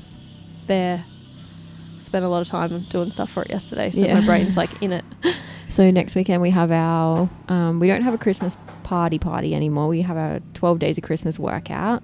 there. 0.68 1.04
Spent 2.00 2.24
a 2.24 2.30
lot 2.30 2.42
of 2.42 2.48
time 2.48 2.86
doing 2.90 3.12
stuff 3.12 3.30
for 3.32 3.44
it 3.44 3.50
yesterday, 3.50 3.92
so 3.92 4.02
Yeah. 4.02 4.20
my 4.20 4.26
brain's 4.26 4.56
like 4.58 4.82
in 4.82 4.94
it. 4.94 5.06
So 5.70 5.92
next 5.92 6.16
weekend 6.16 6.42
we 6.42 6.52
have 6.52 6.72
our 6.72 7.30
um, 7.50 7.82
we 7.82 7.88
don't 7.88 8.02
have 8.02 8.14
a 8.14 8.18
Christmas 8.18 8.56
party 8.84 9.20
party 9.20 9.54
anymore. 9.54 9.90
We 9.90 10.02
have 10.02 10.16
our 10.16 10.40
12 10.54 10.80
days 10.80 10.98
of 10.98 11.04
Christmas 11.04 11.38
workout 11.38 12.02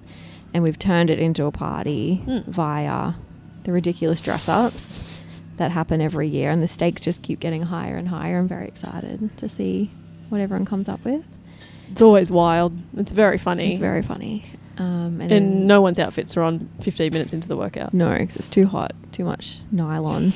and 0.52 0.62
we've 0.62 0.78
turned 0.78 1.08
it 1.08 1.18
into 1.18 1.46
a 1.46 1.50
party 1.50 2.22
Mm. 2.26 2.44
via 2.44 3.14
the 3.62 3.72
ridiculous 3.72 4.20
dress 4.20 4.50
ups 4.50 5.24
that 5.56 5.70
happen 5.70 6.02
every 6.02 6.28
year 6.28 6.50
and 6.50 6.62
the 6.62 6.68
stakes 6.68 7.00
just 7.00 7.22
keep 7.22 7.40
getting 7.40 7.62
higher 7.62 7.96
and 7.96 8.08
higher. 8.08 8.38
I'm 8.38 8.46
very 8.48 8.68
excited 8.68 9.34
to 9.38 9.48
see 9.48 9.90
what 10.28 10.42
everyone 10.42 10.66
comes 10.66 10.86
up 10.86 11.02
with. 11.02 11.24
It's 11.90 12.02
always 12.02 12.30
wild. 12.30 12.76
It's 12.98 13.12
very 13.12 13.38
funny. 13.38 13.70
It's 13.70 13.80
very 13.80 14.02
funny. 14.02 14.44
Um, 14.76 15.20
and 15.20 15.30
and 15.30 15.66
no 15.66 15.80
one's 15.80 15.98
outfits 15.98 16.36
are 16.36 16.42
on 16.42 16.68
15 16.80 17.12
minutes 17.12 17.32
into 17.32 17.46
the 17.48 17.56
workout. 17.56 17.94
No, 17.94 18.10
because 18.18 18.36
it's 18.36 18.48
too 18.48 18.66
hot, 18.66 18.92
too 19.12 19.24
much 19.24 19.60
nylon. 19.70 20.32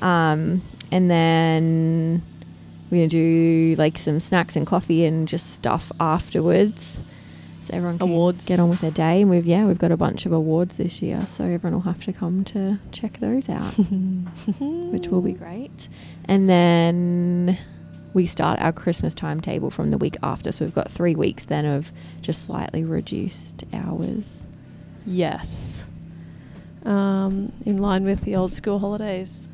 Um, 0.00 0.62
and 0.90 1.10
then 1.10 2.22
we're 2.90 2.98
gonna 2.98 3.08
do 3.08 3.74
like 3.78 3.98
some 3.98 4.20
snacks 4.20 4.54
and 4.56 4.66
coffee 4.66 5.04
and 5.04 5.26
just 5.26 5.50
stuff 5.54 5.90
afterwards, 5.98 7.00
so 7.60 7.74
everyone 7.74 7.98
can 7.98 8.08
Awards. 8.10 8.44
get 8.44 8.60
on 8.60 8.68
with 8.68 8.80
their 8.80 8.90
day. 8.90 9.22
And 9.22 9.30
we've 9.30 9.46
yeah, 9.46 9.64
we've 9.66 9.78
got 9.78 9.90
a 9.92 9.96
bunch 9.96 10.26
of 10.26 10.32
awards 10.32 10.76
this 10.76 11.00
year, 11.02 11.26
so 11.28 11.44
everyone 11.44 11.72
will 11.72 11.92
have 11.92 12.04
to 12.04 12.12
come 12.12 12.44
to 12.44 12.78
check 12.92 13.18
those 13.20 13.48
out, 13.48 13.72
which 14.58 15.08
will 15.08 15.22
be 15.22 15.32
great. 15.32 15.88
And 16.26 16.48
then 16.48 17.58
we 18.14 18.26
start 18.26 18.60
our 18.60 18.72
Christmas 18.72 19.14
timetable 19.14 19.70
from 19.70 19.90
the 19.90 19.98
week 19.98 20.16
after, 20.22 20.52
so 20.52 20.64
we've 20.64 20.74
got 20.74 20.90
three 20.90 21.14
weeks 21.14 21.46
then 21.46 21.64
of 21.64 21.90
just 22.20 22.44
slightly 22.46 22.84
reduced 22.84 23.64
hours. 23.72 24.46
Yes. 25.06 25.84
Um, 26.84 27.52
in 27.64 27.78
line 27.78 28.04
with 28.04 28.22
the 28.22 28.34
old 28.36 28.52
school 28.52 28.80
holidays 28.80 29.48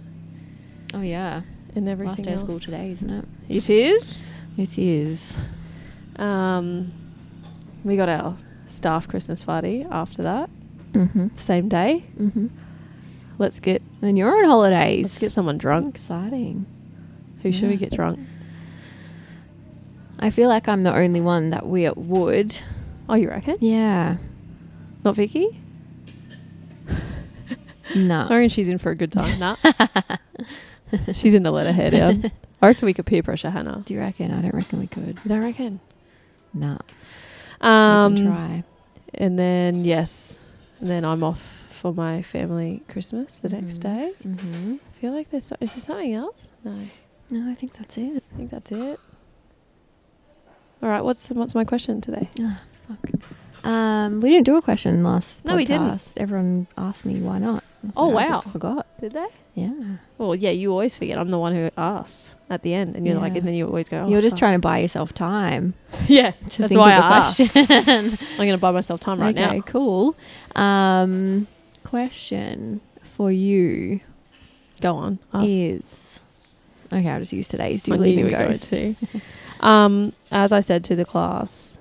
Oh 0.94 1.03
yeah, 1.03 1.42
and 1.75 1.87
everything 1.87 2.16
last 2.16 2.23
day 2.25 2.33
of 2.33 2.40
school 2.40 2.59
today, 2.59 2.90
isn't 2.92 3.11
it? 3.11 3.25
It 3.51 3.68
is. 3.68 4.31
It 4.57 4.79
is. 4.79 5.35
Um, 6.17 6.90
we 7.85 7.96
got 7.96 8.09
our 8.09 8.37
staff 8.67 9.06
Christmas 9.06 9.42
party 9.44 9.87
after 9.90 10.23
that, 10.23 10.48
Mm-hmm. 10.92 11.29
same 11.37 11.69
day. 11.69 12.04
Mm-hmm. 12.19 12.46
Let's 13.38 13.61
get 13.61 13.83
Then 14.00 14.17
you're 14.17 14.35
on 14.38 14.44
holidays. 14.46 15.04
let's 15.04 15.19
get 15.19 15.31
someone 15.33 15.59
drunk. 15.59 15.94
exciting. 15.94 16.65
Who 17.42 17.52
should 17.52 17.69
we 17.69 17.77
get 17.77 17.92
drunk? 17.92 18.19
I 20.19 20.31
feel 20.31 20.48
like 20.48 20.69
I'm 20.69 20.83
the 20.83 20.94
only 20.94 21.21
one 21.21 21.50
that 21.50 21.66
we 21.66 21.88
would. 21.90 22.60
Oh, 23.08 23.14
you 23.14 23.29
reckon? 23.29 23.56
Yeah. 23.60 24.16
Not 25.04 25.16
Vicky? 25.16 25.60
No. 27.94 28.27
I 28.31 28.35
reckon 28.37 28.48
she's 28.48 28.69
in 28.69 28.79
for 28.79 28.90
a 28.90 28.94
good 28.96 29.12
time. 29.12 29.38
Nah. 29.38 29.56
she's 31.14 31.35
in 31.35 31.42
the 31.42 31.50
letterhead. 31.50 31.92
Yeah. 31.92 32.31
I 32.60 32.66
reckon 32.66 32.87
we 32.87 32.94
could 32.94 33.06
peer 33.06 33.23
pressure 33.23 33.50
Hannah. 33.50 33.83
Do 33.87 33.94
you 33.94 34.00
reckon? 34.00 34.33
I 34.33 34.42
don't 34.42 34.54
reckon 34.54 34.81
we 34.81 34.87
could. 34.88 35.19
You 35.25 35.29
don't 35.29 35.42
reckon? 35.42 35.81
No. 36.52 36.79
Um, 37.60 38.14
we 38.14 38.21
can 38.23 38.27
try. 38.33 38.64
And 39.14 39.38
then 39.38 39.85
yes, 39.85 40.38
and 40.81 40.88
then 40.88 41.04
I'm 41.04 41.23
off 41.23 41.40
for 41.71 41.92
my 41.94 42.23
family 42.23 42.83
Christmas 42.88 43.38
the 43.38 43.48
next 43.48 43.79
Mhm. 43.79 43.81
day. 43.83 44.12
Mm-hmm. 44.25 44.75
I 44.75 45.00
feel 45.00 45.12
like 45.12 45.31
there's 45.31 45.52
is 45.60 45.75
there 45.75 45.81
something 45.83 46.12
else? 46.14 46.54
No, 46.64 46.77
No, 47.31 47.50
I 47.50 47.54
think 47.54 47.75
that's 47.79 47.96
it. 47.96 48.23
I 48.33 48.37
think 48.37 48.50
that's 48.50 48.73
it. 48.73 49.00
All 50.83 50.88
right, 50.88 51.02
what's 51.02 51.29
what's 51.31 51.54
my 51.54 51.64
question 51.64 52.00
today? 52.00 52.29
Fuck. 52.87 53.66
Um, 53.66 54.20
we 54.20 54.31
didn't 54.31 54.46
do 54.46 54.56
a 54.56 54.62
question 54.62 55.02
last. 55.02 55.44
No, 55.44 55.56
we 55.56 55.64
didn't. 55.64 55.88
podcast. 55.88 56.12
Everyone 56.16 56.66
asked 56.76 57.04
me 57.04 57.20
why 57.20 57.38
not. 57.38 57.64
So 57.83 57.90
Oh, 57.96 58.10
I 58.10 58.24
wow. 58.24 58.26
just 58.26 58.48
forgot. 58.48 58.87
Did 59.00 59.12
they? 59.12 59.26
Yeah. 59.54 59.72
Well, 60.18 60.35
yeah, 60.37 60.50
you 60.50 60.70
always 60.70 60.96
forget. 60.96 61.18
I'm 61.18 61.29
the 61.29 61.38
one 61.38 61.54
who 61.54 61.68
asks 61.76 62.37
at 62.48 62.62
the 62.62 62.74
end, 62.74 62.94
and 62.94 63.04
you're 63.06 63.16
like, 63.16 63.35
and 63.37 63.46
then 63.46 63.54
you 63.54 63.66
always 63.66 63.88
go. 63.88 64.02
Oh, 64.04 64.08
You're 64.08 64.20
just 64.20 64.35
fuck." 64.35 64.38
trying 64.38 64.54
to 64.54 64.60
buy 64.60 64.79
yourself 64.79 65.12
time. 65.12 65.74
Yeah, 66.06 66.31
To 66.50 66.62
that's 66.62 66.76
why 66.76 66.92
I 66.92 67.18
asked. 67.18 67.40
I'm 67.56 68.16
gonna 68.38 68.56
buy 68.58 68.70
myself 68.70 69.00
time 69.00 69.20
right 69.20 69.37
okay, 69.37 69.56
now. 69.56 69.62
cool. 69.62 70.14
Um, 70.54 71.46
question 71.85 72.81
for 73.02 73.33
you 73.33 74.00
Go 74.81 74.94
on. 74.94 75.18
Ask. 75.35 75.48
is 75.50 76.20
okay. 76.92 77.08
I'll 77.10 77.18
just 77.18 77.33
use 77.33 77.48
today's. 77.48 77.83
Do 77.83 77.90
you 77.90 77.96
knew 77.96 78.02
leave 78.04 78.18
you 78.18 78.26
and 78.26 78.31
go 78.31 78.48
go? 78.48 78.56
too. 78.56 78.96
um, 79.61 80.13
as 80.31 80.52
I 80.52 80.61
said 80.61 80.85
to 80.85 80.96
the 80.96 81.04
class, 81.04 81.79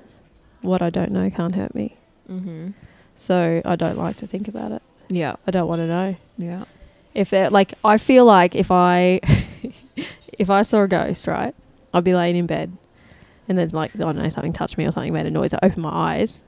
what 0.61 0.81
I 0.81 0.89
don't 0.89 1.11
know 1.11 1.29
can't 1.29 1.55
hurt 1.55 1.73
me. 1.75 1.97
Mm-hmm. 2.29 2.71
So 3.17 3.61
I 3.65 3.75
don't 3.75 3.97
like 3.97 4.17
to 4.17 4.27
think 4.27 4.47
about 4.47 4.71
it. 4.71 4.81
Yeah. 5.09 5.35
I 5.45 5.51
don't 5.51 5.67
want 5.67 5.79
to 5.81 5.87
know. 5.87 6.15
Yeah. 6.37 6.65
If 7.13 7.29
they're 7.29 7.49
like, 7.49 7.73
I 7.83 7.97
feel 7.97 8.25
like 8.25 8.55
if 8.55 8.69
I, 8.69 9.19
if 10.37 10.49
I 10.49 10.61
saw 10.61 10.83
a 10.83 10.87
ghost, 10.87 11.25
right, 11.27 11.55
I'd 11.93 12.03
be 12.03 12.13
laying 12.13 12.35
in 12.35 12.45
bed, 12.45 12.77
and 13.49 13.57
there's 13.57 13.73
like 13.73 13.95
I 13.95 13.99
don't 13.99 14.17
know 14.17 14.29
something 14.29 14.53
touched 14.53 14.77
me 14.77 14.85
or 14.85 14.91
something 14.91 15.13
made 15.13 15.25
a 15.25 15.31
noise. 15.31 15.53
I 15.53 15.59
open 15.63 15.81
my 15.81 15.89
eyes, 16.17 16.43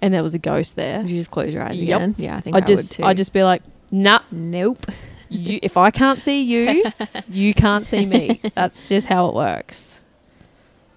and 0.00 0.14
there 0.14 0.22
was 0.22 0.34
a 0.34 0.38
ghost 0.38 0.76
there. 0.76 0.98
Would 0.98 1.10
you 1.10 1.18
just 1.18 1.30
close 1.30 1.52
your 1.52 1.62
eyes 1.64 1.76
Yep. 1.76 1.96
again? 1.96 2.14
Yeah, 2.18 2.36
I 2.36 2.40
think 2.42 2.54
I 2.54 2.58
I, 2.58 2.60
just. 2.60 3.00
I 3.00 3.14
just 3.14 3.32
be 3.32 3.42
like, 3.42 3.62
nah. 3.90 4.20
nope. 4.30 4.86
You, 5.30 5.58
if 5.62 5.76
I 5.76 5.90
can't 5.90 6.22
see 6.22 6.42
you, 6.42 6.84
you 7.28 7.52
can't 7.54 7.84
see 7.84 8.06
me. 8.06 8.40
That's 8.54 8.88
just 8.88 9.08
how 9.08 9.26
it 9.28 9.34
works. 9.34 9.97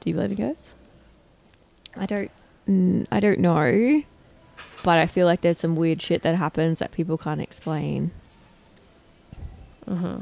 Do 0.01 0.09
you 0.09 0.15
believe 0.15 0.31
in 0.31 0.37
ghosts? 0.37 0.75
I 1.95 2.05
don't. 2.05 2.31
Mm, 2.67 3.07
I 3.11 3.19
don't 3.19 3.39
know, 3.39 4.03
but 4.83 4.99
I 4.99 5.07
feel 5.07 5.25
like 5.25 5.41
there's 5.41 5.57
some 5.59 5.75
weird 5.75 6.01
shit 6.01 6.21
that 6.23 6.35
happens 6.35 6.79
that 6.79 6.91
people 6.91 7.17
can't 7.17 7.41
explain. 7.41 8.11
Uh 9.87 9.95
huh. 9.95 10.17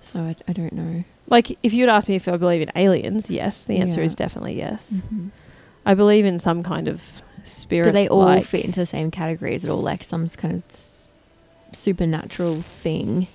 So 0.00 0.20
I, 0.20 0.36
I 0.48 0.52
don't 0.52 0.72
know. 0.72 1.04
Like, 1.28 1.56
if 1.62 1.72
you'd 1.72 1.88
ask 1.88 2.08
me 2.08 2.16
if 2.16 2.26
I 2.28 2.36
believe 2.36 2.60
in 2.62 2.70
aliens, 2.74 3.30
yes, 3.30 3.64
the 3.64 3.76
answer 3.78 4.00
Yeah. 4.00 4.06
is 4.06 4.14
definitely 4.14 4.58
yes. 4.58 4.90
Mm-hmm. 4.90 5.28
I 5.86 5.94
believe 5.94 6.24
in 6.24 6.38
some 6.38 6.62
kind 6.62 6.88
of 6.88 7.22
spirit. 7.44 7.84
Do 7.84 7.92
they 7.92 8.08
all 8.08 8.40
fit 8.42 8.64
into 8.64 8.80
the 8.80 8.86
same 8.86 9.10
category? 9.10 9.54
Is 9.54 9.64
it 9.64 9.70
all 9.70 9.80
like 9.80 10.04
some 10.04 10.28
kind 10.28 10.54
of 10.54 10.64
s- 10.70 11.08
supernatural 11.72 12.60
thing? 12.62 13.28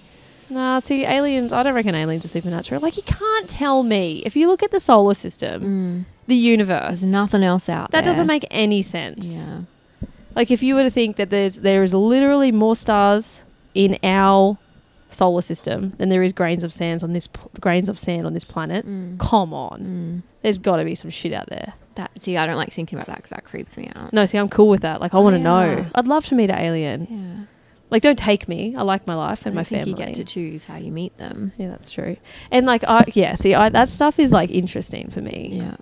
Nah, 0.50 0.80
see, 0.80 1.04
aliens. 1.06 1.52
I 1.52 1.64
don't 1.64 1.74
reckon 1.76 1.94
aliens 1.96 2.24
are 2.26 2.30
supernatural. 2.30 2.82
Like, 2.82 2.96
you 2.98 3.04
can't 3.04 3.50
tell 3.50 3.84
me 3.84 4.24
if 4.26 4.36
you 4.36 4.48
look 4.48 4.64
at 4.64 4.72
the 4.72 4.80
solar 4.80 5.14
system, 5.14 5.62
Mm. 5.64 6.06
the 6.28 6.36
universe. 6.36 7.02
There's 7.02 7.12
nothing 7.12 7.44
else 7.44 7.68
out 7.70 7.92
there. 7.92 8.02
That 8.02 8.06
doesn't 8.06 8.28
make 8.28 8.46
any 8.50 8.82
sense. 8.82 9.28
Yeah. 9.28 9.62
Like, 10.36 10.52
if 10.52 10.62
you 10.64 10.76
were 10.76 10.84
to 10.84 10.92
think 10.92 11.18
that 11.18 11.30
there's 11.30 11.62
there 11.62 11.84
is 11.84 11.94
literally 11.94 12.52
more 12.52 12.76
stars 12.76 13.44
in 13.74 13.98
our 14.04 14.58
solar 15.10 15.42
system 15.42 15.92
than 15.98 16.10
there 16.10 16.22
is 16.24 16.34
grains 16.34 16.64
of 16.64 16.72
sand 16.74 17.04
on 17.04 17.14
this 17.14 17.28
pl- 17.28 17.50
grains 17.62 17.88
of 17.90 17.98
sand 17.98 18.26
on 18.28 18.34
this 18.34 18.44
planet. 18.44 18.86
Mm. 18.86 19.18
Come 19.20 19.54
on, 19.54 19.80
Mm. 19.82 20.22
there's 20.44 20.60
got 20.60 20.78
to 20.78 20.84
be 20.86 20.96
some 20.96 21.10
shit 21.10 21.34
out 21.34 21.48
there. 21.48 21.74
That 21.96 22.12
see, 22.22 22.38
I 22.38 22.46
don't 22.46 22.58
like 22.58 22.72
thinking 22.74 22.98
about 22.98 23.08
that 23.08 23.16
because 23.18 23.32
that 23.32 23.44
creeps 23.46 23.78
me 23.78 23.90
out. 23.96 24.14
No, 24.14 24.26
see, 24.26 24.38
I'm 24.38 24.50
cool 24.50 24.68
with 24.70 24.82
that. 24.82 25.02
Like, 25.02 25.14
I 25.14 25.18
Oh, 25.18 25.22
want 25.22 25.34
to 25.36 25.40
yeah. 25.40 25.44
know. 25.44 25.86
I'd 25.96 26.08
love 26.08 26.26
to 26.26 26.36
meet 26.36 26.50
an 26.50 26.58
alien. 26.60 27.08
Yeah. 27.10 27.46
Like, 27.90 28.02
don't 28.02 28.20
take 28.20 28.48
me. 28.50 28.76
I 28.76 28.82
like 28.82 29.08
my 29.08 29.16
life 29.16 29.46
and 29.46 29.54
I 29.54 29.58
my 29.58 29.64
think 29.64 29.86
family. 29.86 29.92
You 29.92 30.08
get 30.08 30.16
to 30.16 30.26
choose 30.26 30.66
how 30.66 30.76
you 30.76 30.92
meet 30.92 31.18
them. 31.18 31.54
yeah, 31.58 31.70
that's 31.70 31.90
true. 31.90 32.18
And 32.52 32.66
like, 32.66 32.84
I 32.84 33.06
yeah, 33.14 33.36
see, 33.36 33.54
I, 33.54 33.70
that 33.70 33.90
stuff 33.90 34.20
is 34.20 34.32
like 34.32 34.50
interesting 34.50 35.10
for 35.10 35.22
me. 35.22 35.50
Yeah. 35.54 35.78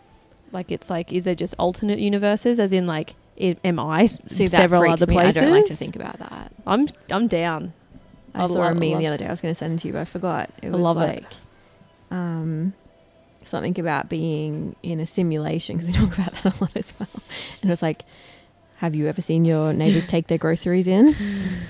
Like, 0.51 0.71
it's 0.71 0.89
like, 0.89 1.11
is 1.11 1.23
there 1.25 1.35
just 1.35 1.55
alternate 1.57 1.99
universes? 1.99 2.59
As 2.59 2.71
in, 2.71 2.85
like, 2.87 3.15
i 3.41 3.57
am 3.63 3.79
I 3.79 4.05
See, 4.05 4.47
several 4.47 4.89
other 4.89 5.07
me. 5.07 5.15
places? 5.15 5.37
I 5.37 5.41
don't 5.45 5.51
like 5.51 5.65
to 5.65 5.75
think 5.75 5.95
about 5.95 6.19
that. 6.19 6.51
I'm 6.65 6.87
I'm 7.11 7.27
down. 7.27 7.73
I, 8.33 8.43
I 8.43 8.47
saw 8.47 8.53
lo- 8.53 8.63
a 8.63 8.75
meme 8.75 8.99
the 8.99 9.07
other 9.07 9.17
day. 9.17 9.27
I 9.27 9.31
was 9.31 9.41
going 9.41 9.53
to 9.53 9.57
send 9.57 9.73
it 9.73 9.81
to 9.81 9.87
you, 9.87 9.93
but 9.93 10.01
I 10.01 10.05
forgot. 10.05 10.49
It 10.61 10.67
I 10.67 10.71
was 10.71 10.79
love 10.79 10.97
it. 10.97 11.23
like 11.23 11.25
um, 12.11 12.73
something 13.43 13.77
about 13.79 14.09
being 14.09 14.75
in 14.83 14.99
a 14.99 15.07
simulation 15.07 15.77
because 15.77 15.87
we 15.87 15.93
talk 16.07 16.17
about 16.17 16.33
that 16.33 16.59
a 16.59 16.63
lot 16.63 16.71
as 16.75 16.93
well. 16.99 17.09
And 17.61 17.69
it 17.69 17.73
was 17.73 17.81
like, 17.81 18.03
"Have 18.77 18.95
you 18.95 19.07
ever 19.07 19.21
seen 19.21 19.43
your 19.43 19.73
neighbors 19.73 20.07
take 20.15 20.27
their 20.27 20.37
groceries 20.37 20.87
in?" 20.87 21.15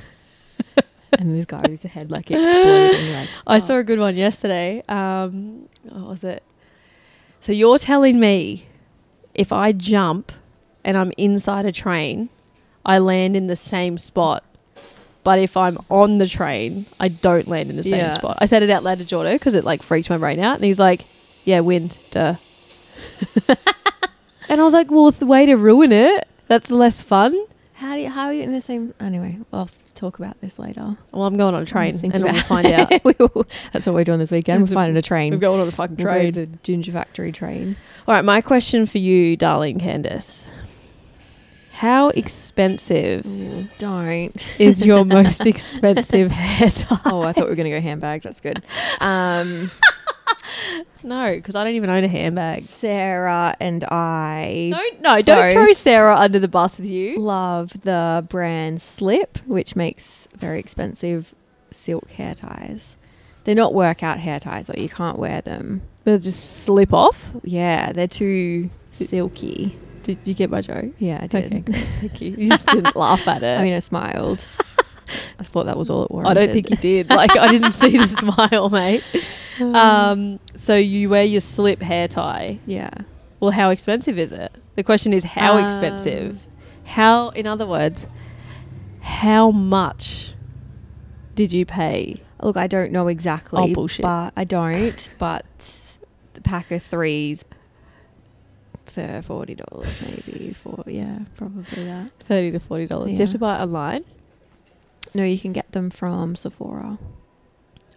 and 1.19 1.37
this 1.37 1.45
guy 1.45 1.61
with 1.61 1.81
his 1.81 1.91
head 1.91 2.11
like 2.11 2.31
exploding. 2.31 3.13
Like, 3.13 3.29
I 3.47 3.55
oh. 3.57 3.59
saw 3.59 3.77
a 3.77 3.83
good 3.83 3.99
one 3.99 4.15
yesterday. 4.15 4.81
Um, 4.87 5.67
what 5.83 6.07
was 6.07 6.23
it? 6.23 6.43
So 7.41 7.51
you're 7.51 7.77
telling 7.77 8.19
me 8.19 8.65
if 9.33 9.51
I 9.51 9.71
jump 9.71 10.31
and 10.83 10.97
I'm 10.97 11.11
inside 11.17 11.65
a 11.65 11.71
train, 11.71 12.29
I 12.85 12.99
land 12.99 13.35
in 13.35 13.47
the 13.47 13.55
same 13.55 13.97
spot. 13.97 14.43
But 15.23 15.39
if 15.39 15.57
I'm 15.57 15.79
on 15.89 16.19
the 16.19 16.27
train, 16.27 16.85
I 16.99 17.07
don't 17.07 17.47
land 17.47 17.71
in 17.71 17.77
the 17.77 17.83
same 17.83 17.95
Yeah. 17.95 18.11
spot. 18.11 18.37
I 18.39 18.45
said 18.45 18.61
it 18.61 18.69
out 18.69 18.83
loud 18.83 18.99
to 18.99 19.05
Jordo 19.05 19.33
because 19.33 19.55
it 19.55 19.63
like 19.63 19.81
freaked 19.81 20.09
my 20.09 20.17
brain 20.17 20.39
out, 20.39 20.55
and 20.55 20.63
he's 20.63 20.79
like, 20.79 21.01
"Yeah, 21.43 21.61
wind, 21.61 21.97
duh." 22.11 22.35
and 23.47 24.61
I 24.61 24.63
was 24.63 24.73
like, 24.73 24.91
"Well, 24.91 25.09
the 25.09 25.25
way 25.25 25.47
to 25.47 25.55
ruin 25.55 25.91
it, 25.91 26.27
that's 26.47 26.69
less 26.69 27.01
fun." 27.01 27.35
How 27.73 27.97
do 27.97 28.03
you, 28.03 28.09
how 28.11 28.25
are 28.25 28.33
you 28.33 28.43
in 28.43 28.53
the 28.53 28.61
same? 28.61 28.93
Anyway, 28.99 29.39
we'll 29.51 29.69
talk 29.95 30.19
about 30.19 30.39
this 30.41 30.59
later. 30.59 30.97
Well, 31.11 31.23
I'm 31.23 31.37
going 31.37 31.55
on 31.55 31.63
a 31.63 31.65
train, 31.65 31.99
and 32.13 32.23
we'll 32.23 32.33
find 32.43 32.67
out. 32.67 32.91
We 33.05 33.13
will- 33.19 33.47
That's 33.73 33.85
what 33.85 33.95
we're 33.95 34.03
doing 34.03 34.19
this 34.19 34.31
weekend. 34.31 34.61
We're 34.61 34.73
finding 34.73 34.97
a 34.97 35.01
train. 35.01 35.31
We're 35.33 35.39
going 35.39 35.61
on 35.61 35.67
a 35.67 35.71
fucking 35.71 35.95
We'll 35.97 36.05
train. 36.05 36.33
to 36.33 36.45
the 36.45 36.57
Ginger 36.63 36.91
Factory 36.91 37.31
train. 37.31 37.75
All 38.07 38.13
right, 38.15 38.23
my 38.25 38.41
question 38.41 38.85
for 38.85 38.97
you, 38.99 39.35
darling 39.37 39.79
Candace. 39.79 40.47
How 41.73 42.07
expensive 42.09 43.25
Don't. 43.79 44.59
is 44.61 44.85
your 44.85 45.03
most 45.19 45.45
expensive 45.45 46.31
hair 46.31 46.69
tie? 46.69 46.99
Oh, 47.05 47.21
I 47.23 47.33
thought 47.33 47.43
we 47.45 47.49
were 47.49 47.55
going 47.55 47.69
to 47.69 47.75
go 47.77 47.81
handbags. 47.81 48.23
That's 48.23 48.39
good. 48.39 48.63
Um, 49.01 49.69
No, 51.03 51.35
because 51.35 51.55
I 51.55 51.63
don't 51.63 51.75
even 51.75 51.89
own 51.91 52.03
a 52.03 52.07
handbag. 52.07 52.63
Sarah 52.63 53.55
and 53.59 53.83
I 53.83 54.69
Don't 54.71 55.01
no, 55.01 55.21
don't 55.21 55.53
throw 55.53 55.71
Sarah 55.73 56.15
under 56.15 56.39
the 56.39 56.47
bus 56.47 56.79
with 56.79 56.89
you. 56.89 57.19
love 57.19 57.73
the 57.83 58.25
brand 58.27 58.81
Slip, 58.81 59.37
which 59.45 59.75
makes 59.75 60.27
very 60.35 60.59
expensive 60.59 61.35
silk 61.69 62.09
hair 62.11 62.33
ties. 62.33 62.95
They're 63.43 63.53
not 63.53 63.75
workout 63.75 64.19
hair 64.19 64.39
ties, 64.39 64.67
like 64.67 64.79
you 64.79 64.89
can't 64.89 65.19
wear 65.19 65.41
them. 65.41 65.83
They'll 66.03 66.17
just 66.17 66.63
slip 66.63 66.91
off. 66.93 67.31
Yeah, 67.43 67.91
they're 67.91 68.07
too 68.07 68.71
silky. 68.91 69.77
Did 70.01 70.17
you 70.23 70.33
get 70.33 70.49
my 70.49 70.61
joke? 70.61 70.93
Yeah, 70.97 71.19
I 71.21 71.27
did. 71.27 71.69
Okay. 71.69 71.81
Thank 72.01 72.21
you. 72.21 72.31
You 72.31 72.49
just 72.49 72.67
didn't 72.67 72.95
laugh 72.95 73.27
at 73.27 73.43
it. 73.43 73.59
I 73.59 73.63
mean, 73.63 73.73
I 73.73 73.79
smiled. 73.79 74.47
I 75.39 75.43
thought 75.43 75.65
that 75.65 75.77
was 75.77 75.89
all 75.89 76.03
it 76.05 76.11
was. 76.11 76.25
I 76.27 76.33
don't 76.33 76.51
think 76.51 76.69
you 76.69 76.77
did. 76.77 77.09
Like 77.09 77.35
I 77.37 77.47
didn't 77.51 77.71
see 77.73 77.97
the 77.97 78.07
smile, 78.21 78.69
mate. 78.69 79.03
Um, 79.59 80.39
so 80.55 80.75
you 80.75 81.09
wear 81.09 81.23
your 81.23 81.41
slip 81.41 81.81
hair 81.81 82.07
tie. 82.07 82.59
Yeah. 82.65 82.89
Well, 83.39 83.51
how 83.51 83.69
expensive 83.69 84.17
is 84.17 84.31
it? 84.31 84.51
The 84.75 84.83
question 84.83 85.13
is 85.13 85.23
how 85.23 85.57
expensive. 85.57 86.31
Um, 86.31 86.39
How, 86.85 87.29
in 87.29 87.47
other 87.47 87.65
words, 87.65 88.07
how 89.01 89.51
much 89.51 90.33
did 91.33 91.53
you 91.53 91.65
pay? 91.65 92.21
Look, 92.41 92.57
I 92.57 92.67
don't 92.67 92.91
know 92.91 93.07
exactly. 93.07 93.71
Oh, 93.71 93.73
bullshit. 93.73 94.03
But 94.03 94.33
I 94.35 94.43
don't. 94.43 95.09
But 95.17 95.45
the 96.33 96.41
pack 96.41 96.69
of 96.71 96.83
threes 96.83 97.45
for 98.85 99.21
forty 99.25 99.55
dollars, 99.55 100.01
maybe. 100.01 100.53
For 100.53 100.83
yeah, 100.87 101.19
probably 101.35 101.85
that. 101.85 102.11
Thirty 102.27 102.51
to 102.51 102.59
forty 102.59 102.87
dollars. 102.87 103.07
Do 103.07 103.13
you 103.13 103.19
have 103.19 103.29
to 103.29 103.37
buy 103.37 103.57
a 103.57 103.63
online? 103.63 104.03
No, 105.15 105.23
you 105.23 105.39
can 105.39 105.53
get 105.53 105.71
them 105.71 105.89
from 105.89 106.35
Sephora. 106.35 106.99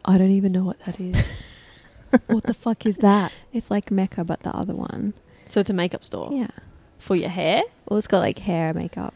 I 0.04 0.16
don't 0.18 0.30
even 0.30 0.52
know 0.52 0.62
what 0.64 0.78
that 0.86 0.98
is. 1.00 1.44
what 2.28 2.44
the 2.44 2.54
fuck 2.54 2.86
is 2.86 2.98
that? 2.98 3.32
It's 3.52 3.70
like 3.70 3.90
Mecca, 3.90 4.24
but 4.24 4.40
the 4.40 4.54
other 4.56 4.74
one. 4.74 5.12
So 5.44 5.60
it's 5.60 5.68
a 5.68 5.72
makeup 5.74 6.04
store 6.04 6.30
Yeah. 6.32 6.46
for 6.98 7.16
your 7.16 7.28
hair. 7.28 7.62
Well, 7.88 7.98
it's 7.98 8.06
got 8.06 8.20
like 8.20 8.38
hair, 8.38 8.72
makeup, 8.72 9.14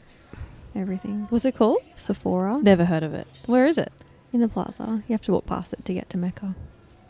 everything. 0.75 1.27
What's 1.31 1.45
it 1.45 1.55
called? 1.55 1.79
Sephora 1.97 2.59
Never 2.61 2.85
heard 2.87 3.05
of 3.05 3.15
it. 3.15 3.27
Where 3.47 3.67
is 3.67 3.79
it? 3.79 3.93
in 4.33 4.41
the 4.41 4.49
plaza. 4.49 5.05
You 5.07 5.13
have 5.13 5.21
to 5.27 5.33
walk 5.33 5.45
past 5.47 5.75
it 5.75 5.85
to 5.85 5.93
get 5.95 6.09
to 6.11 6.17
Mecca. 6.19 6.55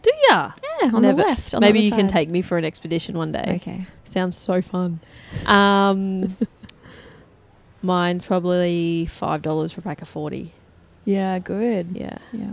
Do 0.02 0.10
ya? 0.28 0.50
Yeah, 0.82 0.90
on 0.92 1.02
Never. 1.02 1.22
the 1.22 1.28
left. 1.28 1.54
on 1.54 1.60
Maybe 1.60 1.78
other 1.78 1.84
you 1.86 1.92
can 1.92 2.08
take 2.08 2.28
me 2.28 2.42
for 2.42 2.58
an 2.58 2.64
expedition 2.64 3.16
one 3.16 3.30
day. 3.32 3.44
Okay. 3.62 3.86
Sounds 4.04 4.36
so 4.36 4.60
fun. 4.60 4.98
Um, 5.46 6.36
mine's 7.82 8.24
probably 8.24 9.06
five 9.06 9.40
dollars 9.42 9.72
for 9.72 9.80
a 9.80 9.82
pack 9.84 10.02
of 10.02 10.08
forty. 10.08 10.52
Yeah, 11.04 11.38
good. 11.38 11.88
Yeah, 11.94 12.18
Yeah. 12.32 12.52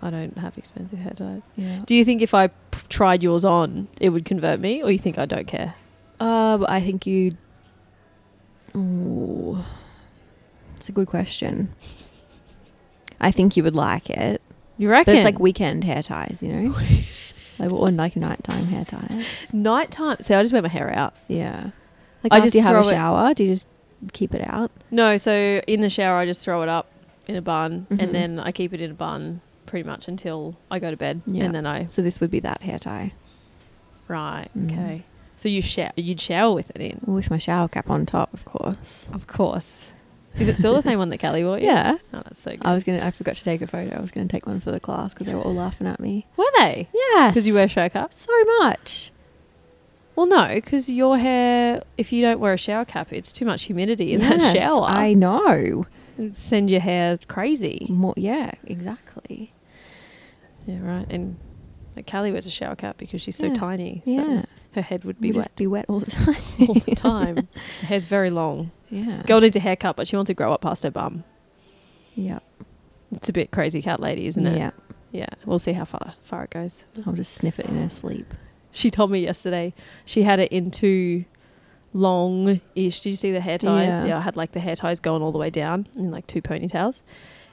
I 0.00 0.10
don't 0.10 0.38
have 0.38 0.56
expensive 0.56 0.98
hair 1.00 1.12
ties. 1.12 1.42
Yeah. 1.56 1.80
Do 1.84 1.94
you 1.94 2.04
think 2.04 2.22
if 2.22 2.32
I 2.32 2.46
p- 2.48 2.54
tried 2.88 3.20
yours 3.22 3.44
on, 3.44 3.88
it 4.00 4.10
would 4.10 4.24
convert 4.24 4.60
me, 4.60 4.80
or 4.82 4.90
you 4.92 4.98
think 4.98 5.18
I 5.18 5.26
don't 5.26 5.46
care? 5.48 5.74
Uh, 6.20 6.64
I 6.68 6.80
think 6.80 7.04
you. 7.06 7.36
Ooh, 8.76 9.58
it's 10.76 10.88
a 10.88 10.92
good 10.92 11.06
question. 11.08 11.74
I 13.20 13.30
think 13.32 13.56
you 13.56 13.64
would 13.64 13.74
like 13.74 14.08
it. 14.10 14.40
You 14.76 14.88
reckon? 14.88 15.12
But 15.14 15.16
it's 15.18 15.24
like 15.24 15.40
weekend 15.40 15.82
hair 15.84 16.02
ties, 16.02 16.38
you 16.42 16.52
know? 16.52 16.76
like 17.58 17.72
or 17.72 17.90
like 17.90 18.14
nighttime 18.16 18.66
hair 18.66 18.84
ties. 18.84 19.26
nighttime. 19.52 20.18
See, 20.20 20.34
I 20.34 20.42
just 20.42 20.52
wear 20.52 20.62
my 20.62 20.68
hair 20.68 20.90
out. 20.94 21.14
Yeah. 21.26 21.70
Like 22.22 22.32
I 22.32 22.40
just 22.40 22.54
you 22.54 22.62
have 22.62 22.76
a 22.76 22.82
throw 22.82 22.88
it- 22.90 22.94
shower, 22.94 23.34
do 23.34 23.42
you 23.44 23.50
just 23.54 23.66
keep 24.12 24.32
it 24.34 24.42
out? 24.48 24.70
No, 24.92 25.16
so 25.16 25.60
in 25.66 25.80
the 25.80 25.90
shower, 25.90 26.16
I 26.18 26.26
just 26.26 26.40
throw 26.40 26.62
it 26.62 26.68
up 26.68 26.88
in 27.28 27.36
a 27.36 27.42
bun, 27.42 27.86
Mhm. 27.90 28.02
and 28.02 28.14
then 28.14 28.40
I 28.40 28.50
keep 28.52 28.72
it 28.72 28.80
in 28.80 28.90
a 28.90 28.94
bun 28.94 29.40
pretty 29.66 29.86
much 29.88 30.08
until 30.08 30.56
I 30.70 30.78
go 30.78 30.90
to 30.90 30.96
bed, 30.96 31.20
Yeah. 31.26 31.44
and 31.44 31.54
then 31.54 31.66
I 31.66 31.86
So 31.88 32.00
this 32.02 32.20
would 32.20 32.30
be 32.30 32.40
that 32.40 32.62
hair 32.62 32.78
tie. 32.78 33.12
right. 34.08 34.48
Mm. 34.56 34.72
Okay. 34.72 35.02
So 35.36 35.48
you 35.48 35.60
shower, 35.62 35.92
you'd 35.96 36.20
shower 36.20 36.52
with 36.54 36.70
it 36.74 36.80
in, 36.80 37.00
With 37.04 37.30
my 37.30 37.38
shower 37.38 37.68
cap 37.68 37.88
on 37.90 38.06
top, 38.06 38.32
of 38.34 38.44
course. 38.44 39.08
of 39.12 39.26
course. 39.26 39.92
Is 40.38 40.48
it 40.48 40.56
still 40.56 40.74
the 40.74 40.82
same 40.82 40.98
one 40.98 41.08
that 41.10 41.18
Kelly 41.18 41.42
bought 41.42 41.60
you? 41.62 41.66
Yeah. 41.66 41.96
Oh, 42.14 42.22
that's 42.24 42.40
so 42.40 42.52
good. 42.52 42.64
I 42.64 42.72
was 42.72 42.84
gonna. 42.84 43.04
I 43.04 43.10
forgot 43.10 43.34
to 43.36 43.42
take 43.44 43.60
a 43.60 43.66
photo. 43.66 43.96
I 43.96 44.00
was 44.00 44.12
gonna 44.12 44.28
take 44.28 44.46
one 44.46 44.60
for 44.60 44.70
the 44.70 44.78
class 44.78 45.12
because 45.12 45.26
they 45.26 45.34
were 45.34 45.40
all 45.42 45.54
laughing 45.54 45.86
at 45.88 45.98
me. 45.98 46.26
Were 46.36 46.44
they? 46.58 46.88
Yeah, 46.94 47.28
Because 47.30 47.46
you 47.46 47.54
wear 47.54 47.66
shower 47.66 47.88
cap? 47.88 48.12
so 48.14 48.32
much. 48.60 49.10
Well, 50.14 50.26
no, 50.26 50.48
because 50.54 50.88
your 50.88 51.18
hair, 51.18 51.82
if 51.96 52.12
you 52.12 52.22
don't 52.22 52.38
wear 52.40 52.52
a 52.52 52.56
shower 52.58 52.84
cap, 52.84 53.12
it's 53.12 53.32
too 53.32 53.44
much 53.46 53.64
humidity 53.64 54.12
in 54.14 54.20
that 54.20 54.40
Yes, 54.40 54.56
shower. 54.56 54.82
I 54.84 55.12
know. 55.12 55.84
Send 56.34 56.70
your 56.70 56.80
hair 56.80 57.18
crazy. 57.28 57.86
More, 57.88 58.14
yeah, 58.16 58.52
exactly. 58.66 59.52
Yeah, 60.66 60.80
right. 60.82 61.06
And 61.10 61.36
like 61.96 62.10
Callie 62.10 62.32
wears 62.32 62.46
a 62.46 62.50
shower 62.50 62.76
cap 62.76 62.98
because 62.98 63.20
she's 63.22 63.36
so 63.36 63.46
Yeah. 63.46 63.54
tiny. 63.54 64.02
So 64.04 64.10
Yeah, 64.12 64.42
her 64.72 64.82
head 64.82 65.04
would 65.04 65.20
be 65.20 65.28
wet 65.32 65.44
just 65.46 65.56
be 65.56 65.66
wet 65.66 65.86
all 65.88 66.00
the 66.00 66.10
time. 66.10 66.36
all 66.68 66.74
the 66.74 66.94
time. 66.94 67.36
her 67.36 67.86
hair's 67.86 68.04
very 68.04 68.30
long. 68.30 68.70
yeah. 68.90 69.22
Girl 69.26 69.40
needs 69.40 69.56
a 69.56 69.60
haircut, 69.60 69.96
but 69.96 70.06
she 70.08 70.16
wants 70.16 70.28
to 70.28 70.34
grow 70.34 70.52
up 70.52 70.60
past 70.62 70.82
her 70.82 70.90
bum. 70.90 71.24
Yeah. 72.14 72.40
It's 73.12 73.28
a 73.28 73.32
bit 73.32 73.50
crazy 73.50 73.80
cat 73.80 74.00
lady, 74.00 74.26
isn't 74.26 74.46
it? 74.46 74.58
Yeah. 74.58 74.70
Yeah. 75.12 75.26
We'll 75.46 75.58
see 75.58 75.72
how 75.72 75.84
far 75.84 76.10
far 76.24 76.44
it 76.44 76.50
goes. 76.50 76.84
I'll 77.06 77.12
just 77.14 77.32
snip 77.34 77.58
it 77.58 77.66
in 77.66 77.80
her 77.80 77.88
sleep. 77.88 78.34
She 78.70 78.90
told 78.90 79.10
me 79.10 79.20
yesterday 79.20 79.72
she 80.04 80.22
had 80.24 80.38
it 80.40 80.52
into 80.52 81.24
long 81.92 82.60
ish. 82.74 83.00
Did 83.00 83.10
you 83.10 83.16
see 83.16 83.32
the 83.32 83.40
hair 83.40 83.58
ties? 83.58 83.88
Yeah. 83.88 84.04
Yeah. 84.06 84.18
I 84.18 84.20
had 84.20 84.36
like 84.36 84.52
the 84.52 84.60
hair 84.60 84.76
ties 84.76 85.00
going 85.00 85.22
all 85.22 85.32
the 85.32 85.38
way 85.38 85.50
down 85.50 85.86
in 85.96 86.10
like 86.10 86.26
two 86.26 86.42
ponytails. 86.42 87.02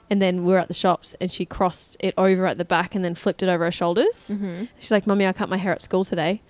And 0.08 0.22
then 0.22 0.44
we 0.44 0.52
were 0.52 0.58
at 0.58 0.68
the 0.68 0.74
shops 0.74 1.16
and 1.20 1.30
she 1.30 1.44
crossed 1.44 1.96
it 1.98 2.14
over 2.16 2.46
at 2.46 2.58
the 2.58 2.64
back 2.64 2.94
and 2.94 3.04
then 3.04 3.14
flipped 3.14 3.42
it 3.42 3.48
over 3.48 3.64
her 3.64 3.72
shoulders. 3.72 4.30
Mm-hmm. 4.32 4.66
She's 4.78 4.92
like, 4.92 5.06
Mummy, 5.06 5.26
I 5.26 5.32
cut 5.32 5.48
my 5.48 5.56
hair 5.56 5.72
at 5.72 5.82
school 5.82 6.04
today. 6.04 6.42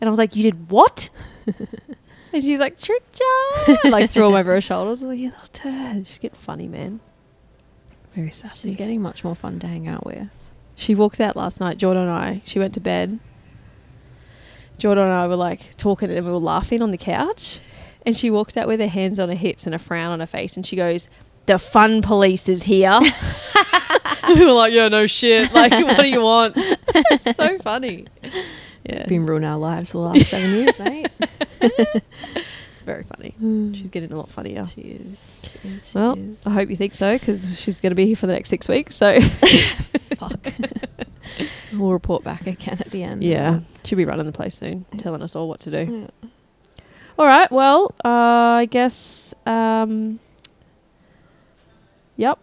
And 0.00 0.08
I 0.08 0.10
was 0.10 0.18
like, 0.18 0.34
You 0.34 0.42
did 0.42 0.70
what? 0.70 1.10
and 1.46 2.42
she's 2.42 2.58
like, 2.58 2.78
Tricked 2.78 3.20
ya. 3.20 3.76
like 3.84 4.10
threw 4.10 4.24
them 4.24 4.34
over 4.34 4.52
her 4.52 4.60
shoulders. 4.60 5.02
I 5.02 5.06
was 5.06 5.14
like, 5.14 5.18
You 5.20 5.30
little 5.30 5.46
turd. 5.52 6.06
She's 6.08 6.18
getting 6.18 6.38
funny, 6.38 6.66
man. 6.66 7.00
Very 8.14 8.32
sassy. 8.32 8.70
She's 8.70 8.76
getting 8.76 9.00
much 9.00 9.22
more 9.22 9.36
fun 9.36 9.58
to 9.60 9.66
hang 9.68 9.86
out 9.86 10.04
with. 10.04 10.28
She 10.74 10.94
walks 10.94 11.20
out 11.20 11.36
last 11.36 11.60
night, 11.60 11.78
Jordan 11.78 12.02
and 12.04 12.12
I. 12.12 12.42
She 12.44 12.58
went 12.58 12.74
to 12.74 12.80
bed. 12.80 13.20
Jordan 14.82 15.04
and 15.04 15.12
I 15.12 15.28
were 15.28 15.36
like 15.36 15.76
talking 15.76 16.10
and 16.10 16.26
we 16.26 16.32
were 16.32 16.38
laughing 16.38 16.82
on 16.82 16.90
the 16.90 16.98
couch. 16.98 17.60
And 18.04 18.16
she 18.16 18.30
walks 18.32 18.56
out 18.56 18.66
with 18.66 18.80
her 18.80 18.88
hands 18.88 19.20
on 19.20 19.28
her 19.28 19.34
hips 19.36 19.64
and 19.64 19.76
a 19.76 19.78
frown 19.78 20.10
on 20.10 20.18
her 20.18 20.26
face. 20.26 20.56
And 20.56 20.66
she 20.66 20.74
goes, 20.74 21.06
The 21.46 21.56
fun 21.60 22.02
police 22.02 22.48
is 22.48 22.64
here. 22.64 22.98
we 24.28 24.44
were 24.44 24.50
like, 24.50 24.72
Yeah, 24.72 24.88
no 24.88 25.06
shit. 25.06 25.52
Like, 25.52 25.70
what 25.70 25.98
do 26.00 26.08
you 26.08 26.20
want? 26.20 26.54
it's 26.56 27.36
so 27.36 27.58
funny. 27.58 28.06
Yeah. 28.84 29.06
Been 29.06 29.24
ruining 29.24 29.48
our 29.48 29.56
lives 29.58 29.92
for 29.92 29.98
the 29.98 30.04
last 30.18 30.30
seven 30.30 30.50
years, 30.50 30.76
mate. 30.80 31.06
It's 31.60 32.82
very 32.84 33.04
funny. 33.04 33.36
She's 33.76 33.90
getting 33.90 34.12
a 34.12 34.16
lot 34.16 34.28
funnier. 34.30 34.66
She 34.66 34.80
is. 34.80 35.18
She 35.44 35.68
is. 35.68 35.90
She 35.90 35.96
Well, 35.96 36.18
is. 36.18 36.44
I 36.44 36.50
hope 36.50 36.70
you 36.70 36.76
think 36.76 36.96
so 36.96 37.16
because 37.16 37.46
she's 37.56 37.80
going 37.80 37.92
to 37.92 37.94
be 37.96 38.06
here 38.06 38.16
for 38.16 38.26
the 38.26 38.32
next 38.32 38.48
six 38.48 38.66
weeks. 38.66 38.96
So, 38.96 39.20
Fuck. 40.18 40.52
we'll 41.72 41.92
report 41.92 42.22
back 42.24 42.46
again 42.46 42.78
at 42.80 42.90
the 42.90 43.02
end. 43.02 43.22
yeah, 43.24 43.60
she'll 43.84 43.96
be 43.96 44.04
running 44.04 44.26
the 44.26 44.32
place 44.32 44.54
soon, 44.56 44.84
telling 44.98 45.22
us 45.22 45.34
all 45.36 45.48
what 45.48 45.60
to 45.60 45.70
do. 45.84 46.10
Yeah. 46.22 46.28
All 47.18 47.26
right. 47.26 47.50
Well, 47.52 47.94
uh, 48.04 48.08
I 48.08 48.66
guess. 48.70 49.34
Um, 49.46 50.18
yep. 52.16 52.38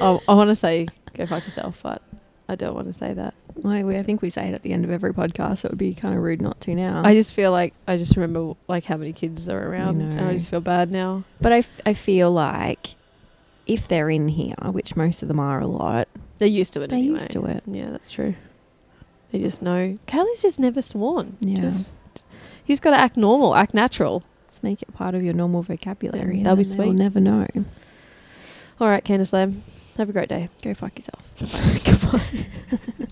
oh, 0.00 0.20
I 0.28 0.34
want 0.34 0.48
to 0.50 0.54
say 0.54 0.88
go 1.14 1.26
fuck 1.26 1.44
yourself, 1.44 1.80
but 1.82 2.02
I 2.48 2.54
don't 2.54 2.74
want 2.74 2.86
to 2.88 2.94
say 2.94 3.12
that. 3.12 3.34
Well, 3.54 3.82
we- 3.82 3.98
I 3.98 4.02
think 4.02 4.22
we 4.22 4.30
say 4.30 4.48
it 4.48 4.54
at 4.54 4.62
the 4.62 4.72
end 4.72 4.84
of 4.84 4.90
every 4.90 5.12
podcast, 5.12 5.58
so 5.58 5.66
it 5.66 5.72
would 5.72 5.78
be 5.78 5.94
kind 5.94 6.14
of 6.16 6.22
rude 6.22 6.40
not 6.40 6.60
to 6.62 6.74
now. 6.74 7.02
I 7.04 7.14
just 7.14 7.32
feel 7.34 7.50
like 7.52 7.74
I 7.86 7.96
just 7.96 8.16
remember 8.16 8.54
like 8.68 8.84
how 8.86 8.96
many 8.96 9.12
kids 9.12 9.48
are 9.48 9.70
around, 9.70 10.00
and 10.00 10.12
I 10.20 10.24
know. 10.24 10.32
just 10.32 10.48
feel 10.48 10.60
bad 10.60 10.90
now. 10.90 11.24
but 11.40 11.52
I, 11.52 11.58
f- 11.58 11.80
I 11.84 11.92
feel 11.94 12.30
like 12.32 12.94
if 13.66 13.86
they're 13.88 14.10
in 14.10 14.28
here, 14.28 14.54
which 14.62 14.96
most 14.96 15.22
of 15.22 15.28
them 15.28 15.38
are 15.38 15.60
a 15.60 15.66
lot, 15.66 16.08
They're 16.42 16.48
used 16.48 16.72
to 16.72 16.82
it 16.82 16.88
They're 16.88 16.98
anyway. 16.98 17.20
used 17.20 17.30
to 17.30 17.44
it. 17.44 17.62
Yeah, 17.68 17.90
that's 17.90 18.10
true. 18.10 18.34
They 19.30 19.38
just 19.38 19.62
know. 19.62 19.96
Kylie's 20.08 20.42
just 20.42 20.58
never 20.58 20.82
sworn. 20.82 21.36
Yeah. 21.38 21.60
Just, 21.60 21.92
just 22.66 22.82
got 22.82 22.90
to 22.90 22.96
act 22.96 23.16
normal, 23.16 23.54
act 23.54 23.74
natural. 23.74 24.24
let's 24.46 24.60
make 24.60 24.82
it 24.82 24.92
part 24.92 25.14
of 25.14 25.22
your 25.22 25.34
normal 25.34 25.62
vocabulary. 25.62 26.38
and 26.38 26.46
that'll 26.46 26.56
be 26.56 26.64
then 26.64 26.78
they'll 26.78 26.92
never 26.92 27.20
know. 27.20 27.46
All 28.80 28.88
right, 28.88 29.04
Candice 29.04 29.32
Lamb. 29.32 29.62
Have 29.98 30.08
a 30.08 30.12
great 30.12 30.28
day. 30.28 30.48
Go 30.62 30.74
fuck 30.74 30.98
yourself. 30.98 31.84
Goodbye. 31.84 32.46